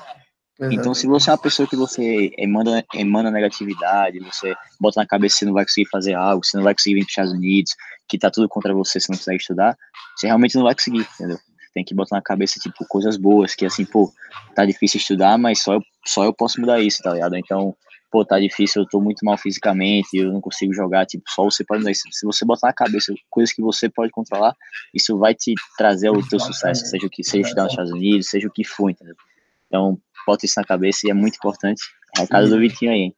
Então, 0.59 0.93
se 0.93 1.05
você 1.05 1.29
é 1.29 1.33
uma 1.33 1.39
pessoa 1.39 1.67
que 1.67 1.75
você 1.75 2.31
emana, 2.37 2.83
emana 2.93 3.29
negatividade, 3.29 4.19
você 4.19 4.55
bota 4.79 5.01
na 5.01 5.05
cabeça 5.05 5.33
que 5.33 5.39
você 5.39 5.45
não 5.45 5.53
vai 5.53 5.65
conseguir 5.65 5.89
fazer 5.89 6.13
algo, 6.13 6.45
você 6.45 6.55
não 6.55 6.63
vai 6.63 6.73
conseguir 6.73 6.95
vir 6.95 7.01
para 7.01 7.07
os 7.07 7.11
Estados 7.11 7.33
Unidos, 7.33 7.71
que 8.07 8.17
tá 8.17 8.31
tudo 8.31 8.47
contra 8.47 8.73
você, 8.73 8.99
você 8.99 9.11
não 9.11 9.17
consegue 9.17 9.37
estudar, 9.37 9.77
você 10.15 10.27
realmente 10.27 10.55
não 10.55 10.63
vai 10.63 10.73
conseguir, 10.73 11.05
entendeu? 11.15 11.37
tem 11.75 11.83
que 11.83 11.93
botar 11.93 12.15
na 12.15 12.21
cabeça, 12.21 12.57
tipo, 12.57 12.85
coisas 12.87 13.17
boas, 13.17 13.53
que 13.53 13.65
assim, 13.65 13.83
pô, 13.83 14.09
tá 14.55 14.65
difícil 14.65 14.97
estudar, 14.97 15.37
mas 15.37 15.61
só 15.61 15.73
eu, 15.73 15.81
só 16.05 16.23
eu 16.23 16.33
posso 16.33 16.61
mudar 16.61 16.79
isso, 16.79 17.03
tá 17.03 17.13
ligado? 17.13 17.35
Então, 17.35 17.75
pô, 18.09 18.23
tá 18.23 18.39
difícil, 18.39 18.81
eu 18.81 18.87
tô 18.87 19.01
muito 19.01 19.25
mal 19.25 19.37
fisicamente, 19.37 20.07
eu 20.13 20.31
não 20.31 20.39
consigo 20.39 20.73
jogar, 20.73 21.05
tipo, 21.05 21.25
só 21.27 21.43
você 21.43 21.65
pode 21.65 21.79
mudar 21.81 21.91
isso. 21.91 22.03
Se 22.11 22.25
você 22.25 22.45
botar 22.45 22.67
na 22.67 22.73
cabeça 22.73 23.13
coisas 23.29 23.53
que 23.53 23.61
você 23.61 23.89
pode 23.89 24.09
controlar, 24.09 24.55
isso 24.93 25.17
vai 25.17 25.35
te 25.35 25.53
trazer 25.77 26.09
o 26.09 26.25
teu 26.25 26.39
sucesso, 26.39 26.85
seja 26.85 27.05
o 27.05 27.09
que 27.09 27.25
seja 27.25 27.41
estudar 27.41 27.63
nos 27.63 27.73
Estados 27.73 27.91
Unidos, 27.91 28.29
seja 28.29 28.47
o 28.47 28.51
que 28.51 28.63
for, 28.63 28.89
entendeu? 28.89 29.15
Então, 29.67 29.99
bota 30.25 30.45
isso 30.45 30.59
na 30.59 30.65
cabeça 30.65 31.01
e 31.05 31.11
é 31.11 31.13
muito 31.13 31.35
importante. 31.35 31.81
Recado 32.17 32.49
do 32.49 32.59
Vitinho 32.59 32.91
aí, 32.91 32.97
hein? 32.97 33.15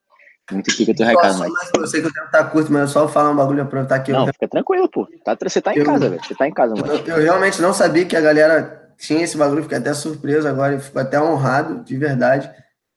Muito 0.52 0.72
aqui 0.72 0.86
que 0.86 0.92
eu 0.92 0.96
tenho 0.96 1.10
recado, 1.10 1.40
mas. 1.40 1.52
Eu 1.76 1.88
sei 1.88 2.02
que 2.02 2.08
o 2.08 2.14
tempo 2.14 2.32
tá 2.32 2.44
curto, 2.46 2.72
mas 2.72 2.84
eu 2.84 2.88
só 2.88 3.08
falar 3.08 3.32
um 3.32 3.36
bagulho 3.36 3.66
pra 3.66 3.84
estar 3.84 3.96
aqui. 3.96 4.14
Não, 4.14 4.28
fica 4.28 4.48
tranquilo, 4.48 4.90
pô. 4.90 5.08
Tá, 5.24 5.38
você 5.42 5.62
tá 5.62 5.74
em 5.74 5.80
eu, 5.80 5.86
casa, 5.86 6.10
velho. 6.10 6.24
Você 6.24 6.36
tá 6.36 6.48
em 6.48 6.54
casa, 6.54 6.74
mano. 6.74 6.88
Eu, 6.88 7.18
eu, 7.18 7.24
realmente 7.24 7.62
não 7.62 7.74
sabia 7.74 8.06
que 8.06 8.16
a 8.16 8.22
galera 8.22 8.94
tinha 8.98 9.24
esse 9.24 9.38
bagulho, 9.38 9.64
fiquei 9.64 9.78
até 9.78 9.94
surpreso 9.94 10.48
agora 10.48 10.76
e 10.76 10.80
fico 10.80 10.98
até 10.98 11.22
honrado, 11.22 11.84
de 11.84 11.98
verdade. 11.98 12.50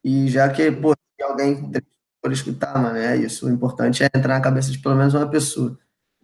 E 0.04 0.28
já 0.28 0.48
que, 0.48 0.70
pô, 0.70 0.94
se 0.94 1.24
alguém 1.24 1.70
por 2.22 2.32
escutar, 2.32 2.78
mano, 2.78 2.98
é 2.98 3.16
isso. 3.16 3.46
O 3.46 3.50
importante 3.50 4.04
é 4.04 4.06
entrar 4.06 4.34
na 4.34 4.40
cabeça 4.40 4.70
de 4.70 4.78
pelo 4.78 4.94
menos 4.94 5.14
uma 5.14 5.28
pessoa. 5.28 5.76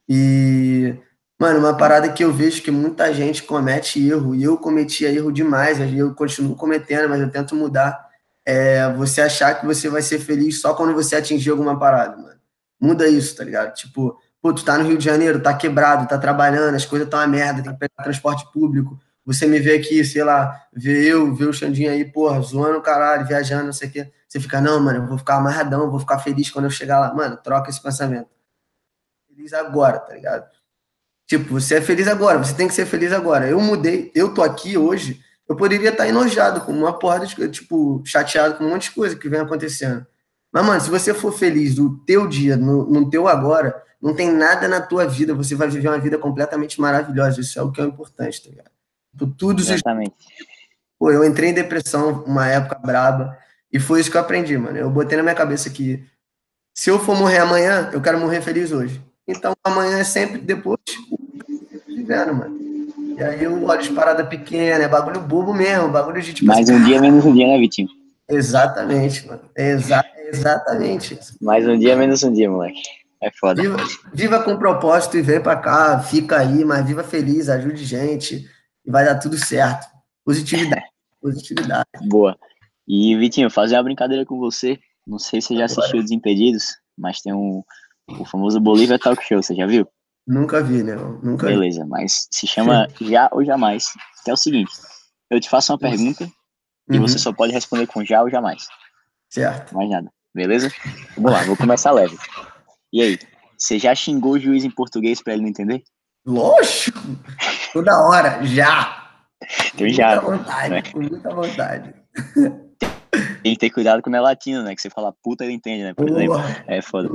E, 0.08 0.94
mano, 1.38 1.58
uma 1.58 1.76
parada 1.76 2.12
que 2.12 2.24
eu 2.24 2.32
vejo 2.32 2.62
que 2.62 2.70
muita 2.70 3.12
gente 3.12 3.42
comete 3.42 4.06
erro, 4.06 4.34
e 4.34 4.42
eu 4.42 4.56
cometia 4.56 5.12
erro 5.12 5.32
demais, 5.32 5.78
eu 5.94 6.14
continuo 6.14 6.56
cometendo, 6.56 7.08
mas 7.08 7.20
eu 7.20 7.30
tento 7.30 7.54
mudar 7.54 8.06
é 8.46 8.88
você 8.92 9.20
achar 9.20 9.58
que 9.58 9.66
você 9.66 9.88
vai 9.88 10.00
ser 10.00 10.20
feliz 10.20 10.60
só 10.60 10.72
quando 10.72 10.94
você 10.94 11.16
atingir 11.16 11.50
alguma 11.50 11.76
parada, 11.76 12.16
mano. 12.16 12.38
Muda 12.80 13.08
isso, 13.08 13.36
tá 13.36 13.42
ligado? 13.42 13.74
Tipo, 13.74 14.16
pô, 14.40 14.52
tu 14.54 14.64
tá 14.64 14.78
no 14.78 14.84
Rio 14.84 14.96
de 14.96 15.04
Janeiro, 15.04 15.42
tá 15.42 15.52
quebrado, 15.52 16.06
tá 16.08 16.16
trabalhando, 16.16 16.76
as 16.76 16.86
coisas 16.86 17.06
estão 17.06 17.18
uma 17.18 17.26
merda, 17.26 17.60
tem 17.60 17.72
que 17.72 17.78
pegar 17.78 18.04
transporte 18.04 18.46
público. 18.52 19.00
Você 19.24 19.46
me 19.46 19.58
vê 19.58 19.74
aqui, 19.74 20.04
sei 20.04 20.22
lá, 20.22 20.62
vê 20.72 21.04
eu, 21.04 21.34
vê 21.34 21.44
o 21.46 21.52
Xandinho 21.52 21.90
aí, 21.90 22.04
porra, 22.04 22.40
zoando 22.40 22.78
o 22.78 22.82
caralho, 22.82 23.26
viajando, 23.26 23.64
não 23.64 23.72
sei 23.72 23.88
o 23.88 23.92
quê. 23.92 24.12
Você 24.28 24.38
fica, 24.38 24.60
não, 24.60 24.78
mano, 24.78 25.00
eu 25.00 25.06
vou 25.08 25.18
ficar 25.18 25.36
amarradão, 25.36 25.90
vou 25.90 25.98
ficar 25.98 26.20
feliz 26.20 26.48
quando 26.48 26.66
eu 26.66 26.70
chegar 26.70 27.00
lá. 27.00 27.12
Mano, 27.12 27.36
troca 27.38 27.68
esse 27.68 27.82
pensamento. 27.82 28.28
Feliz 29.28 29.52
agora, 29.52 29.98
tá 29.98 30.14
ligado? 30.14 30.46
Tipo, 31.26 31.60
você 31.60 31.76
é 31.76 31.80
feliz 31.80 32.06
agora, 32.06 32.38
você 32.38 32.54
tem 32.54 32.68
que 32.68 32.74
ser 32.74 32.86
feliz 32.86 33.12
agora. 33.12 33.48
Eu 33.48 33.60
mudei, 33.60 34.10
eu 34.14 34.32
tô 34.32 34.42
aqui 34.42 34.78
hoje 34.78 35.20
eu 35.48 35.54
poderia 35.54 35.90
estar 35.90 36.08
enojado 36.08 36.60
com 36.62 36.72
uma 36.72 36.98
porrada 36.98 37.26
de 37.26 37.48
tipo, 37.48 38.02
chateado 38.04 38.56
com 38.56 38.64
um 38.64 38.70
monte 38.70 38.84
de 38.84 38.90
coisa 38.92 39.14
que 39.14 39.28
vem 39.28 39.40
acontecendo. 39.40 40.04
Mas, 40.52 40.64
mano, 40.64 40.80
se 40.80 40.90
você 40.90 41.14
for 41.14 41.32
feliz 41.32 41.76
no 41.76 41.98
teu 41.98 42.26
dia, 42.26 42.56
no, 42.56 42.84
no 42.90 43.08
teu 43.08 43.28
agora, 43.28 43.82
não 44.00 44.14
tem 44.14 44.32
nada 44.32 44.66
na 44.66 44.80
tua 44.80 45.06
vida, 45.06 45.34
você 45.34 45.54
vai 45.54 45.68
viver 45.68 45.88
uma 45.88 45.98
vida 45.98 46.18
completamente 46.18 46.80
maravilhosa. 46.80 47.40
Isso 47.40 47.58
é 47.58 47.62
o 47.62 47.70
que 47.70 47.80
é 47.80 47.84
importante, 47.84 48.42
tá 48.42 48.50
ligado? 48.50 48.70
Tipo, 49.12 49.26
tudo 49.26 49.60
Exatamente. 49.60 50.14
Pô, 50.98 51.12
eu 51.12 51.24
entrei 51.24 51.50
em 51.50 51.54
depressão 51.54 52.24
uma 52.26 52.48
época 52.48 52.76
braba, 52.76 53.36
e 53.72 53.78
foi 53.78 54.00
isso 54.00 54.10
que 54.10 54.16
eu 54.16 54.20
aprendi, 54.20 54.56
mano. 54.56 54.78
Eu 54.78 54.90
botei 54.90 55.16
na 55.16 55.22
minha 55.22 55.34
cabeça 55.34 55.68
que 55.68 56.04
se 56.74 56.90
eu 56.90 56.98
for 56.98 57.14
morrer 57.16 57.38
amanhã, 57.38 57.90
eu 57.92 58.00
quero 58.00 58.18
morrer 58.18 58.40
feliz 58.40 58.72
hoje. 58.72 59.00
Então 59.28 59.54
amanhã 59.62 59.98
é 59.98 60.04
sempre 60.04 60.40
depois 60.40 60.78
vivendo, 62.06 62.34
mano. 62.34 62.56
E 63.18 63.22
aí 63.22 63.42
eu 63.42 63.64
olho 63.64 63.82
de 63.82 63.90
parada 63.90 64.24
pequena, 64.24 64.84
é 64.84 64.88
bagulho 64.88 65.20
bobo 65.20 65.52
mesmo, 65.52 65.88
bagulho 65.88 66.22
de 66.22 66.32
tipo. 66.32 66.46
Mais 66.46 66.68
assim, 66.68 66.78
um 66.78 66.84
dia, 66.84 67.00
menos 67.00 67.24
um 67.24 67.34
dia, 67.34 67.46
né, 67.46 67.58
Vitinho? 67.58 67.88
Exatamente, 68.28 69.26
mano. 69.26 69.40
Exa 69.56 70.04
exatamente. 70.28 71.18
Mais 71.40 71.66
um 71.66 71.78
dia, 71.78 71.96
menos 71.96 72.22
um 72.22 72.32
dia, 72.32 72.50
moleque. 72.50 72.80
É 73.22 73.30
foda. 73.30 73.62
Viva, 73.62 73.76
viva 74.12 74.42
com 74.42 74.56
propósito 74.56 75.16
e 75.16 75.22
vem 75.22 75.40
pra 75.40 75.56
cá, 75.56 75.98
fica 76.00 76.38
aí, 76.38 76.64
mas 76.64 76.86
viva 76.86 77.02
feliz, 77.02 77.48
ajude 77.48 77.84
gente 77.84 78.46
e 78.84 78.90
vai 78.90 79.04
dar 79.04 79.16
tudo 79.16 79.38
certo. 79.38 79.86
Positividade. 80.24 80.84
Positividade. 81.20 81.86
Boa. 82.08 82.36
E, 82.86 83.16
Vitinho, 83.16 83.50
fazer 83.50 83.76
uma 83.76 83.82
brincadeira 83.82 84.24
com 84.24 84.38
você. 84.38 84.78
Não 85.06 85.18
sei 85.18 85.40
se 85.40 85.48
você 85.48 85.56
já 85.56 85.64
assistiu 85.64 86.02
Desimpedidos, 86.02 86.76
mas 86.98 87.20
tem 87.20 87.32
um, 87.32 87.62
o 88.08 88.24
famoso 88.24 88.60
Bolívia 88.60 88.98
Talk 88.98 89.24
Show, 89.24 89.42
você 89.42 89.54
já 89.54 89.66
viu? 89.66 89.88
Nunca 90.26 90.62
vi, 90.62 90.82
né? 90.82 90.96
Nunca 91.22 91.46
Beleza, 91.46 91.84
vi. 91.84 91.88
mas 91.88 92.26
se 92.30 92.46
chama 92.46 92.88
Já 93.00 93.28
ou 93.30 93.44
Jamais. 93.44 93.86
Que 94.24 94.30
é 94.30 94.34
o 94.34 94.36
seguinte: 94.36 94.72
eu 95.30 95.40
te 95.40 95.48
faço 95.48 95.72
uma 95.72 95.78
pergunta 95.78 96.24
uhum. 96.24 96.96
e 96.96 96.98
você 96.98 97.18
só 97.18 97.32
pode 97.32 97.52
responder 97.52 97.86
com 97.86 98.04
já 98.04 98.22
ou 98.22 98.30
jamais. 98.30 98.66
Certo. 99.30 99.74
Mais 99.74 99.88
nada. 99.88 100.10
Beleza? 100.34 100.70
Vamos 101.16 101.32
lá, 101.32 101.44
vou 101.44 101.56
começar 101.56 101.92
leve. 101.92 102.16
E 102.92 103.00
aí, 103.00 103.18
você 103.56 103.78
já 103.78 103.94
xingou 103.94 104.32
o 104.32 104.38
juiz 104.38 104.64
em 104.64 104.70
português 104.70 105.22
para 105.22 105.32
ele 105.32 105.42
não 105.42 105.48
entender? 105.48 105.82
Lógico! 106.26 106.98
Toda 107.72 108.00
hora, 108.00 108.44
já! 108.44 109.06
Então 109.74 109.88
já. 109.88 110.20
Com 110.20 110.30
muita 110.30 110.44
vontade, 110.44 110.70
né? 110.70 110.82
com 110.82 110.98
muita 111.00 111.34
vontade. 111.34 111.94
Tem 113.42 113.54
que 113.54 113.58
ter 113.58 113.70
cuidado 113.70 114.02
quando 114.02 114.16
é 114.16 114.20
latino, 114.20 114.62
né? 114.62 114.74
Que 114.74 114.82
você 114.82 114.90
fala 114.90 115.14
puta, 115.22 115.44
ele 115.44 115.54
entende, 115.54 115.84
né? 115.84 115.94
Por 115.94 116.08
exemplo. 116.08 116.36
É 116.66 116.82
foda. 116.82 117.08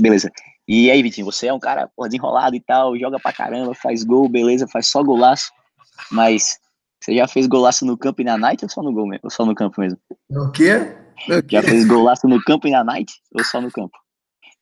beleza. 0.00 0.30
E 0.66 0.90
aí, 0.90 1.02
Vitinho, 1.02 1.26
você 1.26 1.48
é 1.48 1.52
um 1.52 1.58
cara 1.58 1.88
porra, 1.94 2.08
desenrolado 2.08 2.56
e 2.56 2.60
tal, 2.60 2.98
joga 2.98 3.18
pra 3.18 3.32
caramba, 3.32 3.74
faz 3.74 4.02
gol, 4.02 4.28
beleza, 4.28 4.66
faz 4.66 4.86
só 4.86 5.02
golaço. 5.02 5.50
Mas 6.10 6.58
você 7.02 7.14
já 7.14 7.28
fez 7.28 7.46
golaço 7.46 7.84
no 7.84 7.98
campo 7.98 8.22
e 8.22 8.24
na 8.24 8.38
night 8.38 8.64
ou 8.64 8.70
só 8.70 8.82
no 8.82 8.92
gol 8.92 9.06
mesmo? 9.06 9.24
Ou 9.24 9.30
só 9.30 9.44
no 9.44 9.54
campo 9.54 9.80
mesmo? 9.80 9.98
O 10.30 10.50
quê? 10.50 10.96
O 11.28 11.42
quê? 11.42 11.56
Já 11.56 11.62
fez 11.62 11.86
golaço 11.86 12.26
no 12.26 12.42
campo 12.42 12.66
e 12.66 12.70
na 12.70 12.82
night 12.82 13.12
ou 13.36 13.44
só 13.44 13.60
no 13.60 13.70
campo? 13.70 13.96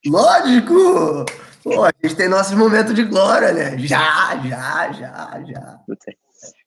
Lógico! 0.06 1.24
Pô, 1.62 1.84
a 1.84 1.92
gente 2.02 2.16
tem 2.16 2.28
nossos 2.28 2.56
momentos 2.56 2.92
de 2.94 3.04
glória, 3.04 3.52
né? 3.52 3.78
Já, 3.78 4.36
já, 4.44 4.92
já, 4.92 5.42
já. 5.46 5.78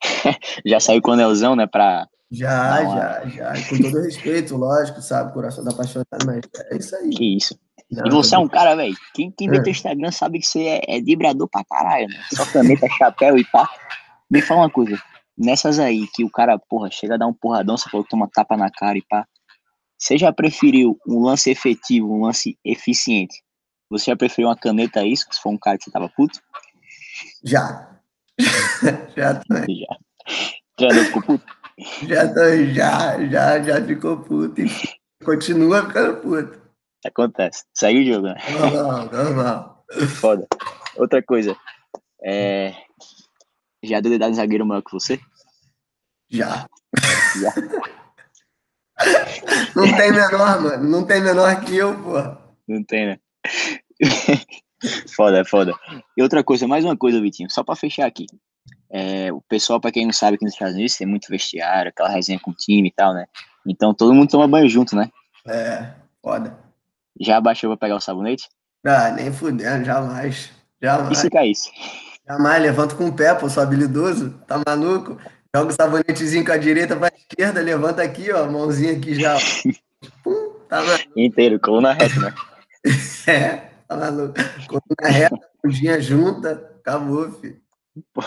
Já 0.65 0.79
saiu 0.79 1.01
com 1.01 1.11
o 1.11 1.13
anelzão, 1.13 1.55
né? 1.55 1.67
Pra. 1.67 2.07
Já, 2.31 2.83
já, 2.83 3.25
já. 3.27 3.53
Com 3.69 3.77
todo 3.81 4.01
respeito, 4.01 4.55
lógico, 4.55 5.01
sabe? 5.01 5.33
Coração 5.33 5.65
da 5.65 5.71
apaixonado, 5.71 6.25
mas 6.25 6.41
é 6.71 6.77
isso 6.77 6.95
aí. 6.95 7.09
Que 7.09 7.35
isso. 7.35 7.59
Não, 7.91 8.07
E 8.07 8.09
você 8.09 8.35
é 8.35 8.39
um 8.39 8.47
cara, 8.47 8.75
velho. 8.75 8.95
Quem, 9.13 9.31
quem 9.31 9.49
vê 9.49 9.57
É. 9.57 9.61
teu 9.61 9.71
Instagram 9.71 10.11
sabe 10.11 10.39
que 10.39 10.47
você 10.47 10.63
é, 10.63 10.97
é 10.97 11.01
vibrador 11.01 11.47
pra 11.47 11.63
caralho, 11.63 12.07
né? 12.07 12.19
Só 12.33 12.45
caneta, 12.45 12.87
chapéu 12.97 13.37
e 13.37 13.43
pá. 13.45 13.69
Me 14.29 14.41
fala 14.41 14.61
uma 14.61 14.69
coisa. 14.69 14.99
Nessas 15.37 15.79
aí 15.79 16.07
que 16.13 16.23
o 16.23 16.29
cara, 16.29 16.57
porra, 16.57 16.89
chega 16.89 17.15
a 17.15 17.17
dar 17.17 17.27
um 17.27 17.33
porradão, 17.33 17.77
você 17.77 17.89
falou 17.89 18.03
que 18.03 18.09
toma 18.09 18.29
tapa 18.33 18.57
na 18.57 18.71
cara 18.71 18.97
e 18.97 19.03
pá. 19.07 19.25
Você 19.97 20.17
já 20.17 20.31
preferiu 20.31 20.97
um 21.07 21.19
lance 21.23 21.49
efetivo, 21.49 22.13
um 22.13 22.21
lance 22.21 22.57
eficiente? 22.65 23.41
Você 23.89 24.11
já 24.11 24.15
preferiu 24.15 24.49
uma 24.49 24.55
caneta 24.57 25.01
a 25.01 25.05
isso, 25.05 25.25
se 25.31 25.39
for 25.41 25.49
um 25.49 25.57
cara 25.57 25.77
que 25.77 25.83
você 25.83 25.91
tava 25.91 26.09
puto? 26.09 26.39
Já. 27.43 27.99
já 29.15 29.35
também. 29.35 29.77
Já. 29.79 30.89
Já 30.89 31.05
ficou 31.05 31.21
puto? 31.21 31.45
Já, 32.03 32.33
tô, 32.33 32.65
já, 32.73 33.25
já, 33.27 33.61
já 33.61 33.85
ficou 33.85 34.17
puto 34.17 34.61
e 34.61 34.69
continua 35.23 35.85
ficando 35.87 36.17
puto. 36.21 36.64
Acontece. 37.05 37.63
Segue 37.73 38.01
o 38.01 38.13
jogo, 38.13 38.27
né? 38.27 38.35
Normal, 38.51 39.05
normal. 39.11 39.85
Foda. 40.19 40.47
Outra 40.97 41.21
coisa. 41.21 41.55
É... 42.23 42.73
Já 43.83 43.99
deu 43.99 44.11
dedado 44.11 44.31
em 44.31 44.35
zagueiro 44.35 44.65
maior 44.65 44.81
que 44.81 44.91
você? 44.91 45.19
Já. 46.29 46.67
Já. 47.39 47.53
Não 49.75 49.95
tem 49.95 50.11
menor, 50.11 50.61
mano. 50.61 50.89
Não 50.89 51.05
tem 51.05 51.21
menor 51.21 51.61
que 51.61 51.75
eu, 51.75 51.93
pô. 52.01 52.13
Não 52.67 52.83
tem, 52.83 53.07
né? 53.07 53.19
foda, 55.15 55.45
foda. 55.45 55.73
E 56.17 56.23
outra 56.23 56.43
coisa, 56.43 56.67
mais 56.67 56.83
uma 56.83 56.97
coisa, 56.97 57.21
Vitinho, 57.21 57.49
só 57.49 57.63
pra 57.63 57.75
fechar 57.75 58.07
aqui. 58.07 58.25
É, 58.89 59.31
o 59.31 59.41
pessoal, 59.41 59.79
pra 59.79 59.91
quem 59.91 60.05
não 60.05 60.13
sabe, 60.13 60.35
aqui 60.35 60.45
nos 60.45 60.53
Estados 60.53 60.75
Unidos 60.75 60.95
tem 60.95 61.05
muito 61.05 61.27
vestiário, 61.29 61.89
aquela 61.89 62.09
resenha 62.09 62.39
com 62.39 62.51
o 62.51 62.55
time 62.55 62.87
e 62.87 62.91
tal, 62.91 63.13
né? 63.13 63.27
Então 63.67 63.93
todo 63.93 64.13
mundo 64.13 64.29
toma 64.29 64.47
banho 64.47 64.69
junto, 64.69 64.95
né? 64.95 65.11
É, 65.47 65.93
foda. 66.23 66.64
Já 67.19 67.37
abaixou 67.37 67.69
pra 67.69 67.77
pegar 67.77 67.95
o 67.95 68.01
sabonete? 68.01 68.49
Ah, 68.85 69.11
nem 69.11 69.31
fudendo, 69.31 69.85
jamais. 69.85 70.51
E 70.81 70.85
Jamais. 70.85 71.17
se 71.17 71.29
caísse? 71.29 71.69
Jamais. 72.27 72.61
Levanto 72.61 72.95
com 72.95 73.07
o 73.07 73.13
pé, 73.13 73.33
pô. 73.33 73.49
Sou 73.49 73.63
habilidoso. 73.63 74.31
Tá 74.47 74.61
maluco? 74.65 75.17
Joga 75.55 75.71
o 75.71 75.73
sabonetezinho 75.73 76.45
com 76.45 76.51
a 76.51 76.57
direita 76.57 76.95
pra 76.95 77.11
esquerda, 77.15 77.61
levanta 77.61 78.03
aqui, 78.03 78.31
ó. 78.31 78.45
Mãozinha 78.45 78.93
aqui 78.93 79.15
já. 79.15 79.37
Pum, 80.23 80.53
tá 80.69 80.83
maluco. 80.83 81.03
Inteiro, 81.15 81.59
coluna 81.59 81.93
reta, 81.93 82.19
né? 82.19 82.33
É, 83.25 83.69
tá 83.87 83.97
maluco. 83.97 84.35
Coluna 84.67 85.17
reta, 85.17 85.39
mãozinha 85.63 85.99
junta. 85.99 86.71
Acabou, 86.79 87.31
filho. 87.31 87.57
Pô, 88.13 88.21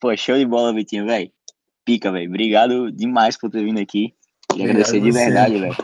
Pô, 0.00 0.16
show 0.16 0.38
de 0.38 0.46
bola, 0.46 0.72
Vitinho, 0.72 1.04
velho. 1.04 1.30
Pica, 1.84 2.10
velho. 2.10 2.28
Obrigado 2.28 2.90
demais 2.92 3.36
por 3.36 3.50
ter 3.50 3.64
vindo 3.64 3.80
aqui. 3.80 4.14
Obrigado 4.50 4.70
agradecer 4.70 5.00
de 5.00 5.10
verdade, 5.10 5.58
velho. 5.58 5.76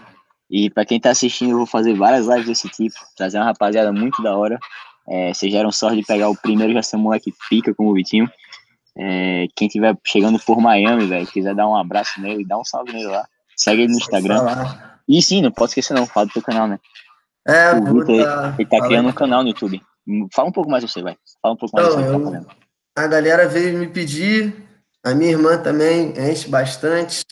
E 0.51 0.70
pra 0.70 0.84
quem 0.84 0.99
tá 0.99 1.11
assistindo, 1.11 1.51
eu 1.53 1.57
vou 1.59 1.66
fazer 1.66 1.94
várias 1.94 2.26
lives 2.26 2.46
desse 2.46 2.68
tipo. 2.68 2.94
Trazer 3.16 3.38
uma 3.38 3.44
rapaziada 3.44 3.92
muito 3.92 4.22
da 4.22 4.36
hora. 4.36 4.59
É, 5.07 5.32
vocês 5.32 5.53
deram 5.53 5.70
sorte 5.72 5.99
de 5.99 6.07
pegar 6.07 6.28
o 6.28 6.36
primeiro, 6.36 6.72
já 6.72 6.82
ser 6.82 6.96
moleque 6.96 7.32
pica 7.49 7.74
como 7.74 7.90
o 7.90 7.94
Vitinho. 7.94 8.30
É, 8.96 9.46
quem 9.55 9.68
tiver 9.68 9.96
chegando 10.05 10.38
por 10.40 10.61
Miami, 10.61 11.07
velho, 11.07 11.26
quiser 11.26 11.55
dar 11.55 11.68
um 11.68 11.76
abraço 11.76 12.20
nele, 12.20 12.44
dá 12.44 12.59
um 12.59 12.64
salve 12.64 12.92
nele 12.92 13.07
lá. 13.07 13.26
Segue 13.57 13.82
ele 13.82 13.92
no 13.92 13.99
Instagram. 13.99 14.44
E 15.09 15.22
sim, 15.22 15.40
não 15.40 15.51
pode 15.51 15.70
esquecer 15.70 15.94
não, 15.94 16.07
fala 16.07 16.26
do 16.26 16.32
teu 16.32 16.42
canal, 16.42 16.66
né? 16.66 16.78
É, 17.46 17.72
O. 17.72 17.84
Vitor, 17.84 18.55
ele 18.59 18.68
tá 18.68 18.76
fala 18.76 18.88
criando 18.88 19.09
um 19.09 19.12
canal 19.12 19.42
no 19.42 19.49
YouTube. 19.49 19.80
Fala 20.34 20.49
um 20.49 20.53
pouco 20.53 20.70
mais 20.70 20.82
você, 20.82 21.01
vai. 21.03 21.16
Fala 21.40 21.55
um 21.55 21.57
pouco 21.57 21.76
mais 21.76 21.94
tá 21.94 22.01
eu- 22.01 22.24
fazendo. 22.24 22.46
A 22.96 23.07
galera 23.07 23.49
veio 23.49 23.78
me 23.78 23.86
pedir, 23.86 24.55
a 25.05 25.14
minha 25.14 25.30
irmã 25.30 25.57
também 25.57 26.12
enche 26.18 26.49
bastante. 26.49 27.22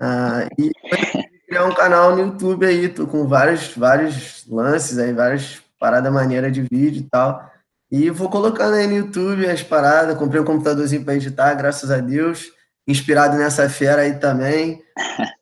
Ah, 0.00 0.48
e 0.58 0.70
criar 1.50 1.64
um 1.64 1.74
canal 1.74 2.14
no 2.14 2.22
YouTube 2.22 2.64
aí, 2.64 2.88
tô 2.88 3.08
com 3.08 3.26
vários, 3.26 3.74
vários 3.74 4.46
lances 4.48 4.98
aí, 4.98 5.12
várias 5.12 5.60
paradas 5.80 6.12
maneiras 6.12 6.52
de 6.52 6.62
vídeo 6.62 7.00
e 7.00 7.08
tal. 7.10 7.44
E 7.90 8.08
vou 8.08 8.30
colocando 8.30 8.74
aí 8.74 8.86
no 8.86 8.94
YouTube 8.94 9.50
as 9.50 9.60
paradas. 9.60 10.16
Comprei 10.16 10.40
um 10.40 10.44
computadorzinho 10.44 11.04
para 11.04 11.16
editar, 11.16 11.52
graças 11.54 11.90
a 11.90 11.96
Deus. 11.96 12.52
Inspirado 12.86 13.36
nessa 13.36 13.68
fera 13.68 14.02
aí 14.02 14.14
também. 14.14 14.80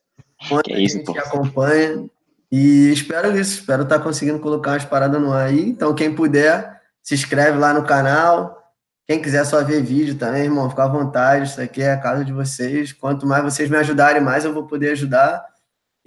Que 0.63 0.73
isso, 0.73 0.95
gente 0.95 1.05
pô. 1.05 1.11
que 1.11 1.19
acompanha. 1.19 2.05
E 2.49 2.89
espero 2.93 3.37
isso, 3.37 3.59
espero 3.59 3.83
estar 3.83 3.99
conseguindo 3.99 4.39
colocar 4.39 4.71
umas 4.71 4.85
paradas 4.85 5.21
no 5.21 5.33
ar 5.33 5.47
aí. 5.47 5.59
Então, 5.59 5.93
quem 5.93 6.15
puder, 6.15 6.79
se 7.03 7.13
inscreve 7.13 7.57
lá 7.57 7.73
no 7.73 7.83
canal. 7.83 8.57
Quem 9.05 9.21
quiser 9.21 9.43
só 9.43 9.61
ver 9.65 9.83
vídeo 9.83 10.15
também, 10.15 10.45
irmão, 10.45 10.69
fica 10.69 10.85
à 10.85 10.87
vontade. 10.87 11.49
Isso 11.49 11.59
aqui 11.61 11.81
é 11.81 11.91
a 11.91 11.99
casa 11.99 12.23
de 12.23 12.31
vocês. 12.31 12.93
Quanto 12.93 13.27
mais 13.27 13.43
vocês 13.43 13.69
me 13.69 13.75
ajudarem, 13.75 14.21
mais 14.21 14.45
eu 14.45 14.53
vou 14.53 14.65
poder 14.65 14.91
ajudar. 14.91 15.43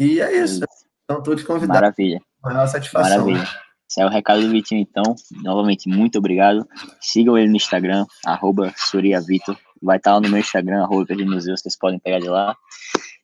E 0.02 0.20
é 0.20 0.42
isso. 0.42 0.64
Estão 1.00 1.22
todos 1.22 1.44
convidados. 1.44 1.80
Maravilha. 1.80 2.20
Maior 2.42 2.66
satisfação. 2.66 3.10
Maravilha. 3.10 3.48
Esse 3.88 4.00
é 4.00 4.06
o 4.06 4.08
recado 4.08 4.40
do 4.40 4.48
Vitinho, 4.48 4.80
então. 4.80 5.14
Novamente, 5.42 5.88
muito 5.88 6.18
obrigado. 6.18 6.66
Sigam 7.00 7.36
ele 7.36 7.48
no 7.48 7.56
Instagram, 7.56 8.06
arroba 8.24 8.72
SuriaVitor. 8.76 9.56
Vai 9.82 9.98
estar 9.98 10.14
lá 10.14 10.20
no 10.20 10.28
meu 10.28 10.38
Instagram, 10.38 10.82
arroba 10.82 11.14
Museu, 11.26 11.56
vocês 11.56 11.76
podem 11.76 11.98
pegar 11.98 12.18
de 12.18 12.28
lá. 12.28 12.56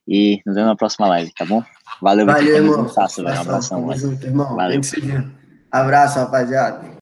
E 0.07 0.41
nos 0.45 0.55
vemos 0.55 0.71
na 0.71 0.77
próxima 0.77 1.09
live, 1.09 1.33
tá 1.35 1.45
bom? 1.45 1.63
Valeu, 2.01 2.27
Valeu, 2.27 2.43
Vitinho. 2.43 2.57
irmão. 2.57 2.87
Velho. 2.87 3.39
Um 3.39 3.41
abração, 3.41 3.79
Tamo 3.79 3.89
velho. 3.89 4.01
junto, 4.01 4.27
irmão. 4.27 4.57
Valeu. 4.57 4.81
Abraço, 5.71 6.19
rapaziada. 6.19 6.89